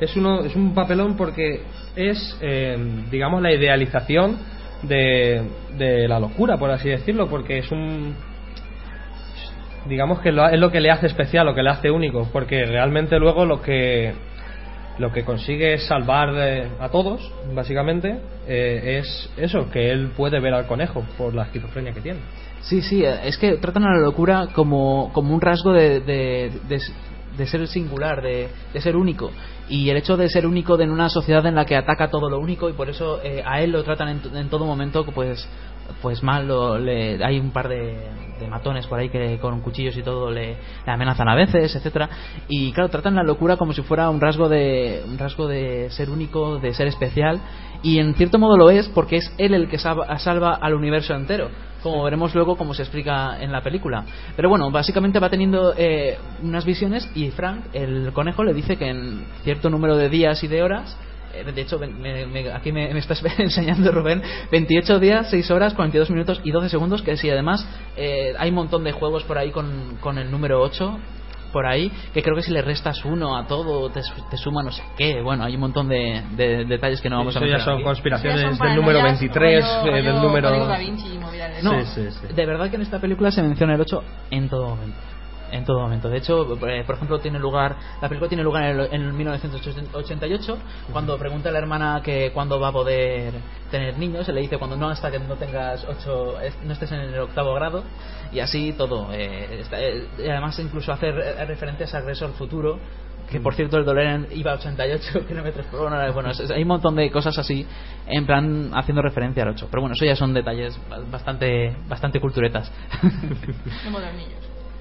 [0.00, 1.62] es uno es un papelón porque
[1.94, 2.76] es eh,
[3.10, 4.38] digamos la idealización
[4.82, 5.42] de,
[5.78, 8.14] de la locura, por así decirlo, porque es un
[9.86, 13.18] digamos que es lo que le hace especial, lo que le hace único, porque realmente
[13.18, 14.12] luego lo que
[15.02, 17.20] lo que consigue es salvar eh, a todos,
[17.52, 22.20] básicamente, eh, es eso, que él puede ver al conejo por la esquizofrenia que tiene.
[22.60, 26.52] Sí, sí, eh, es que tratan a la locura como, como un rasgo de, de,
[26.68, 26.78] de-
[27.36, 28.48] de ser singular, de,
[28.80, 29.30] ser único.
[29.68, 32.38] Y el hecho de ser único en una sociedad en la que ataca todo lo
[32.38, 35.48] único y por eso eh, a él lo tratan en, en todo momento pues
[36.00, 36.46] pues mal.
[36.48, 37.96] lo- le- hay un par de,
[38.50, 42.08] matones por ahí que con cuchillos y todo le, le amenazan a veces, etcétera
[42.48, 46.10] Y claro, tratan la locura como si fuera un rasgo de un rasgo de ser
[46.10, 47.40] único, de ser especial.
[47.84, 51.14] Y en cierto modo lo es porque es él el que salva, salva al universo
[51.14, 51.50] entero
[51.82, 54.04] como veremos luego como se explica en la película.
[54.36, 58.88] Pero bueno, básicamente va teniendo eh, unas visiones y Frank, el conejo, le dice que
[58.88, 60.96] en cierto número de días y de horas,
[61.32, 66.10] de hecho me- me- aquí me, me estás enseñando Rubén, 28 días, 6 horas, 42
[66.10, 69.50] minutos y 12 segundos, que sí, además eh, hay un montón de juegos por ahí
[69.50, 70.98] con, con el número 8
[71.52, 74.00] por ahí, que creo que si le restas uno a todo te,
[74.30, 75.20] te suma no sé qué.
[75.20, 77.74] Bueno, hay un montón de, de detalles que no vamos a Eso ya mencionar son
[77.74, 77.84] aquí.
[77.84, 80.48] conspiraciones Ya son del número paranoias, 23, rollo- eh, del número...
[80.48, 81.84] Código Da Vinci y movidas de No.
[81.84, 82.34] Sí, sí, sí.
[82.34, 84.96] de verdad que en esta película se menciona el 8 en todo momento.
[85.52, 86.08] En todo momento.
[86.08, 89.12] De hecho, eh, por ejemplo, tiene lugar la película tiene lugar en el, en el
[89.12, 90.58] 1988
[90.92, 93.34] cuando pregunta a la hermana que cuándo va a poder
[93.70, 97.00] tener niños, se le dice cuando no hasta que no tengas ocho, no estés en
[97.00, 97.84] el octavo grado
[98.32, 99.12] y así todo.
[99.12, 102.78] eh, está- eh, y además incluso hace re- referencias a Agresor Futuro
[103.30, 106.96] que por cierto el DeLorean iba a 88 kilómetros por hora bueno hay un montón
[106.96, 107.66] de cosas así
[108.06, 112.20] en plan haciendo referencia al 8 pero bueno eso ya son detalles ba- bastante bastante
[112.20, 112.70] culturetas
[113.84, 114.40] De modernillos.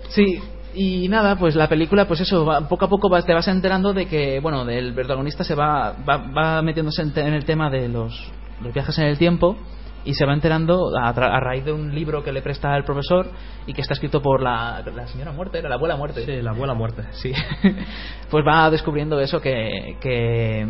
[0.10, 0.42] Sí,
[0.74, 3.94] y nada, pues la película, pues eso, va- poco a poco vas- te vas enterando
[3.94, 7.90] de que, bueno, del protagonista se va, va, va metiéndose en, en el tema de
[7.90, 8.32] los,
[8.62, 9.58] los viajes en el tiempo
[10.04, 12.84] y se va enterando a, tra- a raíz de un libro que le presta el
[12.84, 13.28] profesor
[13.68, 16.26] y que está escrito por la, la señora muerte, era la abuela muerte.
[16.26, 17.04] Sí, la abuela muerte.
[17.12, 17.32] Sí.
[18.32, 20.68] pues va descubriendo eso que, que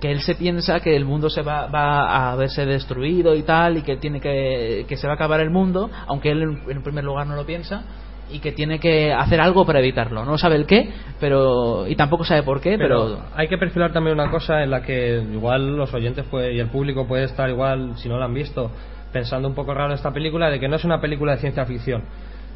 [0.00, 3.78] que él se piensa que el mundo se va, va a verse destruido y tal
[3.78, 6.82] y que tiene que que se va a acabar el mundo aunque él en, en
[6.84, 7.82] primer lugar no lo piensa
[8.30, 10.24] y que tiene que hacer algo para evitarlo.
[10.24, 10.90] No sabe el qué,
[11.20, 14.82] pero y tampoco sabe por qué, pero, hay que perfilar también una cosa en la
[14.82, 18.34] que igual los oyentes puede, y el público puede estar igual, si no lo han
[18.34, 18.70] visto,
[19.12, 22.02] pensando un poco raro esta película, de que no es una película de ciencia ficción.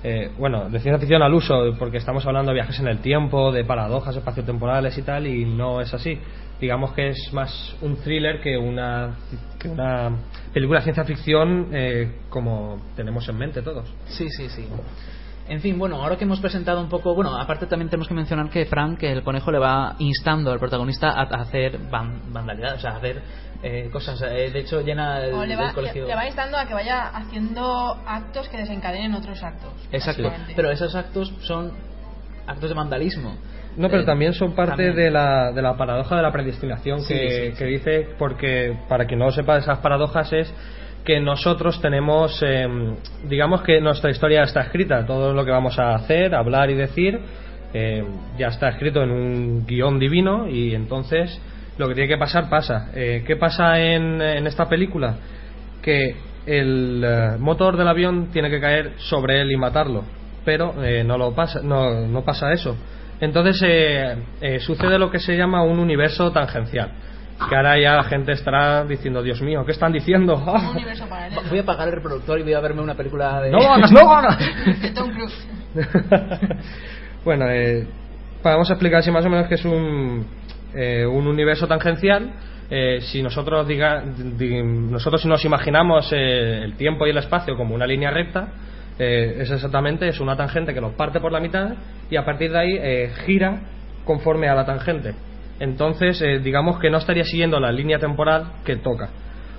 [0.04, 3.52] Eh, bueno, de ciencia ficción al uso, porque estamos hablando de viajes en el tiempo,
[3.52, 6.18] de paradojas espaciotemporales y tal, y no es así.
[6.60, 9.16] Digamos que es más un thriller que una,
[9.58, 10.12] que una
[10.52, 13.92] película de ciencia ficción eh, como tenemos en mente todos.
[14.06, 14.66] Sí, sí, sí.
[15.48, 18.48] En fin, bueno, ahora que hemos presentado un poco, bueno, aparte también tenemos que mencionar
[18.48, 22.92] que Frank, que el conejo, le va instando al protagonista a, hacer vandalidad, o sea,
[22.92, 23.22] a hacer
[23.62, 24.22] eh, cosas.
[24.22, 26.06] Eh, de hecho, llena el, le va, colegio.
[26.06, 29.72] Le, va instando a que vaya haciendo actos que desencadenen otros actos.
[29.90, 31.72] Exacto, pero esos actos son
[32.46, 33.36] actos de vandalismo.
[33.76, 37.54] No, pero eh, también son parte de la, de la paradoja de la predestinación que,
[37.56, 40.54] que dice, porque para quien no lo sepa, esas paradojas es
[41.04, 45.94] que nosotros tenemos, em, digamos que nuestra historia está escrita, todo lo que vamos a
[45.94, 47.18] hacer, hablar y decir,
[47.72, 48.06] em,
[48.38, 51.40] ya está escrito en un guion divino y entonces
[51.78, 52.90] lo que tiene que pasar pasa.
[52.94, 55.16] Eh, ¿Qué pasa en, en, esta película?
[55.82, 56.14] Que
[56.46, 60.04] el eh, motor del avión tiene que caer sobre él y matarlo,
[60.44, 62.76] pero eh, no, lo pasa, no, no pasa eso.
[63.20, 63.56] Entonces
[64.62, 66.90] sucede lo que se llama un universo tangencial
[67.48, 70.36] que ahora ya la gente estará diciendo, Dios mío, ¿qué están diciendo?
[71.50, 73.50] voy a pagar el reproductor y voy a verme una película de...
[73.50, 73.86] ¡No no
[77.24, 77.86] bueno, eh,
[78.42, 80.26] podemos explicar así más o menos que es un,
[80.74, 82.32] eh, un universo tangencial.
[82.70, 87.74] Eh, si nosotros diga, nosotros si nos imaginamos eh, el tiempo y el espacio como
[87.74, 88.48] una línea recta,
[88.98, 91.74] eh, es exactamente es una tangente que lo parte por la mitad
[92.10, 93.60] y a partir de ahí gira
[94.04, 95.14] conforme a la tangente
[95.60, 99.10] entonces eh, digamos que no estaría siguiendo la línea temporal que toca.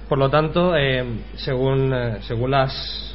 [0.09, 1.03] Por lo tanto, eh,
[1.35, 3.09] según, eh, según las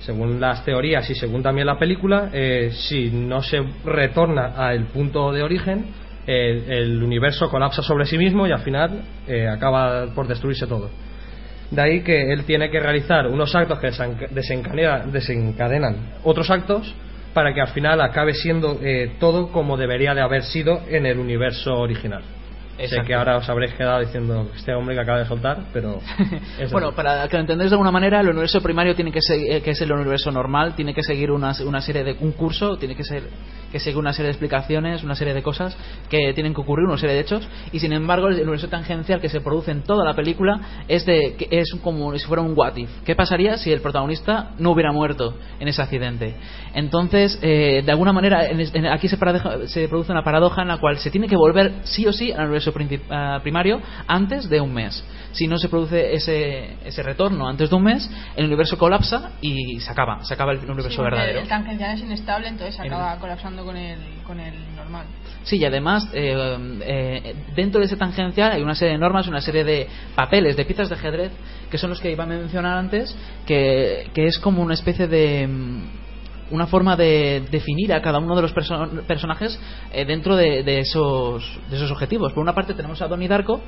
[0.00, 2.30] según las teorías y según también la película,
[2.70, 5.88] si no se retorna al punto de origen,
[6.26, 9.02] el universo colapsa sobre sí mismo y al final
[9.52, 10.88] acaba por destruirse todo.
[11.70, 13.90] De ahí que él tiene que realizar unos actos que
[14.30, 16.94] desencadenan otros actos
[17.34, 21.18] para que al final acabe siendo eh, todo como debería de haber sido en el
[21.18, 22.22] universo original.
[22.88, 26.00] Sé que ahora os habréis quedado diciendo este hombre que acaba de soltar, pero.
[26.72, 29.62] bueno, para que lo entendáis de alguna manera, el universo primario tiene que ser, eh,
[29.62, 32.16] que es el universo normal, tiene que seguir una, una serie de.
[32.20, 33.24] un curso, tiene que ser
[33.70, 35.76] que sigue una serie de explicaciones, una serie de cosas
[36.08, 39.28] que tienen que ocurrir, una serie de hechos, y sin embargo el universo tangencial que
[39.28, 42.76] se produce en toda la película es de que es como si fuera un what
[42.76, 42.90] if.
[43.04, 46.34] ¿Qué pasaría si el protagonista no hubiera muerto en ese accidente?
[46.74, 48.42] Entonces, eh, de alguna manera,
[48.92, 49.16] aquí se,
[49.66, 52.44] se, produce una paradoja en la cual se tiene que volver sí o sí al
[52.44, 55.04] universo eh, primario antes de un mes.
[55.32, 59.78] Si no se produce ese, ese retorno antes de un mes, el universo colapsa y
[59.80, 61.40] se acaba, se acaba el universo verdadero.
[61.40, 65.06] El tangencial es inestable, entonces acaba colapsando con el, con el normal.
[65.44, 69.40] Sí, y además, eh, eh, dentro de ese tangencial hay una serie de normas, una
[69.40, 71.32] serie de papeles, de piezas de ajedrez,
[71.70, 73.16] que son los que iba a mencionar antes,
[73.46, 75.99] que, que es como una especie de mm,
[76.50, 79.60] una forma de definir a cada uno de los personajes
[79.92, 82.32] eh, dentro de, de, esos, de esos objetivos.
[82.32, 83.60] Por una parte tenemos a Donnie Darko,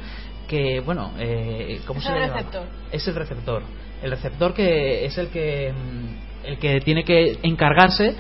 [0.49, 2.63] que, bueno, eh, ¿cómo es se el receptor.
[2.91, 3.63] Es el receptor.
[4.03, 8.15] El receptor que es el que, mm, el que tiene que encargarse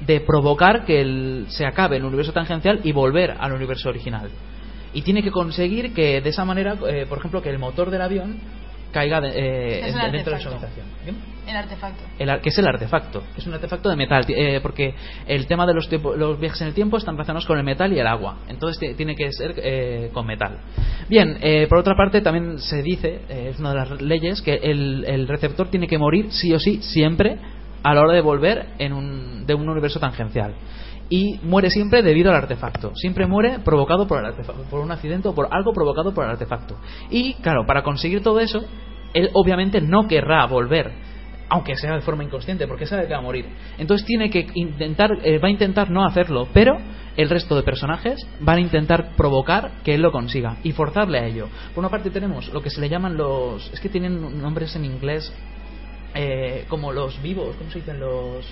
[0.00, 4.30] de provocar que el, se acabe el universo tangencial y volver al universo original.
[4.94, 8.00] Y tiene que conseguir que de esa manera, eh, por ejemplo, que el motor del
[8.00, 8.38] avión
[8.92, 10.86] caiga eh, dentro de su habitación.
[11.48, 12.04] El artefacto.
[12.18, 13.22] El, que es el artefacto.
[13.36, 14.24] Es un artefacto de metal.
[14.28, 14.94] Eh, porque
[15.26, 17.98] el tema de los, los, viajes en el tiempo están relacionados con el metal y
[17.98, 18.40] el agua.
[18.48, 20.58] Entonces tiene que ser con metal.
[21.08, 21.38] Bien,
[21.68, 25.86] por otra parte también se dice, es una de las leyes, que el, receptor tiene
[25.86, 27.38] que morir sí o sí siempre
[27.82, 30.54] a la hora de volver en un, de un universo tangencial.
[31.10, 32.94] Y muere siempre debido al artefacto.
[32.94, 34.34] Siempre muere provocado por el
[34.70, 36.76] por un accidente o por algo provocado por el artefacto.
[37.10, 38.62] Y claro, para conseguir todo eso,
[39.14, 40.92] él obviamente no querrá volver,
[41.48, 43.46] aunque sea de forma inconsciente, porque sabe que va a morir.
[43.78, 46.78] Entonces tiene que intentar, eh, va a intentar no hacerlo, pero
[47.16, 51.26] el resto de personajes van a intentar provocar que él lo consiga y forzarle a
[51.26, 51.48] ello.
[51.74, 54.84] Por una parte tenemos lo que se le llaman los, es que tienen nombres en
[54.84, 55.32] inglés
[56.14, 58.46] eh, como los vivos, ¿cómo se dicen los...?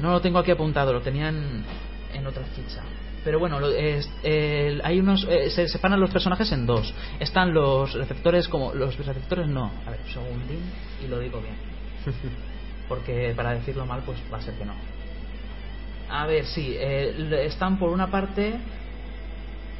[0.00, 1.64] No lo tengo aquí apuntado, lo tenían
[2.14, 2.82] en otra ficha.
[3.24, 6.92] Pero bueno, hay unos, eh, se separan los personajes en dos.
[7.20, 8.74] Están los receptores como...
[8.74, 9.70] Los receptores no.
[9.86, 10.60] A ver, segundín
[11.04, 11.54] y lo digo bien.
[12.88, 14.74] Porque para decirlo mal, pues va a ser que no.
[16.08, 16.76] A ver, sí.
[16.78, 18.58] Eh, están por una parte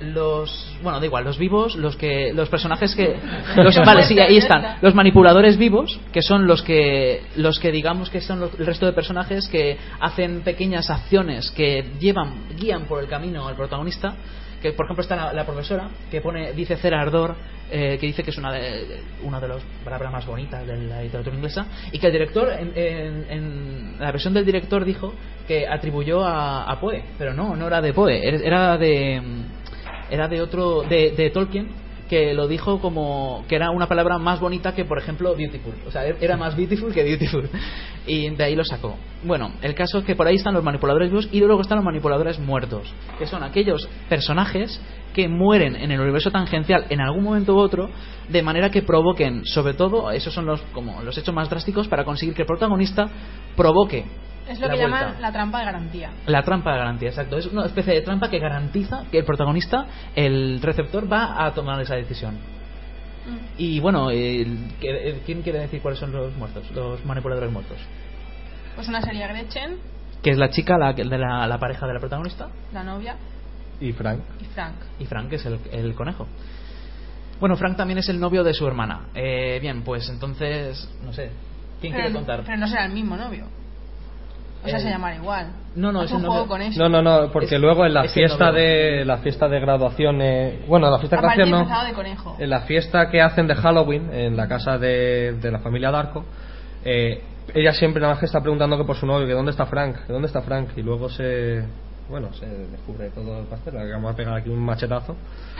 [0.03, 3.17] los bueno da igual los vivos los que los personajes que
[3.57, 4.77] los, vale sí ahí están.
[4.83, 8.87] Los manipuladores vivos que son los que los que digamos que son los- el resto
[8.87, 14.15] de personajes que hacen pequeñas acciones que llevan guían por el camino al protagonista
[14.61, 17.35] que por ejemplo está la, la profesora que pone dice Cera Ardor
[17.71, 21.03] eh, que dice que es una de una de las palabras más bonitas de la
[21.03, 25.13] literatura inglesa y que el director en, en- en la versión del director dijo
[25.49, 29.21] que atribuyó a, a Poe pero no no era de Poe era de
[30.13, 31.69] era de otro de, de Tolkien
[32.13, 35.73] que lo dijo como que era una palabra más bonita que por ejemplo beautiful.
[35.87, 37.49] O sea era más beautiful que beautiful.
[38.07, 38.97] Y de ahí lo sacó.
[39.25, 41.85] Bueno el caso es que por ahí están los manipuladores vivos y luego están los
[41.87, 44.79] manipuladores muertos que son aquellos personajes
[45.15, 47.89] que mueren en el universo tangencial en algún momento u otro
[48.29, 52.05] de manera que provoquen sobre todo esos son los como los hechos más drásticos para
[52.05, 53.09] conseguir que el protagonista
[53.57, 54.05] provoque
[54.49, 54.99] Es lo la que vuelta.
[55.01, 56.11] llaman la trampa de garantía.
[56.27, 57.39] La trampa de garantía, exacto.
[57.39, 59.87] Es una especie de trampa que garantiza que el protagonista,
[60.17, 62.39] el receptor, va a tomar esa decisión.
[63.57, 66.69] Y bueno, ¿quién quiere decir cuáles son los muertos?
[66.73, 67.79] Los manipuladores muertos.
[68.75, 69.77] Pues una serie Gretchen,
[70.23, 73.15] Que es la chica, la, de la, la pareja de la protagonista, la novia
[73.81, 74.21] Y Frank.
[74.41, 74.75] y Frank.
[74.99, 76.27] y Frank, que es el, el conejo.
[77.39, 79.03] Bueno, Frank también es el novio de su hermana.
[79.15, 81.31] Eh, bien, pues entonces, no sé.
[81.81, 82.43] ¿Quién pero, quiere contar?
[82.45, 83.47] pero no será el mismo novio.
[84.65, 85.47] O sea, Eh, se llamará igual.
[85.75, 86.79] No, no, es un juego con eso.
[86.81, 89.59] No, no, no, porque Es- luego en la es el fiesta de la fiesta de
[89.61, 92.37] graduación, eh, bueno, la fiesta de graduación no, disfrazado de conejo.
[92.39, 96.25] en la fiesta que hacen de Halloween en la casa de, de la familia Darko,
[96.85, 97.23] eh,
[97.55, 100.07] ella siempre nada más que está preguntando que por su novio, que dónde está Frank,
[100.07, 101.65] que dónde está Frank, y luego se,
[102.13, 105.17] bueno, se descubre todo el pastel, vamos a pegar aquí un machetazo.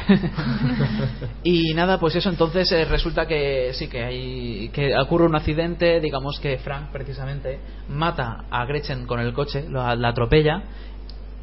[1.43, 5.99] Y nada, pues eso, entonces eh, resulta que sí, que hay que ocurre un accidente,
[5.99, 7.59] digamos que Frank precisamente
[7.89, 10.63] mata a Gretchen con el coche, la, la atropella.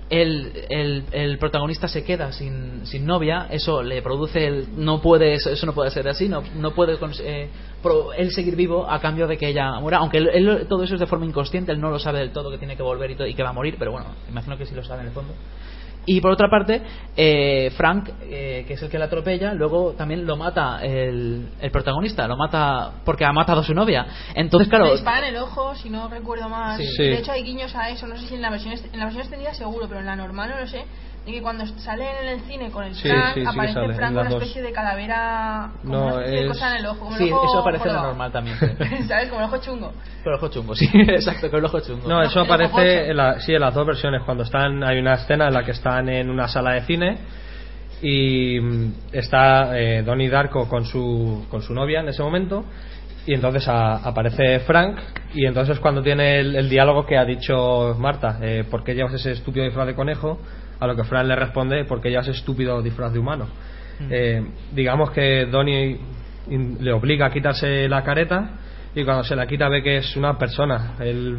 [0.10, 5.34] El, el, el protagonista se queda sin, sin novia, eso le produce el, no puede
[5.34, 7.48] eso, no puede ser así, no, no puede eh,
[7.84, 10.99] pro- él seguir vivo a cambio de que ella muera, aunque él todo eso es
[10.99, 13.27] de forma inconsciente, él no lo sabe del todo que tiene que volver y, todo,
[13.27, 15.34] y que va a morir, pero bueno, imagino que sí lo sabe en el fondo.
[16.11, 16.81] Y por otra parte,
[17.15, 21.69] eh, Frank, eh, que es el que la atropella, luego también lo mata el, el
[21.69, 24.07] protagonista, lo mata porque ha matado a su novia.
[24.34, 26.80] Entonces, claro, Le disparan el ojo, si no recuerdo mal.
[26.80, 26.88] Sí.
[26.98, 27.03] Sí.
[27.03, 28.07] De hecho, hay guiños a eso.
[28.07, 30.49] No sé si en la versión en la versión extendida seguro, pero en la normal
[30.49, 30.84] no lo sé.
[31.30, 33.73] De que cuando sale en el cine con el Sí, Frank, sí, sí que aparece
[33.73, 34.41] sale, Frank con una dos.
[34.41, 35.69] especie de calavera.
[35.84, 36.99] Como No, una especie de es- cosa en el ojo.
[36.99, 38.07] Como el sí, ojo eso aparece jorobado.
[38.07, 38.57] normal también.
[39.07, 39.30] ¿Sabes?
[39.30, 39.88] Como el ojo chungo.
[40.23, 42.07] Con el ojo chungo, sí, exacto, con el ojo chungo.
[42.10, 44.23] No, eso aparece en, la, sí, en las dos versiones.
[44.23, 47.18] Cuando están, hay una escena en la que están en una sala de cine
[48.01, 52.64] y mm, está eh, Donnie Darko con su, con su novia en ese momento
[53.26, 54.97] y entonces a- aparece Frank
[55.34, 59.14] y entonces cuando tiene el, el diálogo que ha dicho Marta, eh, ¿por qué llevas
[59.14, 60.39] ese estúpido disfraz de conejo?
[60.80, 63.47] A lo que Frank le responde, ¿por qué llevas ese estúpido disfraz de humano?
[64.10, 64.41] Eh,
[64.73, 65.99] digamos que Donnie
[66.47, 68.51] le obliga a quitarse la careta
[68.95, 70.95] y cuando se la quita ve que es una persona.
[70.99, 71.38] Él,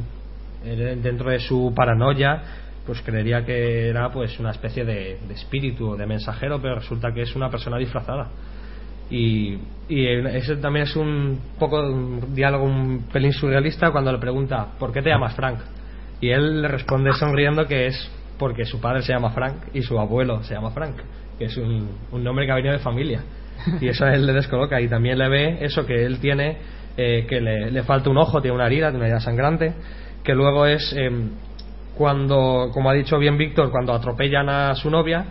[0.65, 2.43] él, dentro de su paranoia
[2.85, 7.13] pues creería que era pues una especie de, de espíritu o de mensajero pero resulta
[7.13, 8.29] que es una persona disfrazada
[9.11, 9.59] y,
[9.89, 14.93] y ese también es un poco un diálogo un pelín surrealista cuando le pregunta ¿por
[14.93, 15.59] qué te llamas Frank?
[16.21, 18.11] y él le responde sonriendo que es
[18.41, 20.97] porque su padre se llama Frank y su abuelo se llama Frank
[21.41, 23.23] que es un, un nombre que ha venido de familia.
[23.81, 26.59] Y eso a él le descoloca y también le ve eso que él tiene
[26.99, 29.73] eh, que le, le falta un ojo tiene una herida tiene una herida sangrante
[30.23, 31.31] que luego es em,
[31.97, 35.25] cuando como ha dicho bien Víctor cuando atropellan a su novia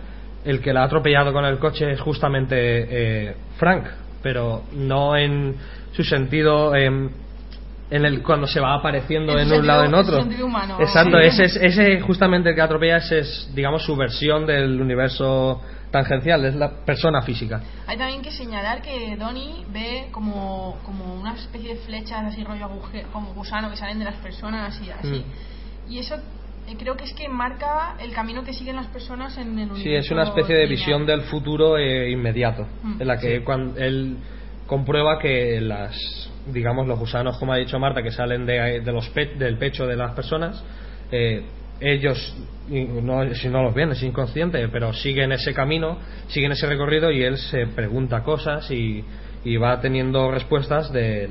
[0.44, 3.84] el que la ha atropellado con el coche es justamente eh, Frank
[4.22, 5.54] pero no en
[5.92, 7.10] su sentido em,
[7.90, 10.76] en el cuando se va apareciendo En un lado en otro humano.
[10.80, 11.26] exacto Sí.
[11.26, 15.60] ese, es- ese justamente el que atropella ese es digamos su versión del universo
[15.90, 21.34] tangencial es la persona física Hay también que señalar que Donnie ve como, como una
[21.34, 25.24] especie de flechas así rollo aguje- como gusano que salen de las personas y así.
[25.88, 25.90] Mm.
[25.92, 26.14] Y eso
[26.68, 29.82] eh, creo que es que marca el camino que siguen las personas en el universo.
[29.82, 30.78] Sí, es una especie de lineal.
[30.78, 33.02] visión del futuro eh, inmediato, Mm.
[33.02, 34.16] en la que cuando él
[34.70, 35.96] comprueba que las,
[36.46, 39.84] digamos, los gusanos, como ha dicho Marta, que salen de, de los pe- del pecho
[39.84, 40.62] de las personas,
[41.10, 41.42] eh,
[41.80, 42.36] ellos,
[42.68, 45.98] no, si no los ven, es inconsciente, pero siguen ese camino,
[46.28, 49.04] siguen ese recorrido y él se pregunta cosas y,
[49.42, 51.30] y va teniendo respuestas del,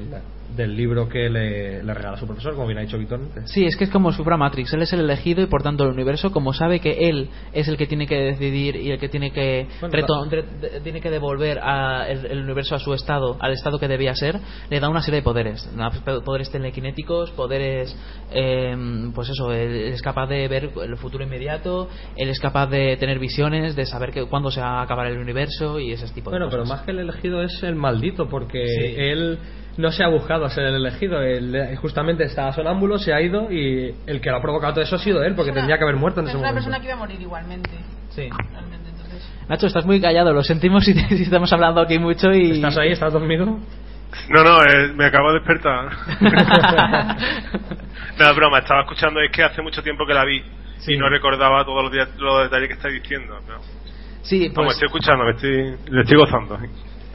[0.59, 3.19] del libro que le, le regala su profesor, como bien ha dicho Víctor.
[3.21, 3.49] antes.
[3.51, 4.73] Sí, es que es como si fuera Matrix.
[4.73, 7.77] Él es el elegido y por tanto el universo, como sabe que él es el
[7.77, 9.95] que tiene que decidir y el que tiene que Bueno,
[10.29, 10.43] re-
[10.83, 14.39] tiene que devolver a el, el universo a su estado, al estado que debía ser,
[14.69, 15.67] le da una serie de poderes,
[16.25, 17.95] poderes telequinéticos, poderes,
[18.31, 18.75] eh,
[19.15, 23.17] pues eso, él es capaz de ver el futuro inmediato, él es capaz de tener
[23.19, 26.45] visiones, de saber que cuándo se va a acabar el universo y ese tipo Bueno,
[26.45, 26.77] de pero cosas.
[26.77, 28.93] más que el elegido es el maldito, porque Sí.
[28.97, 29.39] él
[29.77, 31.21] no se ha buscado a ser el elegido.
[31.21, 34.83] Él eh, justamente estaba sonámbulo, se ha ido y el que lo ha provocado todo
[34.83, 36.47] eso ha sido él, porque Es una- tendría que haber muerto en Es ese una
[36.49, 36.65] momento.
[36.65, 37.69] persona que iba a morir igualmente.
[38.09, 38.29] Sí.
[38.51, 39.29] Realmente, entonces.
[39.47, 42.51] Nacho, estás muy callado, lo sentimos si, si estamos hablando aquí mucho y...
[42.51, 42.91] ¿Estás ahí?
[42.91, 43.45] ¿Estás dormido?
[44.29, 45.89] No, no, eh, me acabo de despertar.
[48.19, 50.41] no, es broma, estaba escuchando, es que hace mucho tiempo que la vi
[50.87, 53.39] y no recordaba todos los, días- los detalles que estáis diciendo.
[53.47, 53.59] ¿no?
[54.23, 54.75] Sí, Como pues...
[54.77, 56.57] estoy escuchando, me estoy, le estoy gozando.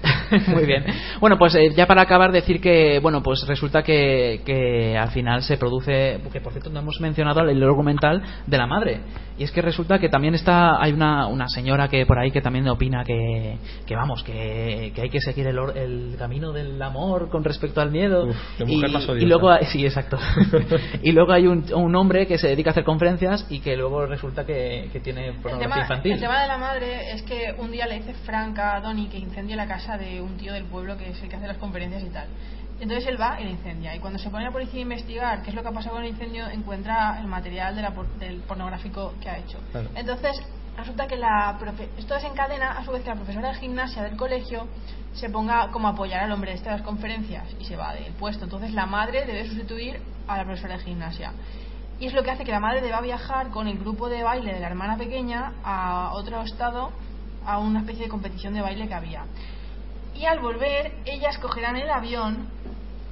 [0.49, 0.85] Muy bien.
[1.21, 5.43] Bueno, pues eh, ya para acabar decir que, bueno, pues resulta que, que al final
[5.43, 9.01] se produce, que por cierto no hemos mencionado el documental de la madre.
[9.37, 12.41] Y es que resulta que también está, hay una, una señora que por ahí que
[12.41, 16.81] también opina que, que vamos, que, que hay que seguir el, or- el camino del
[16.81, 18.27] amor con respecto al miedo.
[18.27, 19.25] Uf, qué mujer y, más odiosa.
[19.25, 20.19] y luego, hay- sí, exacto.
[21.03, 24.07] y luego hay un, un hombre que se dedica a hacer conferencias y que luego
[24.07, 26.13] resulta que, que tiene El pornografía tema, infantil.
[26.13, 29.19] el tema de la madre es que un día le dice Frank a Donnie que
[29.19, 32.03] incendie la casa de un tío del pueblo que es el que hace las conferencias
[32.03, 32.29] y tal.
[32.81, 33.95] Entonces él va y la incendia.
[33.95, 36.05] Y cuando se pone la policía a investigar qué es lo que ha pasado con
[36.05, 39.59] el incendio, encuentra el material de la por- del pornográfico que ha hecho.
[39.71, 39.89] Claro.
[39.95, 40.43] Entonces
[40.77, 44.17] resulta que la profe- esto desencadena a su vez que la profesora de gimnasia del
[44.17, 44.67] colegio
[45.13, 48.13] se ponga como a apoyar al hombre este de las conferencias y se va del
[48.15, 48.45] puesto.
[48.45, 51.33] Entonces la madre debe sustituir a la profesora de gimnasia.
[52.01, 54.53] Y es lo que hace que la madre deba viajar con el grupo de baile
[54.53, 56.91] de la hermana pequeña a otro estado,
[57.47, 59.23] a una especie de competición de baile que había.
[60.15, 62.47] Y al volver, ellas cogerán el avión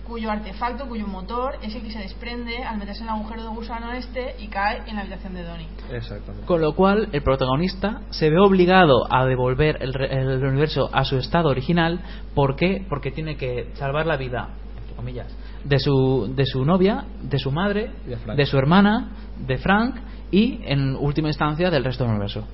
[0.07, 3.49] cuyo artefacto, cuyo motor es el que se desprende al meterse en el agujero de
[3.51, 5.69] gusano este y cae en la habitación de Donnie.
[5.93, 6.45] Exactamente.
[6.47, 11.05] Con lo cual, el protagonista se ve obligado a devolver el, re- el universo a
[11.05, 12.01] su estado original.
[12.35, 12.85] ¿Por qué?
[12.89, 14.49] Porque tiene que salvar la vida,
[14.81, 15.29] entre comillas,
[15.65, 17.93] de su, de su novia, de su madre,
[18.37, 19.97] de su hermana, de Frank
[20.31, 22.45] y, en última instancia, del resto del universo.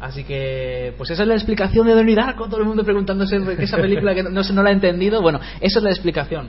[0.00, 2.46] Así que, pues esa es la explicación de Donnie Darko.
[2.48, 5.20] Todo el mundo preguntándose que esa película que no, no, se- no la ha entendido.
[5.22, 6.48] Bueno, esa es la explicación.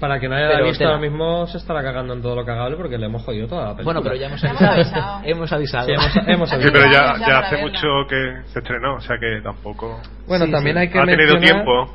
[0.00, 2.98] Para que no haya visto ahora mismo se estará cagando en todo lo cagable porque
[2.98, 3.84] le hemos jodido toda la película.
[3.84, 4.72] Bueno, pero ya hemos avisado.
[4.72, 5.20] avisado.
[5.24, 5.86] hemos avisado.
[5.86, 6.72] Sí, hemos, hemos Sí, avisado.
[6.72, 10.00] pero ya, hace mucho que se estrenó, o sea que tampoco.
[10.26, 10.80] Bueno, Sí, también sí.
[10.82, 11.94] hay que ha tenido tiempo.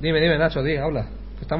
[0.00, 1.06] Dime, dime, Nacho, di, habla.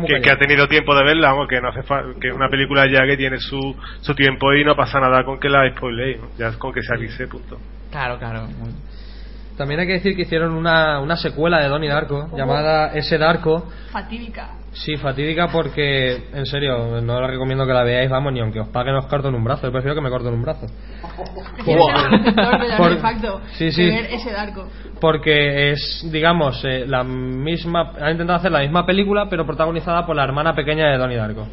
[0.06, 2.85] que Que, ha tenido tiempo de verla, vamos, que no hace fa- que una película
[2.90, 6.28] ya que tiene su, su tiempo y no pasa nada con que la spoileéis, ¿no?
[6.39, 7.59] ya es con que se avise, punto.
[7.90, 8.47] Claro, claro.
[9.56, 13.66] También hay que decir que hicieron una, una secuela de Donnie Darko llamada Ese Darko.
[13.90, 14.51] Fatídica.
[14.73, 18.69] Sí, fatídica porque, en serio, no la recomiendo que la veáis, vamos, ni aunque os
[18.69, 19.66] paguen os corto en un brazo.
[19.66, 20.66] Yo prefiero que me corten un brazo.
[23.55, 23.82] Sí, sí.
[23.82, 24.69] ese darko.
[25.01, 27.93] Porque es, digamos, eh, la misma.
[28.01, 31.48] Han intentado hacer la misma película, pero protagonizada por la hermana pequeña de Donnie Darko.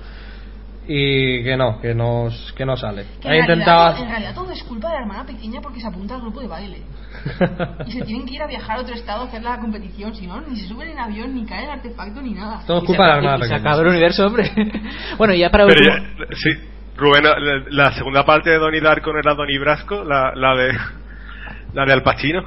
[0.88, 3.06] Y que no, que no, que no sale.
[3.22, 3.86] Que intentado.
[3.86, 6.42] realidad, en realidad todo es culpa de la hermana pequeña porque se apunta al grupo
[6.42, 6.82] de baile.
[7.88, 10.28] Y se tienen que ir a viajar a otro estado a hacer la competición, si
[10.28, 12.62] no, ni se suben en avión, ni cae el artefacto, ni nada.
[12.68, 13.70] Todo es culpa de la hermana y se pequeña.
[13.70, 14.52] acaba el universo, hombre.
[15.18, 16.04] bueno, y ya para Pero ya,
[16.36, 16.50] sí,
[16.98, 17.36] Rubén, la,
[17.70, 20.78] la segunda parte de Donnie Darko no era Donnie Brasco, la, la de
[21.74, 22.44] la de Al Pacino.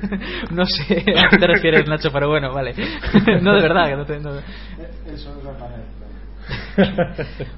[0.50, 2.74] no sé a qué te refieres, Nacho, pero bueno, vale.
[3.42, 4.18] no, de verdad, que no te.
[4.18, 4.32] no-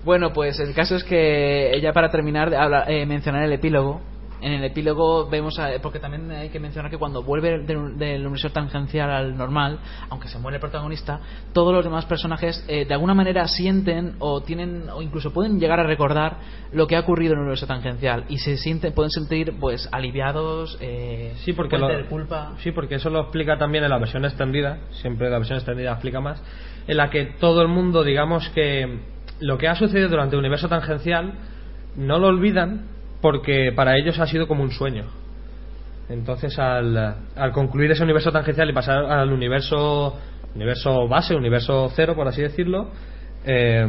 [0.04, 4.00] Bueno, pues el caso es que ya para terminar, de hablar- eh, mencionar el epílogo.
[4.44, 7.78] En el epílogo vemos, a- porque también hay que mencionar que cuando vuelve del,
[8.20, 9.78] universo tangencial al normal,
[10.10, 11.18] aunque se muere el protagonista,
[11.54, 15.80] todos los demás personajes eh, de alguna manera sienten o tienen o incluso pueden llegar
[15.80, 16.36] a recordar
[16.72, 20.76] lo que ha ocurrido en el universo tangencial y se sienten, pueden sentir pues aliviados,
[20.82, 22.52] eh, Sí, porque lo- culpa.
[22.58, 26.20] Sí, porque eso lo explica también en la versión extendida, siempre la versión extendida explica
[26.20, 26.42] más,
[26.86, 28.98] en la que todo el mundo, digamos que
[29.40, 31.32] lo que ha sucedido durante el universo tangencial
[31.96, 32.88] no lo olvidan
[33.24, 35.04] porque para ellos ha sido como un sueño.
[36.10, 36.94] Entonces, al,
[37.34, 40.14] al concluir ese universo tangencial y pasar al universo
[40.54, 42.90] universo base, universo cero, por así decirlo,
[43.46, 43.86] eh,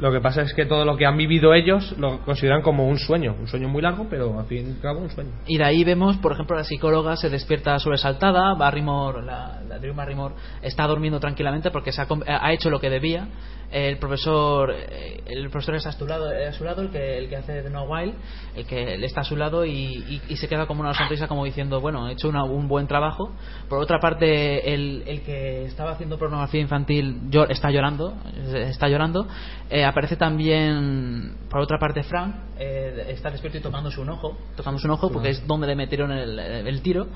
[0.00, 2.98] Lo que pasa es que todo lo que han vivido ellos lo consideran como un
[2.98, 5.30] sueño, un sueño muy largo, pero al fin y al cabo un sueño.
[5.46, 9.94] Y de ahí vemos, por ejemplo, la psicóloga se despierta sobresaltada, Barrymore, la, la Drew
[9.94, 13.28] Barrymore está durmiendo tranquilamente porque se ha, ha hecho lo que debía.
[13.72, 17.16] El profesor, eh, el profesor está a su lado, eh, a su lado el que
[17.18, 18.14] el que hace de No Wild,
[18.54, 21.26] el que él está a su lado y, y- y se queda como una sonrisa
[21.26, 23.32] como diciendo, bueno, he hecho una- un buen trabajo.
[23.70, 28.14] Por otra parte, el, el que estaba haciendo pornografía infantil llo- está llorando,
[28.54, 29.26] está llorando.
[29.70, 34.86] Eh, aparece también, por otra parte, Frank eh, está despierto y tocándose un ojo, tocándose
[34.86, 37.06] un ojo porque es donde le metieron el, el tiro.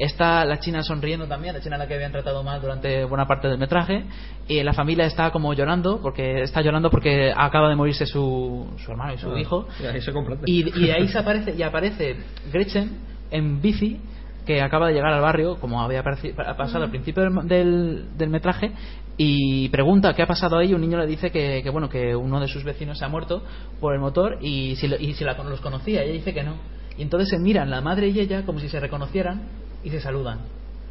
[0.00, 3.26] Está la china sonriendo también, la china a la que habían tratado mal durante buena
[3.26, 4.06] parte del metraje.
[4.48, 8.90] Y la familia está como llorando, porque está llorando porque acaba de morirse su, su
[8.90, 9.68] hermano y su Ah, hijo.
[9.78, 10.10] Y ahí se.
[10.46, 12.16] Y, y ahí se aparece, y aparece
[12.50, 12.98] Gretchen
[13.30, 14.00] en bici,
[14.46, 18.72] que acaba de llegar al barrio, como había pasado al principio del, del, metraje,
[19.18, 20.72] y pregunta qué ha pasado ahí.
[20.72, 23.42] Un niño le dice que, que, bueno que uno de sus vecinos se ha muerto
[23.80, 26.02] por el motor y si, y si la, los conocía.
[26.04, 26.54] Ella dice que no.
[26.96, 29.42] Y entonces se miran la madre y ella como si se reconocieran
[29.84, 30.38] y se saludan.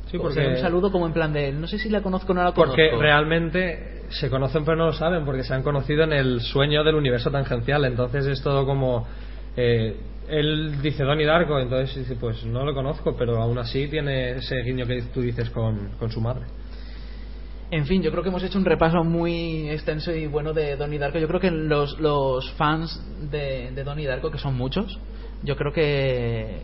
[0.10, 2.44] Sí, porque- un saludo como en plan de no sé si la conozco o no
[2.44, 2.76] la conozco.
[2.76, 6.84] Porque realmente se conocen pero no lo saben, porque se han conocido en el sueño
[6.84, 7.86] del universo tangencial.
[7.86, 9.06] Entonces es todo como.
[9.56, 9.95] eh,
[10.30, 14.57] él dice Donnie Darko, entonces dice: Pues no lo conozco, pero aún así tiene ese
[14.64, 16.45] guiño que tú dices con, con su madre.
[17.72, 20.98] En fin, yo creo que hemos hecho un repaso muy extenso y bueno de Donnie
[20.98, 21.20] Darko.
[21.20, 22.99] Yo creo que los, los fans
[23.30, 24.98] de, de Donnie Darko, que son muchos,
[25.44, 26.64] yo creo que,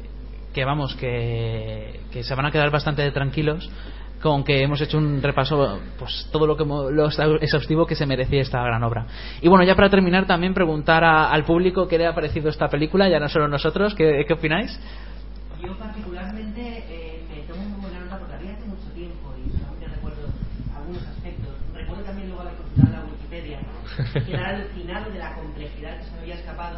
[0.55, 3.69] que vamos, que, que se van a quedar bastante tranquilos
[4.21, 7.07] con que hemos hecho un repaso, pues todo lo que lo
[7.41, 9.05] exhaustivo que se merecía esta gran obra.
[9.41, 12.69] Y bueno, ya para terminar, también preguntar a- al público qué le ha parecido esta
[12.69, 14.79] película, ya no solo nosotros, ¿qué, qué opináis?
[15.61, 19.87] Yo particularmente eh, me tomo muy buena nota porque había hace mucho tiempo y solamente
[19.87, 20.21] recuerdo
[20.75, 21.49] algunos aspectos.
[21.73, 23.59] Recuerdo también luego haber consultado la Wikipedia,
[24.25, 26.77] quedar alucinado de la complejidad que se me había escapado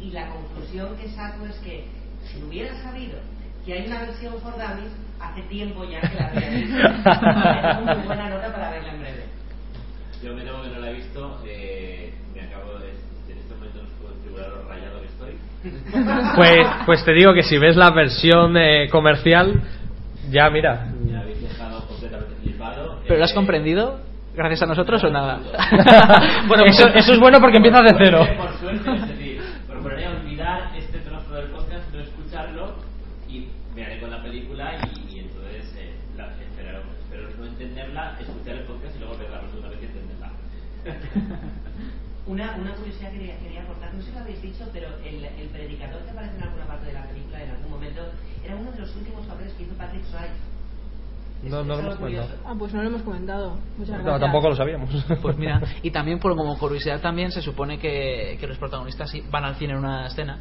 [0.00, 1.97] y la conclusión que saco es que
[2.32, 3.18] si hubiera sabido
[3.64, 6.78] que hay una versión for dummies, hace tiempo ya que la habría visto.
[7.78, 9.24] Tomo muy buena nota para verla en breve.
[10.22, 11.40] Yo me temo que no la he visto.
[11.46, 12.90] Eh, me acabo de.
[13.32, 15.34] En este momento no puedo figurar lo rayado que estoy.
[16.36, 19.60] Pues, pues te digo que si ves la versión eh, comercial,
[20.30, 20.86] ya mira.
[21.04, 23.00] Me habéis dejado completamente flipado.
[23.06, 24.00] ¿Pero lo has Eh, comprendido?
[24.34, 25.40] ¿Gracias a nosotros o nada?
[26.46, 28.24] Bueno, eso, eso es bueno porque empieza de cero.
[28.36, 32.74] Por suerte, es decir, procuraré olvidar este trozo del podcast, no escucharlo
[33.28, 38.16] y me haré con la película y, y entonces eh, la, espero, espero no entenderla,
[38.20, 40.30] escuchar el podcast y luego ver la segunda vez y entenderla.
[42.26, 45.48] Una, una curiosidad que quería, aportar, no sé si lo habéis dicho, pero el, el
[45.48, 48.02] predicador que aparece en alguna parte de la película en algún momento
[48.44, 50.34] era uno de los últimos papeles que hizo Patrick Swayze.
[51.44, 52.28] No, no lo hemos comentado.
[52.44, 53.58] Ah, pues no lo hemos comentado.
[53.78, 54.20] Muchas No, gracias.
[54.20, 54.90] tampoco lo sabíamos.
[55.22, 59.44] Pues mira, y también por como curiosidad también se supone que, que los protagonistas van
[59.44, 60.38] al cine en una escena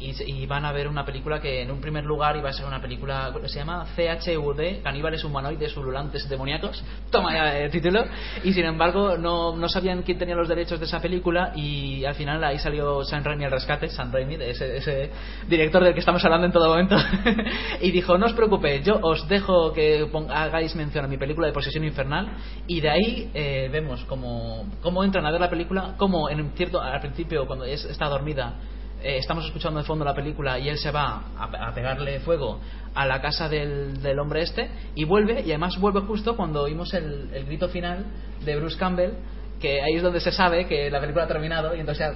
[0.00, 2.66] y, y van a ver una película que en un primer lugar iba a ser
[2.66, 8.04] una película que se llama CHUD, Caníbales Humanoides Ululantes Demoníacos, toma ya el título,
[8.44, 12.14] y sin embargo no, no sabían quién tenía los derechos de esa película y al
[12.14, 15.10] final ahí salió San Raimi al rescate, San Raimi, de ese, ese
[15.48, 16.96] director del que estamos hablando en todo momento,
[17.80, 21.46] y dijo, no os preocupéis, yo os dejo que pon- hagáis mención a mi película
[21.46, 22.28] de Posesión Infernal
[22.66, 26.80] y de ahí eh, vemos cómo, cómo entran a ver la película, cómo en cierto,
[26.80, 28.54] al principio cuando es- está dormida
[29.02, 32.60] eh, estamos escuchando de fondo la película y él se va a, pegarle fuego
[32.94, 36.92] a la casa del, del hombre este y vuelve y además vuelve justo cuando oímos
[36.94, 38.06] el, el grito final
[38.44, 39.12] de Bruce Campbell
[39.60, 42.08] que ahí es donde se sabe que la película ha terminado y entonces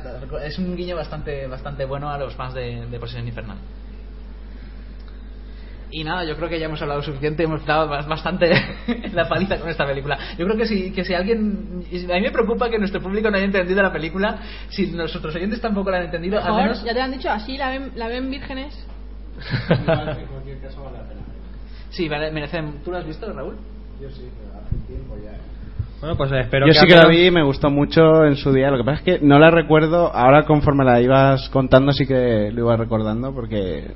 [0.44, 2.96] es un guiño bastante bastante bueno a los fans de, de
[3.26, 3.58] Infernal
[5.92, 8.50] y nada, yo creo que ya hemos hablado suficiente, hemos dado bas- bastante
[9.12, 10.18] la paliza con esta película.
[10.38, 11.84] Yo creo que si, que si alguien.
[12.10, 14.38] A mí me preocupa que nuestro público no haya entendido la película.
[14.70, 16.82] Si nuestros oyentes tampoco la han entendido, al menos.
[16.82, 18.86] ya te lo han dicho, así la ven, la ven vírgenes.
[19.70, 19.84] En
[20.26, 21.20] cualquier caso vale la pena.
[21.90, 22.82] Sí, vale, merecen.
[22.84, 23.56] ¿Tú lo has visto, Raúl?
[24.00, 25.32] Yo sí, pero hace tiempo ya.
[26.00, 28.52] Bueno, pues espero Yo que sí que la vi y me gustó mucho en su
[28.52, 28.70] día.
[28.70, 30.12] Lo que pasa es que no la recuerdo.
[30.14, 33.92] Ahora, conforme la ibas contando, sí que lo iba recordando porque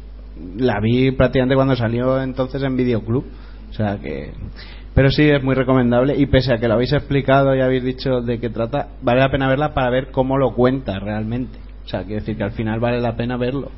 [0.57, 3.25] la vi prácticamente cuando salió entonces en Videoclub.
[3.71, 4.33] O sea que.
[4.95, 8.23] Pero sí es muy recomendable y pese a que lo habéis explicado y habéis dicho
[8.23, 11.59] de qué trata, vale la pena verla para ver cómo lo cuenta realmente.
[11.85, 13.71] O sea, quiero decir que al final vale la pena verlo.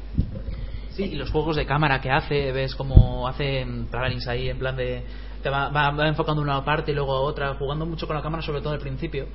[0.91, 4.77] Sí, y los juegos de cámara que hace, ves como hace travelings ahí, en plan
[4.77, 5.03] de.
[5.43, 8.23] Te va, va, va enfocando una parte y luego a otra, jugando mucho con la
[8.23, 9.27] cámara, sobre todo al principio.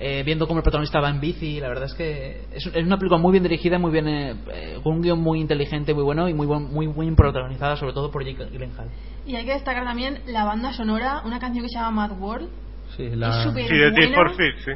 [0.00, 2.96] Eh, viendo cómo el protagonista va en bici, la verdad es que es, es una
[2.98, 4.34] película muy bien dirigida, muy bien eh,
[4.82, 8.10] con un guion muy inteligente, muy bueno y muy buen- muy bien protagonizada, sobre todo
[8.10, 8.88] por Jake Gyllenhaal.
[9.26, 12.48] Y hay que destacar también la banda sonora, una canción que se llama Mad World.
[12.96, 13.44] Sí, la...
[13.44, 14.72] Sí, de Team for sí.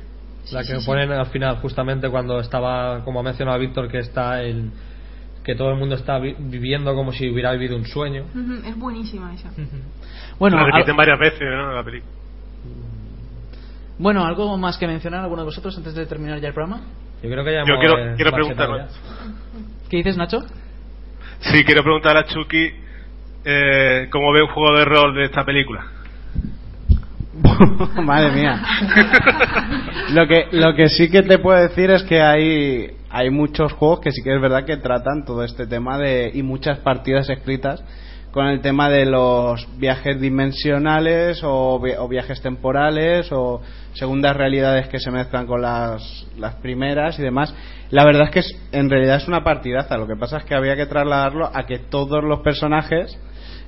[0.52, 0.86] La que sí, sí.
[0.86, 4.70] ponen al final, justamente cuando estaba, como ha mencionado Víctor, que está el
[5.42, 8.24] que todo el mundo está vi- viviendo como si hubiera vivido un sueño.
[8.64, 9.50] Es buenísima esa.
[10.38, 11.72] Bueno, la al- repiten varias veces, ¿no?
[11.72, 12.12] La película.
[13.98, 16.82] Bueno, ¿algo más que mencionar alguno de vosotros antes de terminar ya el programa?
[17.22, 18.88] Yo creo que ya Yo hemos, quiero, quiero preguntar.
[19.88, 20.40] ¿Qué dices, Nacho?
[21.40, 22.70] Sí, quiero preguntar a Chucky
[23.44, 25.86] eh, cómo ve un juego de rol de esta película.
[28.02, 28.62] Madre mía.
[30.12, 34.00] Lo que, lo que sí que te puedo decir es que hay, hay muchos juegos
[34.00, 37.82] que sí que es verdad que tratan todo este tema de, y muchas partidas escritas
[38.36, 43.62] con el tema de los viajes dimensionales o, vi- o viajes temporales o
[43.94, 47.54] segundas realidades que se mezclan con las, las primeras y demás.
[47.88, 49.96] La verdad es que es- en realidad es una partidaza.
[49.96, 53.18] Lo que pasa es que había que trasladarlo a que todos los personajes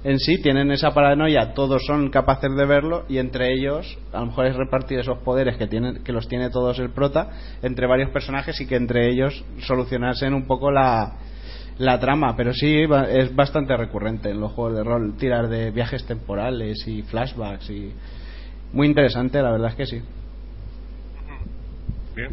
[0.05, 4.27] en sí tienen esa paranoia, todos son capaces de verlo y entre ellos a lo
[4.27, 7.31] mejor es repartir esos poderes que tienen que los tiene todos el prota
[7.63, 11.15] entre varios personajes y que entre ellos solucionarse un poco la,
[11.79, 16.05] la trama, pero sí es bastante recurrente en los juegos de rol tirar de viajes
[16.05, 17.93] temporales y flashbacks y
[18.73, 20.03] muy interesante, la verdad es que sí.
[22.15, 22.31] Bien.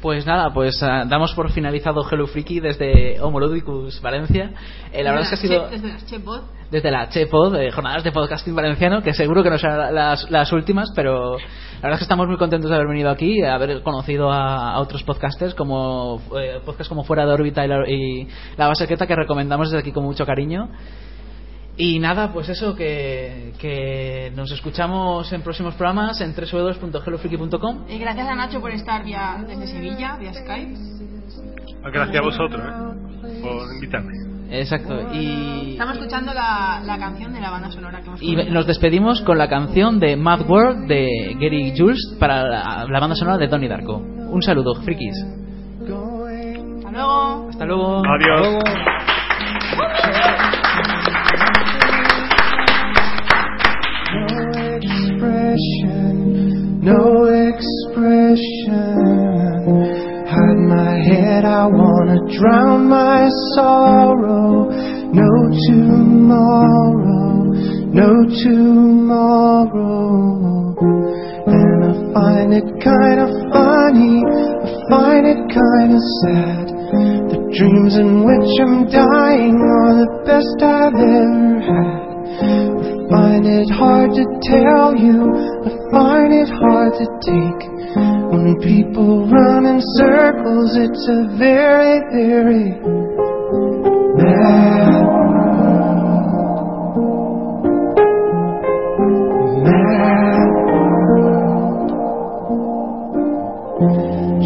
[0.00, 4.50] Pues nada, pues ah, damos por finalizado Hello Freaky desde Homoludicus Valencia.
[4.92, 6.42] Eh, la verdad es que ha sido Desde las Chepot.
[6.70, 10.50] desde la CHEPOD, eh, jornadas de podcasting valenciano, que seguro que no serán las, las
[10.54, 13.82] últimas, pero la verdad es que estamos muy contentos de haber venido aquí, de haber
[13.82, 18.28] conocido a, a otros podcasters, como eh, podcasts como Fuera de órbita y la, y
[18.56, 20.70] la base secreta, que recomendamos desde aquí con mucho cariño.
[21.82, 27.86] Y nada, pues eso, que, que nos escuchamos en próximos programas en www.hellofreaky.com.
[27.88, 30.74] Y gracias a Nacho por estar vía, desde Sevilla, vía Skype.
[31.90, 33.40] Gracias a vosotros ¿eh?
[33.40, 34.12] por invitarme.
[34.50, 35.10] Exacto.
[35.14, 39.22] Y, Estamos escuchando la, la canción de la banda sonora que hemos y nos despedimos
[39.22, 43.48] con la canción de Mad World de Gary Jules para la, la banda sonora de
[43.48, 43.96] Donnie Darko.
[43.96, 45.16] Un saludo, frikis.
[45.80, 47.48] Hasta luego.
[47.48, 48.02] Hasta luego.
[48.04, 48.64] Adiós.
[56.82, 59.00] No expression.
[60.26, 64.70] Hide my head, I wanna drown my sorrow.
[65.12, 65.30] No
[65.68, 67.50] tomorrow,
[67.92, 68.10] no
[68.44, 69.90] tomorrow.
[71.46, 76.66] And I find it kinda funny, I find it kinda sad.
[77.30, 82.79] The dreams in which I'm dying are the best I've ever had.
[83.10, 85.18] Find it hard to tell you,
[85.66, 87.62] I find it hard to take.
[88.30, 92.70] When people run in circles, it's a very, very
[94.14, 95.06] mad
[99.66, 100.50] mad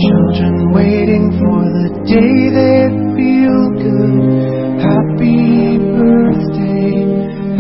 [0.05, 4.25] Children waiting for the day they feel good.
[4.81, 6.54] Happy birthday,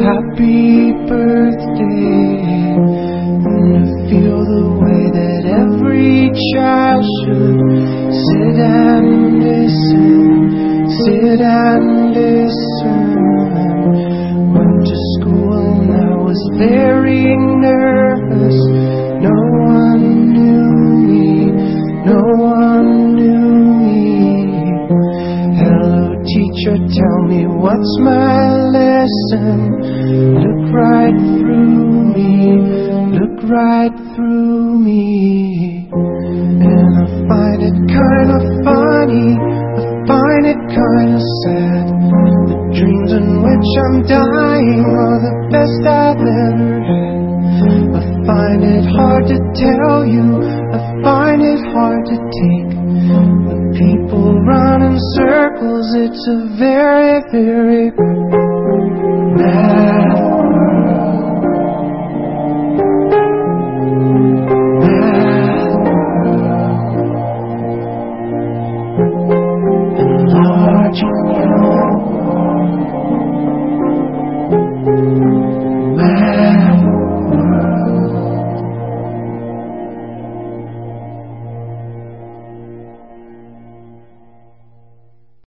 [0.04, 2.44] happy birthday.
[3.48, 7.56] And I feel the way that every child should
[8.28, 10.28] sit and listen,
[11.04, 13.00] sit and listen.
[14.52, 17.24] Went to school and I was very
[17.64, 17.93] nervous.
[26.64, 29.80] Teacher, tell me what's my lesson.
[30.40, 32.58] Look right through me,
[33.18, 35.88] look right through me.
[35.92, 41.86] And I find it kind of funny, I find it kind of sad.
[42.48, 47.24] The dreams in which I'm dying are the best I've ever had.
[47.94, 50.40] I find it hard to tell you,
[50.72, 52.72] I find it hard to take.
[53.04, 55.53] When people run in circles,
[55.92, 57.90] it's a very, very
[59.36, 59.83] mad